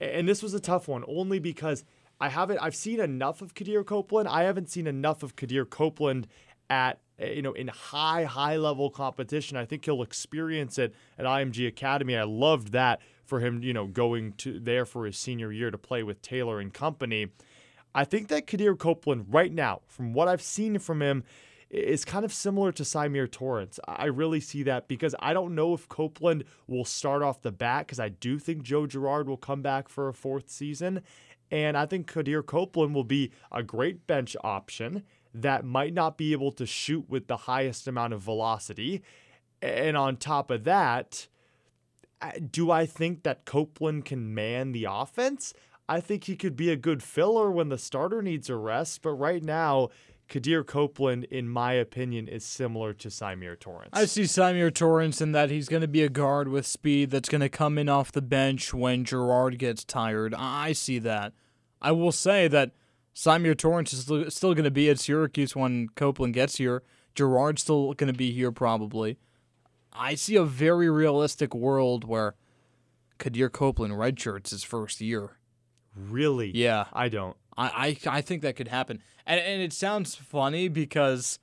and 0.00 0.28
this 0.28 0.42
was 0.42 0.52
a 0.52 0.58
tough 0.58 0.88
one 0.88 1.04
only 1.06 1.38
because 1.38 1.84
I 2.20 2.28
haven't 2.28 2.58
I've 2.58 2.74
seen 2.74 2.98
enough 2.98 3.40
of 3.40 3.54
Quadir 3.54 3.86
Copeland. 3.86 4.28
I 4.28 4.42
haven't 4.42 4.68
seen 4.68 4.88
enough 4.88 5.22
of 5.22 5.36
Quadir 5.36 5.70
Copeland 5.70 6.26
at 6.68 6.98
eh, 7.20 7.34
you 7.34 7.42
know 7.42 7.52
in 7.52 7.68
high 7.68 8.24
high 8.24 8.56
level 8.56 8.90
competition. 8.90 9.56
I 9.56 9.64
think 9.64 9.84
he'll 9.84 10.02
experience 10.02 10.76
it 10.76 10.92
at 11.16 11.24
IMG 11.24 11.68
Academy. 11.68 12.16
I 12.16 12.24
loved 12.24 12.72
that 12.72 13.00
for 13.24 13.38
him, 13.38 13.62
you 13.62 13.72
know, 13.72 13.86
going 13.86 14.32
to 14.38 14.58
there 14.58 14.84
for 14.84 15.06
his 15.06 15.16
senior 15.16 15.52
year 15.52 15.70
to 15.70 15.78
play 15.78 16.02
with 16.02 16.20
Taylor 16.20 16.58
and 16.58 16.74
company. 16.74 17.28
I 17.94 18.04
think 18.04 18.26
that 18.28 18.48
Quadir 18.48 18.76
Copeland 18.76 19.26
right 19.28 19.52
now, 19.52 19.82
from 19.86 20.14
what 20.14 20.26
I've 20.26 20.42
seen 20.42 20.80
from 20.80 21.00
him, 21.00 21.22
is 21.70 22.04
kind 22.04 22.24
of 22.24 22.32
similar 22.32 22.72
to 22.72 22.82
Symir 22.82 23.30
Torrence. 23.30 23.78
I 23.86 24.06
really 24.06 24.40
see 24.40 24.62
that 24.64 24.88
because 24.88 25.14
I 25.20 25.32
don't 25.32 25.54
know 25.54 25.74
if 25.74 25.88
Copeland 25.88 26.44
will 26.66 26.84
start 26.84 27.22
off 27.22 27.42
the 27.42 27.52
bat 27.52 27.86
because 27.86 28.00
I 28.00 28.08
do 28.08 28.38
think 28.38 28.62
Joe 28.62 28.86
Girard 28.86 29.28
will 29.28 29.36
come 29.36 29.60
back 29.60 29.88
for 29.88 30.08
a 30.08 30.14
fourth 30.14 30.48
season. 30.48 31.02
And 31.50 31.76
I 31.76 31.86
think 31.86 32.10
Quadir 32.10 32.44
Copeland 32.44 32.94
will 32.94 33.04
be 33.04 33.32
a 33.52 33.62
great 33.62 34.06
bench 34.06 34.36
option 34.42 35.02
that 35.34 35.64
might 35.64 35.94
not 35.94 36.18
be 36.18 36.32
able 36.32 36.52
to 36.52 36.66
shoot 36.66 37.08
with 37.08 37.26
the 37.26 37.36
highest 37.36 37.86
amount 37.86 38.12
of 38.14 38.20
velocity. 38.20 39.02
And 39.60 39.96
on 39.96 40.16
top 40.16 40.50
of 40.50 40.64
that, 40.64 41.28
do 42.50 42.70
I 42.70 42.86
think 42.86 43.22
that 43.22 43.44
Copeland 43.44 44.04
can 44.04 44.34
man 44.34 44.72
the 44.72 44.86
offense? 44.90 45.52
I 45.88 46.00
think 46.00 46.24
he 46.24 46.36
could 46.36 46.54
be 46.54 46.70
a 46.70 46.76
good 46.76 47.02
filler 47.02 47.50
when 47.50 47.70
the 47.70 47.78
starter 47.78 48.20
needs 48.20 48.50
a 48.50 48.56
rest, 48.56 49.00
but 49.00 49.12
right 49.12 49.42
now, 49.42 49.88
Quadir 50.28 50.66
Copeland, 50.66 51.24
in 51.24 51.48
my 51.48 51.72
opinion, 51.72 52.28
is 52.28 52.44
similar 52.44 52.92
to 52.92 53.08
Symir 53.08 53.58
Torrence. 53.58 53.90
I 53.94 54.04
see 54.04 54.24
Symir 54.24 54.70
Torrence 54.74 55.20
in 55.22 55.32
that 55.32 55.50
he's 55.50 55.68
going 55.68 55.80
to 55.80 55.88
be 55.88 56.02
a 56.02 56.10
guard 56.10 56.48
with 56.48 56.66
speed 56.66 57.10
that's 57.10 57.30
going 57.30 57.40
to 57.40 57.48
come 57.48 57.78
in 57.78 57.88
off 57.88 58.12
the 58.12 58.20
bench 58.20 58.74
when 58.74 59.04
Girard 59.04 59.58
gets 59.58 59.84
tired. 59.84 60.34
I 60.36 60.72
see 60.72 60.98
that. 60.98 61.32
I 61.80 61.92
will 61.92 62.12
say 62.12 62.46
that 62.48 62.72
Symir 63.14 63.56
Torrence 63.56 63.92
is 63.92 64.34
still 64.34 64.54
going 64.54 64.64
to 64.64 64.70
be 64.70 64.90
at 64.90 64.98
Syracuse 64.98 65.56
when 65.56 65.88
Copeland 65.96 66.34
gets 66.34 66.58
here. 66.58 66.82
Girard's 67.14 67.62
still 67.62 67.94
going 67.94 68.12
to 68.12 68.16
be 68.16 68.30
here 68.30 68.52
probably. 68.52 69.16
I 69.92 70.14
see 70.14 70.36
a 70.36 70.44
very 70.44 70.90
realistic 70.90 71.54
world 71.54 72.04
where 72.04 72.34
Quadir 73.18 73.50
Copeland 73.50 73.94
redshirts 73.94 74.50
his 74.50 74.62
first 74.62 75.00
year. 75.00 75.38
Really? 75.96 76.52
Yeah. 76.54 76.84
I 76.92 77.08
don't. 77.08 77.36
I, 77.58 77.98
I, 78.06 78.18
I 78.18 78.20
think 78.20 78.42
that 78.42 78.56
could 78.56 78.68
happen. 78.68 79.02
And, 79.26 79.40
and 79.40 79.60
it 79.60 79.72
sounds 79.72 80.14
funny 80.14 80.68
because 80.68 81.40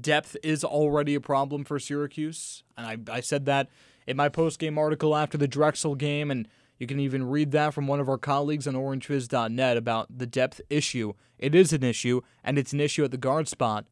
depth 0.00 0.36
is 0.42 0.62
already 0.62 1.14
a 1.16 1.20
problem 1.20 1.64
for 1.64 1.78
Syracuse. 1.78 2.62
And 2.78 2.86
I, 2.86 3.16
I 3.16 3.20
said 3.20 3.44
that 3.46 3.68
in 4.06 4.16
my 4.16 4.28
post 4.28 4.60
game 4.60 4.78
article 4.78 5.16
after 5.16 5.36
the 5.36 5.48
Drexel 5.48 5.96
game. 5.96 6.30
And 6.30 6.48
you 6.78 6.86
can 6.86 7.00
even 7.00 7.28
read 7.28 7.50
that 7.50 7.74
from 7.74 7.88
one 7.88 8.00
of 8.00 8.08
our 8.08 8.16
colleagues 8.16 8.68
on 8.68 8.74
orangefizz.net 8.74 9.76
about 9.76 10.06
the 10.16 10.26
depth 10.26 10.60
issue. 10.70 11.12
It 11.38 11.54
is 11.54 11.72
an 11.72 11.82
issue, 11.82 12.20
and 12.44 12.58
it's 12.58 12.72
an 12.72 12.80
issue 12.80 13.04
at 13.04 13.10
the 13.10 13.16
guard 13.16 13.48
spot. 13.48 13.86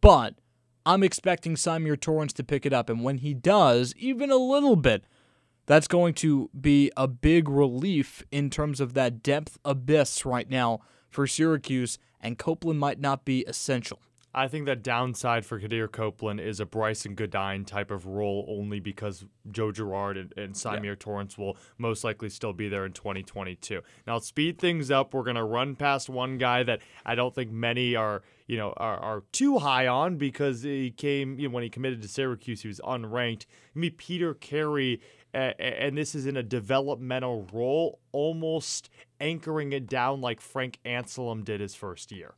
But 0.00 0.36
I'm 0.86 1.02
expecting 1.02 1.54
Symir 1.54 2.00
Torrence 2.00 2.32
to 2.34 2.44
pick 2.44 2.64
it 2.64 2.72
up. 2.72 2.88
And 2.88 3.04
when 3.04 3.18
he 3.18 3.34
does, 3.34 3.94
even 3.96 4.30
a 4.30 4.36
little 4.36 4.76
bit, 4.76 5.04
that's 5.66 5.88
going 5.88 6.14
to 6.14 6.50
be 6.58 6.90
a 6.96 7.08
big 7.08 7.48
relief 7.48 8.22
in 8.30 8.50
terms 8.50 8.80
of 8.80 8.94
that 8.94 9.22
depth 9.22 9.58
abyss 9.64 10.24
right 10.24 10.48
now 10.48 10.80
for 11.10 11.26
Syracuse, 11.26 11.98
and 12.20 12.38
Copeland 12.38 12.80
might 12.80 13.00
not 13.00 13.24
be 13.24 13.44
essential. 13.46 14.00
I 14.36 14.48
think 14.48 14.66
that 14.66 14.82
downside 14.82 15.46
for 15.46 15.60
Quadir 15.60 15.90
Copeland 15.90 16.40
is 16.40 16.58
a 16.58 16.66
Brycen 16.66 17.14
Goodine 17.14 17.64
type 17.64 17.92
of 17.92 18.06
role 18.06 18.44
only 18.48 18.80
because 18.80 19.24
Joe 19.52 19.70
Girard 19.70 20.16
and, 20.16 20.34
and 20.36 20.54
Symir 20.54 20.84
yeah. 20.84 20.94
Torrence 20.98 21.38
will 21.38 21.56
most 21.78 22.02
likely 22.02 22.28
still 22.28 22.52
be 22.52 22.68
there 22.68 22.84
in 22.84 22.92
2022. 22.92 23.80
Now, 24.08 24.18
speed 24.18 24.58
things 24.58 24.90
up. 24.90 25.14
We're 25.14 25.22
going 25.22 25.36
to 25.36 25.44
run 25.44 25.76
past 25.76 26.10
one 26.10 26.36
guy 26.36 26.64
that 26.64 26.80
I 27.06 27.14
don't 27.14 27.32
think 27.32 27.52
many 27.52 27.94
are, 27.94 28.22
you 28.48 28.56
know, 28.56 28.72
are, 28.76 28.98
are 28.98 29.22
too 29.30 29.60
high 29.60 29.86
on 29.86 30.16
because 30.16 30.62
he 30.62 30.90
came, 30.90 31.38
you 31.38 31.48
know, 31.48 31.54
when 31.54 31.62
he 31.62 31.70
committed 31.70 32.02
to 32.02 32.08
Syracuse, 32.08 32.62
he 32.62 32.68
was 32.68 32.80
unranked. 32.80 33.46
Me, 33.72 33.88
Peter 33.88 34.34
Carey 34.34 35.00
and 35.34 35.96
this 35.96 36.14
is 36.14 36.26
in 36.26 36.36
a 36.36 36.42
developmental 36.42 37.46
role, 37.52 37.98
almost 38.12 38.90
anchoring 39.20 39.72
it 39.72 39.86
down 39.86 40.20
like 40.20 40.40
Frank 40.40 40.78
Anselem 40.84 41.44
did 41.44 41.60
his 41.60 41.74
first 41.74 42.12
year. 42.12 42.34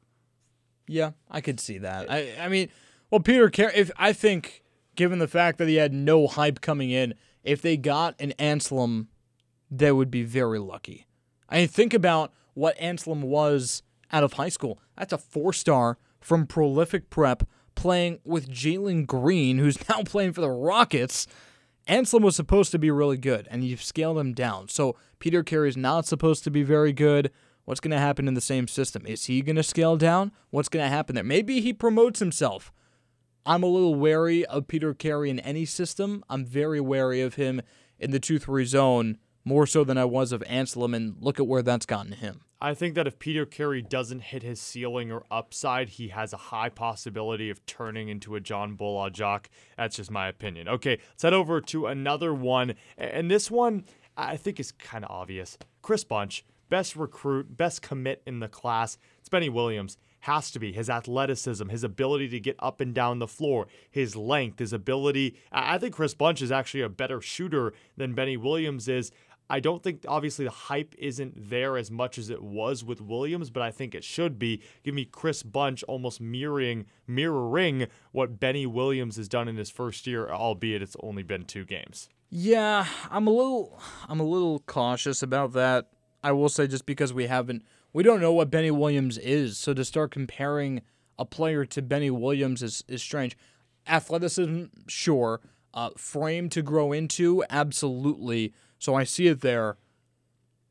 Yeah, 0.89 1.13
I 1.31 1.41
could 1.41 1.61
see 1.61 1.79
that. 1.79 2.11
I, 2.11 2.33
I 2.41 2.49
mean, 2.49 2.69
well, 3.11 3.21
Peter 3.21 3.51
Carey, 3.51 3.73
if 3.75 3.91
I 3.97 4.13
think, 4.13 4.63
given 4.95 5.19
the 5.19 5.29
fact 5.29 5.59
that 5.59 5.69
he 5.69 5.77
had 5.77 5.93
no 5.93 6.27
hype 6.27 6.61
coming 6.61 6.91
in, 6.91 7.15
if 7.43 7.61
they 7.61 7.77
got 7.77 8.15
an 8.21 8.33
Anselem, 8.39 9.07
they 9.71 9.93
would 9.93 10.11
be 10.11 10.23
very 10.23 10.59
lucky. 10.59 11.07
I 11.49 11.59
mean, 11.59 11.69
think 11.69 11.95
about 11.95 12.33
what 12.55 12.79
Anselem 12.79 13.23
was 13.23 13.83
out 14.13 14.25
of 14.25 14.35
high 14.35 14.49
school. 14.49 14.81
That's 14.97 15.13
a 15.13 15.19
four 15.19 15.53
star 15.53 15.99
from 16.21 16.47
prolific 16.47 17.11
prep 17.11 17.45
playing 17.75 18.21
with 18.25 18.51
Jalen 18.51 19.07
Green, 19.07 19.59
who's 19.59 19.89
now 19.89 20.03
playing 20.03 20.33
for 20.33 20.41
the 20.41 20.51
Rockets. 20.51 21.27
Anselem 21.89 22.23
was 22.23 22.35
supposed 22.35 22.73
to 22.73 22.79
be 22.79 22.91
really 22.91 23.17
good, 23.17 23.47
and 23.51 23.65
you've 23.65 23.83
scaled 23.83 24.19
him 24.19 24.33
down. 24.33 24.69
So 24.69 24.97
Peter 25.19 25.43
Carey 25.43 25.69
is 25.69 25.77
not 25.77 26.07
supposed 26.07 26.43
to 26.45 26.51
be 26.51 26.63
very 26.63 26.93
good. 26.93 27.31
What's 27.65 27.81
going 27.81 27.93
to 27.93 27.99
happen 27.99 28.29
in 28.29 28.35
the 28.35 28.41
same 28.41 28.69
system? 28.69 29.07
Is 29.07 29.25
he 29.25 29.43
going 29.43 29.57
to 29.57 29.63
scale 29.63 29.97
down? 29.97 30.33
What's 30.51 30.69
going 30.69 30.85
to 30.85 30.91
happen 30.91 31.15
there? 31.15 31.25
Maybe 31.25 31.61
he 31.61 31.73
promotes 31.73 32.21
himself. 32.21 32.73
I'm 33.45 33.63
a 33.63 33.69
little 33.69 33.95
wary 33.95 34.45
of 34.47 34.67
Peter 34.67 34.95
Carey 34.95 35.31
in 35.31 35.39
any 35.41 35.65
system. 35.65 36.25
I'm 36.29 36.45
very 36.45 36.81
wary 36.81 37.21
of 37.21 37.35
him 37.35 37.63
in 37.99 38.11
the 38.11 38.21
2 38.21 38.39
3 38.41 38.65
zone, 38.65 39.19
more 39.45 39.67
so 39.67 39.85
than 39.85 39.97
I 39.99 40.05
was 40.05 40.33
of 40.33 40.43
Anselem, 40.43 40.95
and 40.95 41.17
look 41.21 41.39
at 41.39 41.47
where 41.47 41.63
that's 41.63 41.87
gotten 41.87 42.13
him. 42.13 42.41
I 42.61 42.73
think 42.73 42.95
that 42.95 43.07
if 43.07 43.19
Peter 43.19 43.45
Carey 43.45 43.83
doesn't 43.83 44.21
hit 44.21 44.43
his 44.43 44.61
ceiling 44.61 45.13
or 45.13 45.25
upside, 45.31 45.91
he 45.91 46.09
has 46.09 46.33
a 46.33 46.39
high 46.39 46.71
possibility 46.71 47.51
of 47.51 47.65
turning 47.67 48.09
into 48.09 48.35
a 48.35 48.41
John 48.41 48.77
Bol-Ajak. 48.77 49.47
That's 49.77 49.97
just 49.97 50.11
my 50.11 50.29
opinion. 50.29 50.67
Okay, 50.67 50.99
let's 51.11 51.23
head 51.23 51.35
over 51.35 51.61
to 51.61 51.87
another 51.87 52.33
one. 52.33 52.75
And 52.97 53.31
this 53.31 53.51
one, 53.51 53.85
I 54.17 54.39
think, 54.39 54.59
is 54.59 54.73
kind 54.73 55.05
of 55.05 55.11
obvious. 55.11 55.59
Chris 55.83 56.03
Bunch, 56.03 56.47
best 56.71 56.97
recruit, 56.97 57.57
best 57.57 57.83
commit 57.83 58.23
in 58.27 58.41
the 58.41 58.49
class. 58.49 58.97
It's 59.19 59.29
Benny 59.29 59.51
Williams. 59.51 59.99
Has 60.21 60.51
to 60.53 60.59
be 60.59 60.73
his 60.73 60.91
athleticism, 60.91 61.69
his 61.69 61.85
ability 61.85 62.29
to 62.31 62.41
get 62.41 62.57
up 62.59 62.81
and 62.81 62.93
down 62.93 63.21
the 63.21 63.29
floor, 63.29 63.69
his 63.91 64.17
length, 64.17 64.59
his 64.59 64.73
ability. 64.73 65.37
I 65.53 65.79
think 65.79 65.95
Chris 65.95 66.15
Bunch 66.15 66.43
is 66.43 66.51
actually 66.51 66.81
a 66.81 66.89
better 66.89 67.21
shooter 67.21 67.75
than 67.97 68.15
Benny 68.15 68.37
Williams 68.37 68.89
is. 68.89 69.13
I 69.49 69.61
don't 69.61 69.83
think 69.83 70.05
obviously 70.09 70.45
the 70.45 70.51
hype 70.51 70.95
isn't 70.99 71.51
there 71.51 71.77
as 71.77 71.91
much 71.91 72.19
as 72.19 72.31
it 72.31 72.43
was 72.43 72.83
with 72.85 73.01
Williams, 73.01 73.51
but 73.51 73.63
I 73.63 73.71
think 73.71 73.95
it 73.95 74.03
should 74.03 74.39
be. 74.39 74.61
Give 74.83 74.95
me 74.95 75.05
Chris 75.05 75.43
Bunch 75.43 75.83
almost 75.85 76.21
mirroring 76.21 76.87
mirroring 77.07 77.87
what 78.13 78.41
Benny 78.41 78.67
Williams 78.67 79.17
has 79.17 79.29
done 79.29 79.47
in 79.49 79.57
his 79.57 79.71
first 79.71 80.07
year, 80.07 80.29
albeit 80.29 80.83
it's 80.83 80.97
only 81.01 81.23
been 81.23 81.45
two 81.45 81.65
games. 81.65 82.09
Yeah, 82.31 82.87
I'm 83.11 83.27
a 83.27 83.31
little 83.31 83.81
I'm 84.09 84.21
a 84.21 84.25
little 84.25 84.61
cautious 84.61 85.23
about 85.23 85.53
that. 85.53 85.91
I 86.25 86.33
will 86.33 86.49
say 86.49 86.67
just 86.67 86.87
because 86.87 87.13
we 87.13 87.27
haven't 87.27 87.63
we 87.93 88.03
don't 88.03 88.21
know 88.21 88.33
what 88.33 88.51
Benny 88.51 88.73
Williams 88.73 89.17
is, 89.17 89.57
so 89.57 89.73
to 89.75 89.85
start 89.85 90.11
comparing 90.11 90.83
a 91.19 91.25
player 91.25 91.65
to 91.65 91.83
Benny 91.83 92.11
Williams 92.11 92.63
is 92.63 92.83
is 92.89 93.03
strange. 93.03 93.37
Athleticism, 93.87 94.65
sure. 94.89 95.41
Uh, 95.73 95.91
frame 95.97 96.49
to 96.49 96.63
grow 96.63 96.91
into, 96.91 97.45
absolutely 97.51 98.55
so 98.79 98.95
I 98.95 99.05
see 99.05 99.29
it 99.29 99.41
there. 99.41 99.77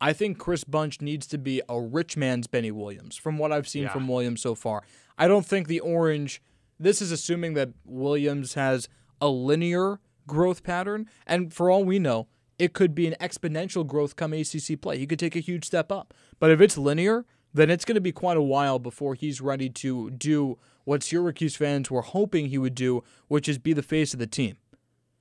I 0.00 0.12
think 0.12 0.38
Chris 0.38 0.64
Bunch 0.64 1.00
needs 1.00 1.26
to 1.28 1.38
be 1.38 1.62
a 1.68 1.80
rich 1.80 2.16
man's 2.16 2.46
Benny 2.46 2.70
Williams 2.70 3.16
from 3.16 3.38
what 3.38 3.52
I've 3.52 3.68
seen 3.68 3.84
yeah. 3.84 3.92
from 3.92 4.08
Williams 4.08 4.42
so 4.42 4.54
far. 4.54 4.82
I 5.16 5.26
don't 5.26 5.46
think 5.46 5.68
the 5.68 5.80
orange, 5.80 6.42
this 6.78 7.00
is 7.00 7.10
assuming 7.10 7.54
that 7.54 7.70
Williams 7.84 8.54
has 8.54 8.88
a 9.20 9.28
linear 9.28 10.00
growth 10.26 10.62
pattern. 10.62 11.08
And 11.26 11.52
for 11.52 11.70
all 11.70 11.84
we 11.84 11.98
know, 11.98 12.28
it 12.58 12.72
could 12.72 12.94
be 12.94 13.06
an 13.06 13.14
exponential 13.20 13.86
growth 13.86 14.16
come 14.16 14.32
ACC 14.32 14.80
play. 14.80 14.98
He 14.98 15.06
could 15.06 15.18
take 15.18 15.36
a 15.36 15.40
huge 15.40 15.64
step 15.64 15.90
up. 15.90 16.12
But 16.38 16.50
if 16.50 16.60
it's 16.60 16.76
linear, 16.76 17.24
then 17.54 17.70
it's 17.70 17.84
going 17.84 17.94
to 17.94 18.00
be 18.00 18.12
quite 18.12 18.36
a 18.36 18.42
while 18.42 18.78
before 18.78 19.14
he's 19.14 19.40
ready 19.40 19.70
to 19.70 20.10
do 20.10 20.58
what 20.84 21.02
Syracuse 21.02 21.56
fans 21.56 21.90
were 21.90 22.02
hoping 22.02 22.46
he 22.46 22.58
would 22.58 22.74
do, 22.74 23.02
which 23.28 23.48
is 23.48 23.58
be 23.58 23.72
the 23.72 23.82
face 23.82 24.12
of 24.12 24.20
the 24.20 24.26
team. 24.26 24.56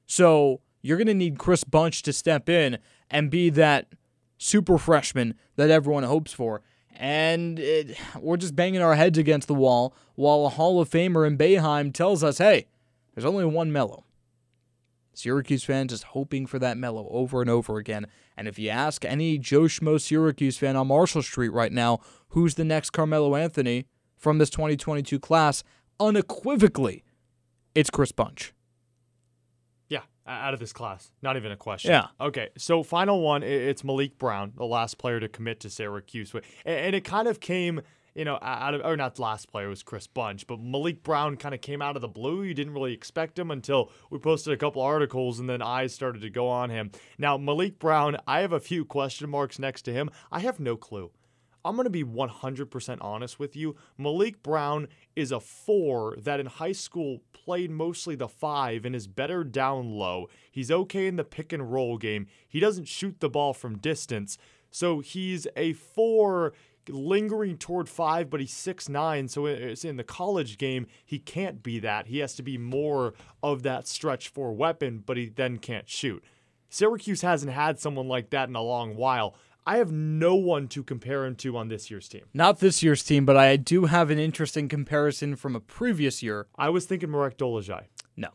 So 0.05 0.61
you're 0.85 0.97
going 0.97 1.07
to 1.07 1.15
need 1.15 1.39
Chris 1.39 1.63
Bunch 1.63 2.03
to 2.03 2.13
step 2.13 2.47
in 2.47 2.77
and 3.09 3.31
be 3.31 3.49
that 3.49 3.87
super 4.37 4.77
freshman 4.77 5.33
that 5.55 5.71
everyone 5.71 6.03
hopes 6.03 6.31
for. 6.31 6.61
And 6.95 7.57
it, 7.57 7.97
we're 8.19 8.37
just 8.37 8.55
banging 8.55 8.83
our 8.83 8.93
heads 8.93 9.17
against 9.17 9.47
the 9.47 9.55
wall 9.55 9.95
while 10.13 10.45
a 10.45 10.49
Hall 10.49 10.79
of 10.79 10.87
Famer 10.87 11.25
in 11.25 11.39
Boeheim 11.39 11.91
tells 11.91 12.23
us, 12.23 12.37
hey, 12.37 12.67
there's 13.15 13.25
only 13.25 13.45
one 13.45 13.71
Melo. 13.71 14.05
Syracuse 15.15 15.63
fans 15.63 15.91
just 15.91 16.03
hoping 16.03 16.45
for 16.45 16.59
that 16.59 16.77
Melo 16.77 17.07
over 17.09 17.41
and 17.41 17.49
over 17.49 17.77
again. 17.77 18.05
And 18.37 18.47
if 18.47 18.59
you 18.59 18.69
ask 18.69 19.03
any 19.03 19.39
Joe 19.39 19.61
Schmo 19.61 19.99
Syracuse 19.99 20.59
fan 20.59 20.75
on 20.75 20.87
Marshall 20.87 21.23
Street 21.23 21.49
right 21.49 21.71
now, 21.71 21.99
who's 22.29 22.55
the 22.55 22.63
next 22.63 22.91
Carmelo 22.91 23.35
Anthony 23.35 23.87
from 24.17 24.37
this 24.37 24.51
2022 24.51 25.19
class, 25.19 25.63
unequivocally, 25.99 27.03
it's 27.73 27.89
Chris 27.89 28.11
Bunch. 28.11 28.53
Out 30.27 30.55
of 30.55 30.59
this 30.59 30.73
class. 30.73 31.11
Not 31.21 31.37
even 31.37 31.51
a 31.51 31.55
question. 31.55 31.91
Yeah. 31.91 32.07
Okay, 32.19 32.49
so 32.57 32.81
final 32.81 33.21
one, 33.21 33.43
it's 33.43 33.83
Maliq 33.83 34.17
Brown, 34.17 34.53
the 34.57 34.65
last 34.65 34.97
player 34.97 35.19
to 35.19 35.27
commit 35.27 35.59
to 35.59 35.69
Syracuse. 35.69 36.33
And 36.65 36.95
it 36.95 37.03
kind 37.03 37.27
of 37.27 37.39
came, 37.39 37.81
you 38.15 38.25
know, 38.25 38.39
out 38.41 38.73
of, 38.73 38.81
or 38.83 38.97
not 38.97 39.15
the 39.15 39.21
last 39.21 39.51
player, 39.51 39.67
it 39.67 39.69
was 39.69 39.83
Chris 39.83 40.07
Bunch, 40.07 40.47
but 40.47 40.59
Maliq 40.59 41.03
Brown 41.03 41.37
kind 41.37 41.53
of 41.53 41.61
came 41.61 41.79
out 41.79 41.95
of 41.95 42.01
the 42.01 42.07
blue. 42.07 42.41
You 42.41 42.55
didn't 42.55 42.73
really 42.73 42.93
expect 42.93 43.37
him 43.37 43.51
until 43.51 43.91
we 44.09 44.17
posted 44.17 44.51
a 44.51 44.57
couple 44.57 44.81
articles 44.81 45.39
and 45.39 45.47
then 45.47 45.61
eyes 45.61 45.93
started 45.93 46.23
to 46.23 46.29
go 46.31 46.47
on 46.47 46.71
him. 46.71 46.89
Now, 47.19 47.37
Maliq 47.37 47.77
Brown, 47.77 48.17
I 48.25 48.39
have 48.39 48.51
a 48.51 48.59
few 48.59 48.83
question 48.83 49.29
marks 49.29 49.59
next 49.59 49.83
to 49.83 49.93
him. 49.93 50.09
I 50.31 50.39
have 50.39 50.59
no 50.59 50.75
clue. 50.75 51.11
I'm 51.65 51.75
going 51.75 51.85
to 51.85 51.89
be 51.89 52.03
100% 52.03 52.97
honest 53.01 53.39
with 53.39 53.55
you. 53.55 53.75
Maliq 53.99 54.35
Brown 54.43 54.87
is 55.15 55.31
a 55.31 55.39
four 55.39 56.15
that 56.21 56.39
in 56.39 56.45
high 56.45 56.73
school 56.73 57.21
played 57.33 57.71
mostly 57.71 58.15
the 58.15 58.27
five 58.27 58.85
and 58.85 58.95
is 58.95 59.07
better 59.07 59.43
down 59.43 59.89
low. 59.89 60.29
He's 60.51 60.69
okay 60.69 61.07
in 61.07 61.15
the 61.15 61.23
pick 61.23 61.51
and 61.51 61.71
roll 61.71 61.97
game. 61.97 62.27
He 62.47 62.59
doesn't 62.59 62.87
shoot 62.87 63.19
the 63.19 63.29
ball 63.29 63.53
from 63.53 63.79
distance. 63.79 64.37
So 64.69 64.99
he's 64.99 65.47
a 65.57 65.73
four 65.73 66.53
lingering 66.87 67.57
toward 67.57 67.89
five, 67.89 68.29
but 68.29 68.39
he's 68.39 68.53
six 68.53 68.87
nine. 68.87 69.27
So 69.27 69.47
it's 69.47 69.83
in 69.83 69.97
the 69.97 70.03
college 70.03 70.59
game, 70.59 70.85
he 71.03 71.17
can't 71.17 71.63
be 71.63 71.79
that. 71.79 72.05
He 72.07 72.19
has 72.19 72.35
to 72.35 72.43
be 72.43 72.59
more 72.59 73.15
of 73.41 73.63
that 73.63 73.87
stretch 73.87 74.29
four 74.29 74.53
weapon, 74.53 75.01
but 75.03 75.17
he 75.17 75.29
then 75.29 75.57
can't 75.57 75.89
shoot. 75.89 76.23
Syracuse 76.69 77.21
hasn't 77.21 77.53
had 77.53 77.79
someone 77.79 78.07
like 78.07 78.29
that 78.31 78.49
in 78.49 78.55
a 78.55 78.61
long 78.61 78.95
while. 78.95 79.35
I 79.67 79.77
have 79.77 79.91
no 79.91 80.35
one 80.35 80.67
to 80.69 80.83
compare 80.83 81.25
him 81.25 81.35
to 81.37 81.57
on 81.57 81.69
this 81.69 81.89
year's 81.89 82.07
team. 82.07 82.25
Not 82.33 82.59
this 82.59 82.83
year's 82.83 83.03
team, 83.03 83.25
but 83.25 83.35
I 83.35 83.55
do 83.55 83.85
have 83.85 84.11
an 84.11 84.19
interesting 84.19 84.67
comparison 84.67 85.35
from 85.35 85.55
a 85.55 85.59
previous 85.59 86.21
year. 86.21 86.47
I 86.55 86.69
was 86.69 86.85
thinking 86.85 87.09
Marek 87.09 87.37
Dolezaj. 87.37 87.85
No. 88.15 88.29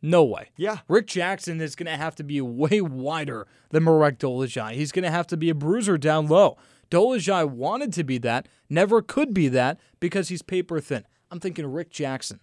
No 0.00 0.24
way. 0.24 0.50
Yeah. 0.56 0.78
Rick 0.88 1.06
Jackson 1.08 1.60
is 1.60 1.76
going 1.76 1.86
to 1.86 1.96
have 1.98 2.14
to 2.16 2.24
be 2.24 2.40
way 2.40 2.80
wider 2.80 3.46
than 3.70 3.84
Marek 3.84 4.18
Dolezaj. 4.18 4.72
He's 4.72 4.92
going 4.92 5.04
to 5.04 5.10
have 5.10 5.26
to 5.28 5.36
be 5.36 5.50
a 5.50 5.54
bruiser 5.54 5.98
down 5.98 6.28
low. 6.28 6.56
Dolezaj 6.90 7.50
wanted 7.50 7.92
to 7.94 8.04
be 8.04 8.16
that, 8.18 8.48
never 8.70 9.02
could 9.02 9.34
be 9.34 9.48
that 9.48 9.78
because 10.00 10.28
he's 10.28 10.42
paper 10.42 10.80
thin. 10.80 11.04
I'm 11.30 11.40
thinking 11.40 11.66
Rick 11.66 11.90
Jackson. 11.90 12.40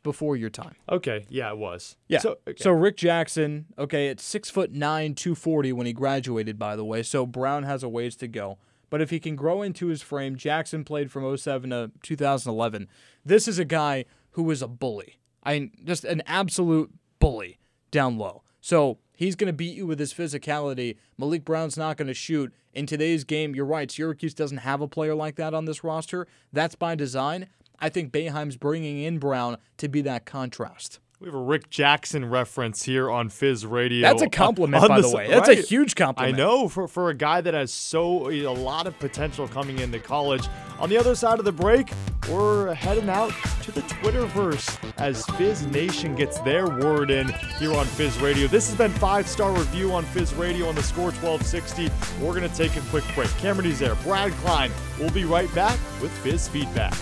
It's 0.00 0.04
before 0.04 0.36
your 0.36 0.50
time. 0.50 0.74
Okay, 0.88 1.26
yeah, 1.28 1.50
it 1.50 1.58
was. 1.58 1.96
Yeah. 2.08 2.20
So, 2.20 2.38
So. 2.56 2.70
Rick 2.70 2.96
Jackson, 2.96 3.66
okay, 3.78 4.08
at 4.08 4.20
six 4.20 4.48
foot 4.48 4.72
nine, 4.72 5.14
two 5.14 5.34
forty 5.34 5.72
when 5.72 5.86
he 5.86 5.92
graduated, 5.92 6.58
by 6.58 6.76
the 6.76 6.84
way. 6.84 7.02
So 7.02 7.26
Brown 7.26 7.64
has 7.64 7.82
a 7.82 7.88
ways 7.88 8.16
to 8.16 8.28
go. 8.28 8.58
But 8.88 9.00
if 9.00 9.10
he 9.10 9.20
can 9.20 9.36
grow 9.36 9.62
into 9.62 9.86
his 9.86 10.02
frame, 10.02 10.34
Jackson 10.34 10.82
played 10.82 11.12
from 11.12 11.36
07 11.36 11.70
to 11.70 11.92
2011. 12.02 12.88
This 13.24 13.46
is 13.46 13.56
a 13.56 13.64
guy 13.64 14.04
who 14.30 14.42
was 14.42 14.62
a 14.62 14.66
bully. 14.66 15.20
I 15.44 15.60
mean, 15.60 15.70
just 15.84 16.04
an 16.04 16.24
absolute 16.26 16.90
bully 17.20 17.60
down 17.92 18.18
low. 18.18 18.42
So 18.60 18.98
he's 19.14 19.36
going 19.36 19.46
to 19.46 19.52
beat 19.52 19.76
you 19.76 19.86
with 19.86 20.00
his 20.00 20.12
physicality. 20.12 20.96
Maliq 21.20 21.44
Brown's 21.44 21.76
not 21.76 21.98
going 21.98 22.08
to 22.08 22.14
shoot. 22.14 22.52
In 22.72 22.84
today's 22.86 23.22
game, 23.22 23.54
you're 23.54 23.64
right. 23.64 23.88
Syracuse 23.88 24.34
doesn't 24.34 24.58
have 24.58 24.80
a 24.80 24.88
player 24.88 25.14
like 25.14 25.36
that 25.36 25.54
on 25.54 25.66
this 25.66 25.84
roster. 25.84 26.26
That's 26.52 26.74
by 26.74 26.96
design. 26.96 27.46
I 27.80 27.88
think 27.88 28.12
Boeheim's 28.12 28.56
bringing 28.56 29.00
in 29.00 29.18
Brown 29.18 29.56
to 29.78 29.88
be 29.88 30.00
that 30.02 30.26
contrast. 30.26 30.98
we 31.20 31.26
have 31.26 31.34
a 31.34 31.38
Rick 31.38 31.68
Jackson 31.70 32.24
reference 32.24 32.82
here 32.84 33.10
on 33.10 33.28
Fizz 33.28 33.66
Radio. 33.66 34.02
That's 34.06 34.22
a 34.22 34.28
compliment, 34.30 34.82
on 34.82 34.88
by 34.88 35.00
the 35.00 35.08
s- 35.08 35.14
way. 35.14 35.28
That's 35.28 35.48
a 35.48 35.54
huge 35.54 35.94
compliment. 35.94 36.34
I 36.34 36.38
know 36.38 36.68
for, 36.68 36.88
for 36.88 37.10
a 37.10 37.14
guy 37.14 37.40
that 37.42 37.52
has 37.54 37.72
so 37.72 38.30
a 38.30 38.48
lot 38.48 38.86
of 38.86 38.98
potential 38.98 39.46
coming 39.48 39.78
into 39.78 39.98
college. 39.98 40.46
On 40.78 40.88
the 40.88 40.96
other 40.96 41.14
side 41.14 41.38
of 41.38 41.44
the 41.44 41.52
break, 41.52 41.90
we're 42.30 42.72
heading 42.74 43.08
out 43.10 43.32
to 43.64 43.72
the 43.72 43.82
Twitterverse 43.82 44.78
as 44.98 45.24
Fizz 45.36 45.66
Nation 45.66 46.14
gets 46.14 46.38
their 46.40 46.66
word 46.68 47.10
in 47.10 47.28
here 47.58 47.74
on 47.74 47.84
Fizz 47.86 48.18
Radio. 48.20 48.46
This 48.46 48.68
has 48.68 48.76
been 48.78 48.90
five 48.92 49.26
star 49.28 49.52
review 49.52 49.92
on 49.92 50.04
Fizz 50.06 50.32
Radio 50.34 50.68
on 50.68 50.74
the 50.74 50.82
score 50.82 51.10
1260. 51.12 51.90
We're 52.24 52.34
gonna 52.34 52.48
take 52.50 52.76
a 52.76 52.80
quick 52.88 53.04
break. 53.14 53.28
Cameron 53.38 53.70
Ezair, 53.70 54.02
Brad 54.04 54.32
Klein. 54.44 54.70
We'll 54.98 55.10
be 55.10 55.24
right 55.24 55.52
back 55.54 55.78
with 56.00 56.10
Fizz 56.22 56.48
feedback. 56.48 56.94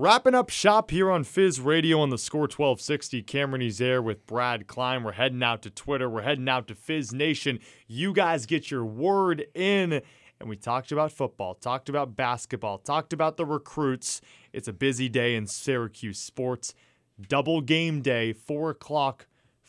Wrapping 0.00 0.36
up 0.36 0.48
shop 0.48 0.92
here 0.92 1.10
on 1.10 1.24
Fizz 1.24 1.58
Radio 1.58 1.98
on 1.98 2.10
the 2.10 2.18
Score 2.18 2.42
1260. 2.42 3.20
Cameron 3.22 3.62
Ezair 3.62 4.00
with 4.00 4.24
Brad 4.28 4.68
Klein. 4.68 5.02
We're 5.02 5.10
heading 5.10 5.42
out 5.42 5.60
to 5.62 5.70
Twitter. 5.70 6.08
We're 6.08 6.22
heading 6.22 6.48
out 6.48 6.68
to 6.68 6.76
Fizz 6.76 7.12
Nation. 7.12 7.58
You 7.88 8.12
guys 8.12 8.46
get 8.46 8.70
your 8.70 8.84
word 8.84 9.46
in. 9.56 10.00
And 10.38 10.48
we 10.48 10.54
talked 10.54 10.92
about 10.92 11.10
football, 11.10 11.54
talked 11.56 11.88
about 11.88 12.14
basketball, 12.14 12.78
talked 12.78 13.12
about 13.12 13.36
the 13.36 13.44
recruits. 13.44 14.20
It's 14.52 14.68
a 14.68 14.72
busy 14.72 15.08
day 15.08 15.34
in 15.34 15.48
Syracuse 15.48 16.20
sports. 16.20 16.74
Double 17.20 17.60
game 17.60 18.00
day, 18.00 18.32
4 18.32 18.70
o'clock 18.70 19.26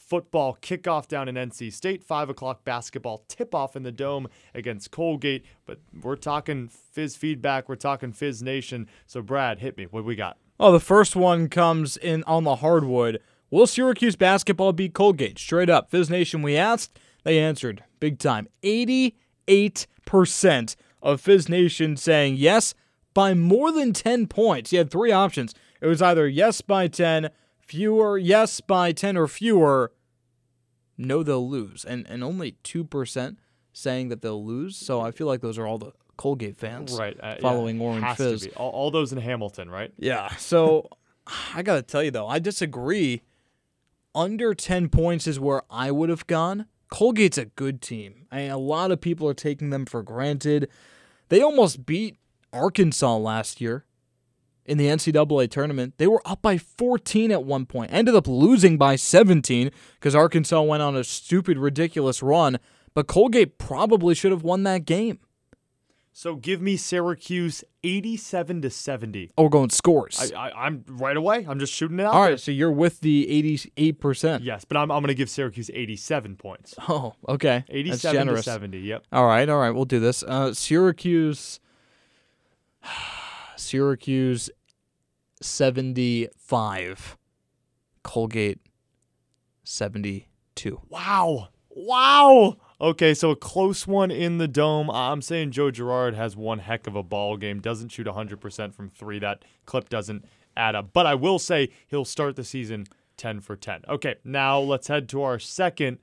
football 0.10 0.58
kickoff 0.60 1.08
down 1.08 1.28
in 1.28 1.36
NC 1.36 1.72
State, 1.72 2.04
5 2.04 2.30
o'clock 2.30 2.64
basketball 2.64 3.24
tip 3.28 3.54
off 3.54 3.76
in 3.76 3.84
the 3.84 3.92
Dome 3.92 4.28
against 4.56 4.90
Colgate. 4.90 5.46
But 5.68 5.80
we're 6.02 6.16
talking 6.16 6.68
Fizz 6.68 7.16
feedback, 7.16 7.70
we're 7.70 7.76
talking 7.76 8.12
Fizz 8.12 8.42
Nation. 8.42 8.88
So, 9.06 9.22
Brad, 9.22 9.60
hit 9.60 9.78
me. 9.78 9.86
What 9.86 10.04
we 10.04 10.16
got? 10.16 10.38
Oh, 10.60 10.72
the 10.72 10.80
first 10.80 11.16
one 11.16 11.48
comes 11.48 11.96
in 11.96 12.24
on 12.24 12.44
the 12.44 12.58
hardwood. 12.58 13.20
Will 13.52 13.68
Syracuse 13.68 14.16
basketball 14.16 14.74
beat 14.74 14.94
Colgate? 14.94 15.38
Straight 15.38 15.70
up. 15.70 15.92
Fizz 15.92 16.10
Nation, 16.10 16.42
we 16.42 16.58
asked. 16.58 16.98
They 17.24 17.40
answered 17.40 17.84
big 18.00 18.18
time. 18.18 18.48
88% 18.64 20.76
of 21.02 21.22
Fizz 21.22 21.50
Nation 21.50 21.96
saying 21.96 22.36
yes 22.36 22.74
by 23.14 23.36
more 23.36 23.72
than 23.72 23.94
10 23.94 24.28
points. 24.28 24.72
You 24.72 24.80
had 24.80 24.90
three 24.90 25.12
options. 25.12 25.54
It 25.82 25.88
was 25.88 26.02
either 26.02 26.28
yes 26.28 26.62
by 26.62 26.88
10, 26.88 27.30
fewer, 27.60 28.18
yes 28.18 28.60
by 28.60 28.92
10 28.92 29.16
or 29.16 29.28
fewer, 29.28 29.92
no, 31.00 31.24
they'll 31.24 31.50
lose. 31.50 31.86
And, 31.86 32.06
and 32.10 32.24
only 32.24 32.58
2% 32.64 33.38
saying 33.74 34.10
that 34.10 34.22
they'll 34.22 34.46
lose. 34.46 34.76
So 34.76 35.00
I 35.02 35.12
feel 35.12 35.26
like 35.28 35.42
those 35.42 35.58
are 35.58 35.66
all 35.66 35.78
the 35.80 35.94
Colgate 36.18 36.58
fans 36.58 36.94
Right. 37.00 37.16
uh, 37.24 37.36
yeah, 37.36 37.42
following 37.42 37.80
Orange 37.80 38.04
has 38.04 38.18
Fizz. 38.18 38.50
All, 38.58 38.70
all 38.72 38.92
those 38.92 39.14
in 39.14 39.20
Hamilton, 39.20 39.70
right? 39.70 39.94
Yeah. 39.98 40.28
So 40.36 40.90
I 41.56 41.64
got 41.64 41.76
to 41.76 41.82
tell 41.82 42.04
you, 42.04 42.12
though, 42.12 42.28
I 42.28 42.40
disagree. 42.40 43.22
Under 44.14 44.54
10 44.54 44.90
points 44.90 45.28
is 45.28 45.40
where 45.40 45.62
I 45.70 45.92
would 45.92 46.10
have 46.10 46.28
gone. 46.28 46.66
Colgate's 46.92 47.38
a 47.38 47.46
good 47.46 47.82
team. 47.82 48.26
I 48.32 48.38
mean, 48.38 48.52
a 48.52 48.58
lot 48.58 48.92
of 48.92 49.00
people 49.00 49.28
are 49.30 49.34
taking 49.36 49.70
them 49.70 49.86
for 49.86 50.02
granted. 50.04 50.68
They 51.30 51.42
almost 51.42 51.86
beat 51.86 52.18
Arkansas 52.52 53.16
last 53.18 53.62
year 53.62 53.86
in 54.70 54.78
the 54.78 54.88
NCAA 54.88 55.50
tournament. 55.50 55.96
They 55.98 56.08
were 56.08 56.22
up 56.26 56.42
by 56.42 56.58
14 56.58 57.32
at 57.32 57.44
one 57.44 57.66
point, 57.66 57.92
ended 57.94 58.16
up 58.16 58.28
losing 58.28 58.78
by 58.78 58.96
17 58.96 59.72
because 59.96 60.16
Arkansas 60.16 60.62
went 60.62 60.84
on 60.84 60.96
a 60.96 61.04
stupid, 61.04 61.58
ridiculous 61.58 62.22
run. 62.22 62.60
But 62.94 63.08
Colgate 63.08 63.58
probably 63.58 64.16
should 64.16 64.32
have 64.32 64.44
won 64.44 64.64
that 64.64 64.86
game. 64.86 65.20
So 66.12 66.36
give 66.36 66.62
me 66.62 66.76
Syracuse 66.76 67.64
87 67.82 68.64
to 68.64 68.70
70. 68.70 69.32
Oh, 69.38 69.44
we're 69.44 69.50
going 69.50 69.70
scores. 69.70 70.34
I, 70.34 70.50
I, 70.50 70.66
I'm 70.66 70.84
right 70.90 71.16
away. 71.16 71.46
I'm 71.48 71.60
just 71.60 71.72
shooting 71.72 71.98
it 72.00 72.06
out. 72.06 72.14
All 72.14 72.26
there. 72.26 72.38
so 72.38 72.52
you're 72.52 72.74
with 72.74 73.00
the 73.00 73.26
88%. 73.78 74.40
Yes, 74.44 74.66
but 74.66 74.76
I'm, 74.76 74.92
I'm 74.92 75.02
going 75.02 75.08
to 75.08 75.14
give 75.14 75.30
Syracuse 75.30 75.72
87 75.74 76.36
points. 76.36 76.76
Oh, 76.90 77.14
okay. 77.28 77.64
87 77.70 78.28
That's 78.28 78.40
to 78.40 78.44
70. 78.44 78.80
Yep. 78.80 79.06
All 79.14 79.26
right, 79.28 79.48
all 79.48 79.60
right, 79.60 79.70
we'll 79.70 79.86
do 79.86 80.00
this. 80.00 80.24
Uh, 80.24 80.54
Syracuse, 80.54 81.60
Syracuse, 83.56 84.50
seventy-five. 85.42 87.18
Colgate, 88.02 88.60
72. 89.64 90.82
Wow. 90.90 91.50
Wow. 91.70 92.58
Okay, 92.82 93.14
so 93.14 93.32
a 93.32 93.36
close 93.36 93.86
one 93.86 94.10
in 94.10 94.38
the 94.38 94.48
dome. 94.48 94.90
I'm 94.90 95.22
saying 95.22 95.52
Joe 95.52 95.70
Girard 95.70 96.16
has 96.16 96.36
one 96.36 96.60
heck 96.60 96.88
of 96.88 96.96
a 96.96 97.04
ball 97.04 97.38
game. 97.38 97.60
Doesn't 97.60 97.90
shoot 97.90 98.08
100% 98.08 98.74
from 98.74 98.90
three. 98.90 99.20
That 99.20 99.44
clip 99.66 99.90
doesn't 99.90 100.26
add 100.58 100.76
up. 100.76 100.92
But 100.94 101.06
I 101.06 101.16
will 101.16 101.40
say 101.40 101.70
he'll 101.88 102.06
start 102.06 102.36
the 102.36 102.44
season 102.44 102.88
10 103.18 103.42
for 103.42 103.56
10. 103.56 103.82
Okay, 103.88 104.16
now 104.24 104.60
let's 104.60 104.88
head 104.88 105.08
to 105.10 105.22
our 105.22 105.38
second 105.40 106.00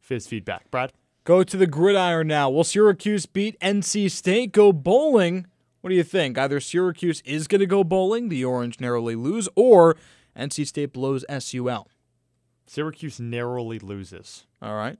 Fizz 0.00 0.26
feedback. 0.26 0.70
Brad? 0.70 0.92
Go 1.24 1.42
to 1.44 1.56
the 1.56 1.66
gridiron 1.66 2.26
now. 2.26 2.50
Will 2.50 2.64
Syracuse 2.64 3.26
beat 3.26 3.58
NC 3.60 4.10
State? 4.10 4.52
Go 4.52 4.72
bowling? 4.72 5.46
What 5.84 5.90
do 5.90 5.96
you 5.96 6.02
think? 6.02 6.38
Either 6.38 6.60
Syracuse 6.60 7.20
is 7.26 7.46
going 7.46 7.60
to 7.60 7.66
go 7.66 7.84
bowling, 7.84 8.30
the 8.30 8.42
Orange 8.42 8.80
narrowly 8.80 9.14
lose, 9.14 9.50
or 9.54 9.96
NC 10.34 10.66
State 10.66 10.94
blows 10.94 11.26
SUL. 11.28 11.88
Syracuse 12.66 13.20
narrowly 13.20 13.78
loses. 13.78 14.46
All 14.62 14.76
right. 14.76 14.98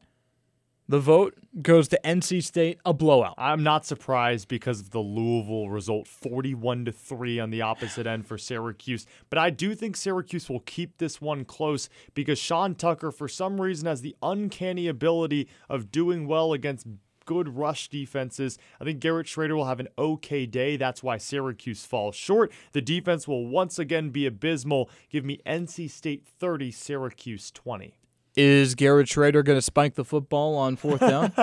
The 0.86 1.00
vote 1.00 1.38
goes 1.62 1.88
to 1.88 2.00
NC 2.04 2.42
State, 2.42 2.80
a 2.84 2.92
blowout. 2.92 3.32
I'm 3.38 3.62
not 3.62 3.86
surprised 3.86 4.46
because 4.46 4.80
of 4.80 4.90
the 4.90 5.00
Louisville 5.00 5.70
result 5.70 6.06
41 6.06 6.84
to 6.84 6.92
3 6.92 7.40
on 7.40 7.48
the 7.48 7.62
opposite 7.62 8.06
end 8.06 8.26
for 8.26 8.36
Syracuse, 8.36 9.06
but 9.30 9.38
I 9.38 9.48
do 9.48 9.74
think 9.74 9.96
Syracuse 9.96 10.50
will 10.50 10.60
keep 10.60 10.98
this 10.98 11.18
one 11.18 11.46
close 11.46 11.88
because 12.12 12.38
Sean 12.38 12.74
Tucker 12.74 13.10
for 13.10 13.26
some 13.26 13.58
reason 13.58 13.86
has 13.86 14.02
the 14.02 14.16
uncanny 14.22 14.86
ability 14.86 15.48
of 15.70 15.90
doing 15.90 16.26
well 16.26 16.52
against 16.52 16.86
good 17.24 17.56
rush 17.56 17.88
defenses. 17.88 18.58
I 18.80 18.84
think 18.84 19.00
Garrett 19.00 19.26
Shrader 19.26 19.56
will 19.56 19.66
have 19.66 19.80
an 19.80 19.88
okay 19.98 20.46
day. 20.46 20.76
That's 20.76 21.02
why 21.02 21.18
Syracuse 21.18 21.84
falls 21.84 22.16
short. 22.16 22.52
The 22.72 22.82
defense 22.82 23.26
will 23.26 23.46
once 23.46 23.78
again 23.78 24.10
be 24.10 24.26
abysmal. 24.26 24.90
Give 25.10 25.24
me 25.24 25.40
NC 25.46 25.90
State 25.90 26.26
30, 26.26 26.70
Syracuse 26.70 27.50
20. 27.50 27.94
Is 28.36 28.74
Garrett 28.74 29.06
Shrader 29.06 29.44
going 29.44 29.56
to 29.56 29.62
spike 29.62 29.94
the 29.94 30.04
football 30.04 30.56
on 30.56 30.76
fourth 30.76 31.00
down? 31.00 31.32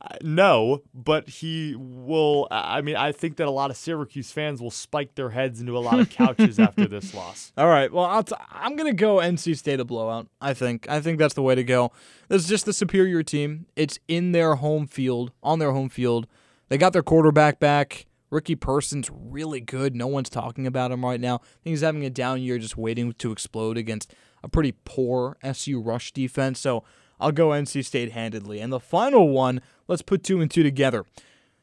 Uh, 0.00 0.16
no, 0.22 0.82
but 0.94 1.28
he 1.28 1.74
will. 1.76 2.46
I 2.50 2.80
mean, 2.80 2.94
I 2.96 3.10
think 3.12 3.36
that 3.36 3.46
a 3.48 3.50
lot 3.50 3.70
of 3.70 3.76
Syracuse 3.76 4.30
fans 4.30 4.60
will 4.60 4.70
spike 4.70 5.14
their 5.14 5.30
heads 5.30 5.60
into 5.60 5.76
a 5.76 5.80
lot 5.80 5.98
of 5.98 6.10
couches 6.10 6.58
after 6.58 6.86
this 6.88 7.14
loss. 7.14 7.52
All 7.56 7.66
right. 7.66 7.92
Well, 7.92 8.04
I'll 8.04 8.22
t- 8.22 8.34
I'm 8.50 8.76
going 8.76 8.90
to 8.90 8.96
go 8.96 9.16
NC 9.16 9.56
State 9.56 9.80
a 9.80 9.84
blowout. 9.84 10.28
I 10.40 10.54
think. 10.54 10.88
I 10.88 11.00
think 11.00 11.18
that's 11.18 11.34
the 11.34 11.42
way 11.42 11.54
to 11.54 11.64
go. 11.64 11.90
This 12.28 12.42
is 12.42 12.48
just 12.48 12.66
the 12.66 12.72
superior 12.72 13.22
team. 13.22 13.66
It's 13.74 13.98
in 14.06 14.32
their 14.32 14.56
home 14.56 14.86
field, 14.86 15.32
on 15.42 15.58
their 15.58 15.72
home 15.72 15.88
field. 15.88 16.26
They 16.68 16.78
got 16.78 16.92
their 16.92 17.02
quarterback 17.02 17.58
back. 17.58 18.06
Ricky 18.30 18.54
Person's 18.56 19.10
really 19.12 19.60
good. 19.60 19.94
No 19.94 20.06
one's 20.06 20.28
talking 20.28 20.66
about 20.66 20.92
him 20.92 21.04
right 21.04 21.20
now. 21.20 21.36
I 21.36 21.62
think 21.62 21.72
he's 21.72 21.80
having 21.80 22.04
a 22.04 22.10
down 22.10 22.42
year, 22.42 22.58
just 22.58 22.76
waiting 22.76 23.12
to 23.12 23.32
explode 23.32 23.76
against 23.78 24.12
a 24.46 24.48
pretty 24.48 24.72
poor 24.84 25.36
SU 25.42 25.80
rush 25.80 26.12
defense. 26.12 26.60
So 26.60 26.84
I'll 27.18 27.32
go 27.32 27.48
NC 27.48 27.84
State 27.84 28.12
handedly. 28.12 28.60
And 28.60 28.72
the 28.72 28.78
final 28.80 29.28
one, 29.28 29.60
let's 29.88 30.02
put 30.02 30.22
two 30.22 30.40
and 30.40 30.48
two 30.50 30.62
together. 30.62 31.04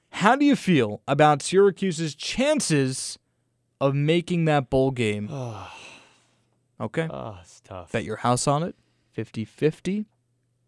How 0.10 0.36
do 0.36 0.46
you 0.46 0.56
feel 0.58 1.02
about 1.08 1.42
Syracuse's 1.42 2.14
chances 2.14 3.18
of 3.82 3.96
making 3.96 4.46
that 4.46 4.70
bowl 4.70 4.92
game? 4.92 5.30
okay. 6.82 7.08
Oh, 7.10 7.38
it's 7.42 7.62
tough. 7.62 7.92
Bet 7.92 8.04
your 8.04 8.18
house 8.18 8.48
on 8.48 8.64
it. 8.64 8.76
50 9.14 9.46
50. 9.46 10.06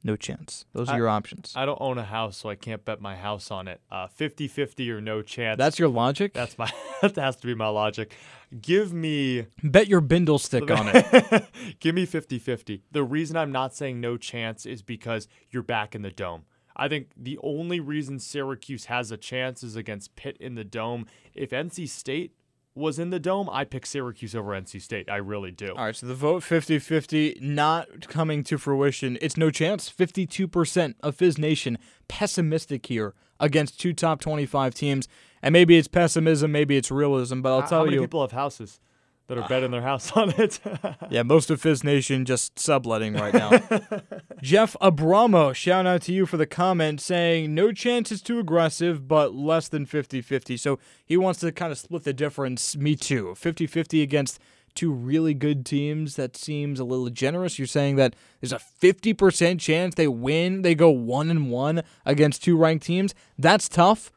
No 0.03 0.15
chance. 0.15 0.65
Those 0.71 0.87
are 0.89 0.93
I- 0.93 0.97
your 0.97 1.09
options. 1.09 1.51
I 1.55 1.65
don't 1.65 1.81
own 1.81 1.97
a 1.97 2.03
house, 2.05 2.37
so 2.37 2.47
I 2.49 2.55
can't 2.55 2.85
bet 2.85 3.01
my 3.01 3.15
house 3.15 3.51
on 3.51 3.67
it. 3.67 3.81
Uh, 3.91 4.07
50-50 4.07 4.89
or 4.89 5.01
no 5.01 5.21
chance. 5.23 5.57
That's 5.57 5.79
your 5.79 5.89
logic? 5.89 6.33
that's 6.33 6.57
my 6.57 6.71
that 7.01 7.15
has 7.15 7.35
to 7.37 7.47
be 7.47 7.55
my 7.55 7.67
logic. 7.67 8.13
Give 8.61 8.93
me 8.93 9.47
Bet 9.63 9.87
your 9.87 10.01
bindle 10.01 10.39
stick 10.39 10.69
on 10.69 10.89
it. 10.93 11.45
Give 11.79 11.95
me 11.95 12.05
50 12.05 12.39
50. 12.39 12.83
The 12.91 13.03
reason 13.03 13.37
I'm 13.37 13.51
not 13.51 13.75
saying 13.75 13.99
no 13.99 14.17
chance 14.17 14.65
is 14.65 14.81
because 14.81 15.27
you're 15.49 15.63
back 15.63 15.95
in 15.95 16.01
the 16.01 16.11
dome. 16.11 16.43
I 16.75 16.87
think 16.87 17.09
the 17.15 17.39
only 17.41 17.79
reason 17.79 18.19
Syracuse 18.19 18.85
has 18.85 19.11
a 19.11 19.17
chance 19.17 19.63
is 19.63 19.75
against 19.75 20.15
Pitt 20.15 20.37
in 20.39 20.55
the 20.55 20.63
dome. 20.63 21.07
If 21.33 21.51
NC 21.51 21.87
State 21.87 22.33
was 22.75 22.99
in 22.99 23.09
the 23.09 23.19
dome, 23.19 23.49
I 23.49 23.63
pick 23.63 23.85
Syracuse 23.85 24.35
over 24.35 24.51
NC 24.51 24.81
State. 24.81 25.09
I 25.09 25.15
really 25.15 25.51
do. 25.51 25.69
All 25.69 25.85
right, 25.85 25.95
so 25.95 26.05
the 26.05 26.13
vote 26.13 26.43
50 26.43 26.79
50 26.79 27.37
not 27.41 28.07
coming 28.07 28.43
to 28.43 28.57
fruition. 28.57 29.17
It's 29.21 29.37
no 29.37 29.49
chance. 29.49 29.89
52% 29.89 30.95
of 31.01 31.15
Fizz 31.15 31.37
Nation 31.37 31.77
pessimistic 32.07 32.85
here 32.85 33.13
against 33.39 33.79
two 33.79 33.93
top 33.93 34.19
25 34.19 34.75
teams. 34.75 35.07
And 35.45 35.53
maybe 35.53 35.77
it's 35.77 35.87
pessimism, 35.87 36.51
maybe 36.51 36.75
it's 36.75 36.89
realism, 36.89 37.41
but 37.41 37.53
I'll 37.53 37.61
How- 37.61 37.67
tell 37.67 37.79
How 37.79 37.85
many 37.85 37.95
you. 37.97 38.01
people 38.01 38.21
have 38.21 38.31
houses 38.31 38.79
that 39.27 39.37
are 39.37 39.47
betting 39.47 39.69
their 39.71 39.81
house 39.83 40.11
on 40.13 40.31
it? 40.37 40.59
Yeah, 41.11 41.21
most 41.23 41.49
of 41.51 41.61
Fizz 41.61 41.83
Nation 41.83 42.25
just 42.25 42.57
subletting 42.57 43.13
right 43.13 43.33
now. 43.33 43.51
Jeff 44.41 44.75
Abramo, 44.81 45.53
shout 45.53 45.85
out 45.85 46.01
to 46.03 46.11
you 46.13 46.25
for 46.25 46.37
the 46.37 46.47
comment 46.47 46.99
saying 46.99 47.53
no 47.53 47.71
chance 47.71 48.11
is 48.11 48.21
too 48.23 48.39
aggressive, 48.39 49.07
but 49.07 49.35
less 49.35 49.67
than 49.67 49.85
50 49.85 50.21
50. 50.21 50.57
So 50.57 50.79
he 51.05 51.15
wants 51.15 51.39
to 51.41 51.51
kind 51.51 51.71
of 51.71 51.77
split 51.77 52.03
the 52.03 52.13
difference. 52.13 52.75
Me 52.75 52.95
too. 52.95 53.35
50 53.35 53.67
50 53.67 54.01
against 54.01 54.39
two 54.73 54.91
really 54.91 55.33
good 55.33 55.65
teams. 55.65 56.15
That 56.15 56.35
seems 56.35 56.79
a 56.79 56.83
little 56.83 57.09
generous. 57.09 57.57
You're 57.59 57.67
saying 57.67 57.95
that 57.97 58.15
there's 58.41 58.51
a 58.51 58.59
50% 58.81 59.59
chance 59.59 59.95
they 59.95 60.07
win, 60.07 60.63
they 60.63 60.75
go 60.75 60.89
one 60.89 61.29
and 61.29 61.49
one 61.51 61.83
against 62.05 62.43
two 62.43 62.57
ranked 62.57 62.85
teams. 62.85 63.13
That's 63.39 63.69
tough, 63.69 64.11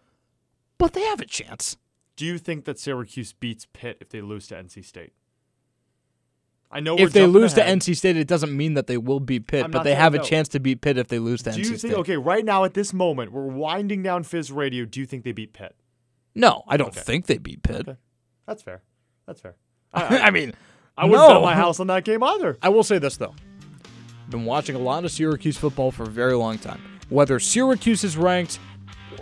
but 0.78 0.92
they 0.94 1.02
have 1.02 1.20
a 1.20 1.26
chance. 1.26 1.76
do 2.16 2.24
you 2.24 2.38
think 2.38 2.64
that 2.64 2.78
Syracuse 2.78 3.32
beats 3.32 3.66
Pitt 3.72 3.98
if 4.00 4.08
they 4.08 4.20
lose 4.20 4.46
to 4.48 4.54
NC 4.56 4.84
State? 4.84 5.12
I 6.70 6.80
know 6.80 6.98
If 6.98 7.12
they 7.12 7.26
lose 7.26 7.56
ahead. 7.56 7.80
to 7.80 7.90
NC 7.92 7.96
State, 7.96 8.16
it 8.18 8.26
doesn't 8.28 8.54
mean 8.54 8.74
that 8.74 8.86
they 8.88 8.98
will 8.98 9.20
beat 9.20 9.46
Pitt, 9.46 9.64
I'm 9.64 9.70
but 9.70 9.84
they 9.84 9.94
have 9.94 10.12
a 10.14 10.18
no. 10.18 10.22
chance 10.24 10.48
to 10.48 10.60
beat 10.60 10.80
Pitt 10.82 10.98
if 10.98 11.08
they 11.08 11.18
lose 11.18 11.42
to 11.44 11.52
Do 11.52 11.60
NC 11.62 11.70
you 11.70 11.76
State. 11.78 11.94
Okay, 11.94 12.16
right 12.18 12.44
now 12.44 12.64
at 12.64 12.74
this 12.74 12.92
moment, 12.92 13.32
we're 13.32 13.46
winding 13.46 14.02
down 14.02 14.22
Fizz 14.22 14.52
Radio. 14.52 14.84
Do 14.84 15.00
you 15.00 15.06
think 15.06 15.24
they 15.24 15.32
beat 15.32 15.52
Pitt? 15.54 15.74
No, 16.34 16.64
I 16.68 16.76
don't 16.76 16.88
Okay. 16.88 17.00
think 17.00 17.26
they 17.26 17.38
beat 17.38 17.62
Pitt. 17.62 17.88
Okay. 17.88 17.96
That's 18.46 18.62
fair. 18.62 18.82
That's 19.26 19.40
fair. 19.40 19.54
I 19.94 20.30
mean, 20.30 20.52
I 20.96 21.06
wouldn't 21.06 21.26
bet 21.28 21.40
my 21.42 21.54
house 21.54 21.80
on 21.80 21.86
that 21.86 22.04
game 22.04 22.22
either. 22.22 22.58
I 22.60 22.68
will 22.68 22.82
say 22.84 22.98
this 22.98 23.16
though. 23.16 23.34
Been 24.28 24.44
watching 24.44 24.76
a 24.76 24.78
lot 24.78 25.04
of 25.06 25.10
Syracuse 25.10 25.56
football 25.56 25.90
for 25.90 26.02
a 26.02 26.06
very 26.08 26.34
long 26.34 26.58
time. 26.58 26.82
Whether 27.08 27.40
Syracuse 27.40 28.04
is 28.04 28.18
ranked, 28.18 28.58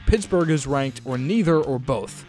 Pittsburgh 0.07 0.51
is 0.51 0.67
ranked, 0.67 1.01
or 1.05 1.19
neither 1.19 1.57
or 1.57 1.79
both, 1.79 2.25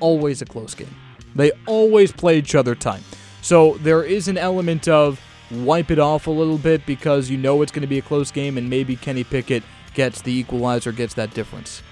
always 0.00 0.42
a 0.42 0.44
close 0.44 0.74
game. 0.74 0.94
They 1.34 1.52
always 1.66 2.12
play 2.12 2.38
each 2.38 2.54
other 2.54 2.74
tight. 2.74 3.02
So 3.42 3.74
there 3.78 4.02
is 4.02 4.28
an 4.28 4.38
element 4.38 4.88
of 4.88 5.20
wipe 5.50 5.90
it 5.90 5.98
off 5.98 6.26
a 6.26 6.30
little 6.30 6.58
bit 6.58 6.84
because 6.86 7.30
you 7.30 7.36
know 7.36 7.62
it's 7.62 7.72
going 7.72 7.82
to 7.82 7.88
be 7.88 7.98
a 7.98 8.02
close 8.02 8.30
game 8.30 8.58
and 8.58 8.68
maybe 8.68 8.96
Kenny 8.96 9.24
Pickett 9.24 9.62
gets 9.94 10.22
the 10.22 10.32
equalizer, 10.32 10.92
gets 10.92 11.14
that 11.14 11.32
difference. 11.34 11.82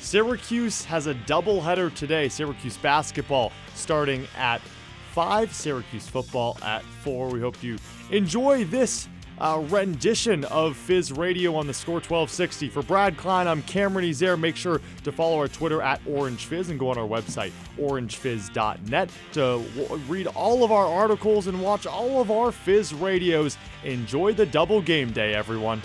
Syracuse 0.00 0.84
has 0.84 1.06
a 1.06 1.14
doubleheader 1.14 1.94
today. 1.94 2.28
Syracuse 2.28 2.76
basketball 2.78 3.52
starting 3.74 4.26
at 4.36 4.60
5, 5.12 5.54
Syracuse 5.54 6.08
football 6.08 6.58
at 6.62 6.82
4. 6.82 7.28
We 7.28 7.40
hope 7.40 7.62
you 7.62 7.76
enjoy 8.10 8.64
this 8.64 9.08
uh, 9.40 9.62
rendition 9.68 10.44
of 10.44 10.76
Fizz 10.76 11.12
Radio 11.12 11.54
on 11.54 11.66
the 11.66 11.74
Score 11.74 11.94
1260. 11.96 12.68
For 12.68 12.82
Brad 12.82 13.16
Klein, 13.16 13.46
I'm 13.46 13.62
Cameron 13.62 14.04
Ezer. 14.08 14.36
Make 14.36 14.56
sure 14.56 14.80
to 15.04 15.12
follow 15.12 15.38
our 15.38 15.48
Twitter 15.48 15.80
at 15.82 16.00
Orange 16.06 16.46
Fizz 16.46 16.70
and 16.70 16.78
go 16.78 16.90
on 16.90 16.98
our 16.98 17.06
website, 17.06 17.52
orangefizz.net, 17.78 19.10
to 19.32 19.40
w- 19.76 19.94
read 20.08 20.26
all 20.28 20.64
of 20.64 20.72
our 20.72 20.86
articles 20.86 21.46
and 21.46 21.60
watch 21.60 21.86
all 21.86 22.20
of 22.20 22.30
our 22.30 22.52
Fizz 22.52 22.94
radios. 22.94 23.56
Enjoy 23.84 24.32
the 24.32 24.46
double 24.46 24.80
game 24.80 25.12
day, 25.12 25.34
everyone. 25.34 25.80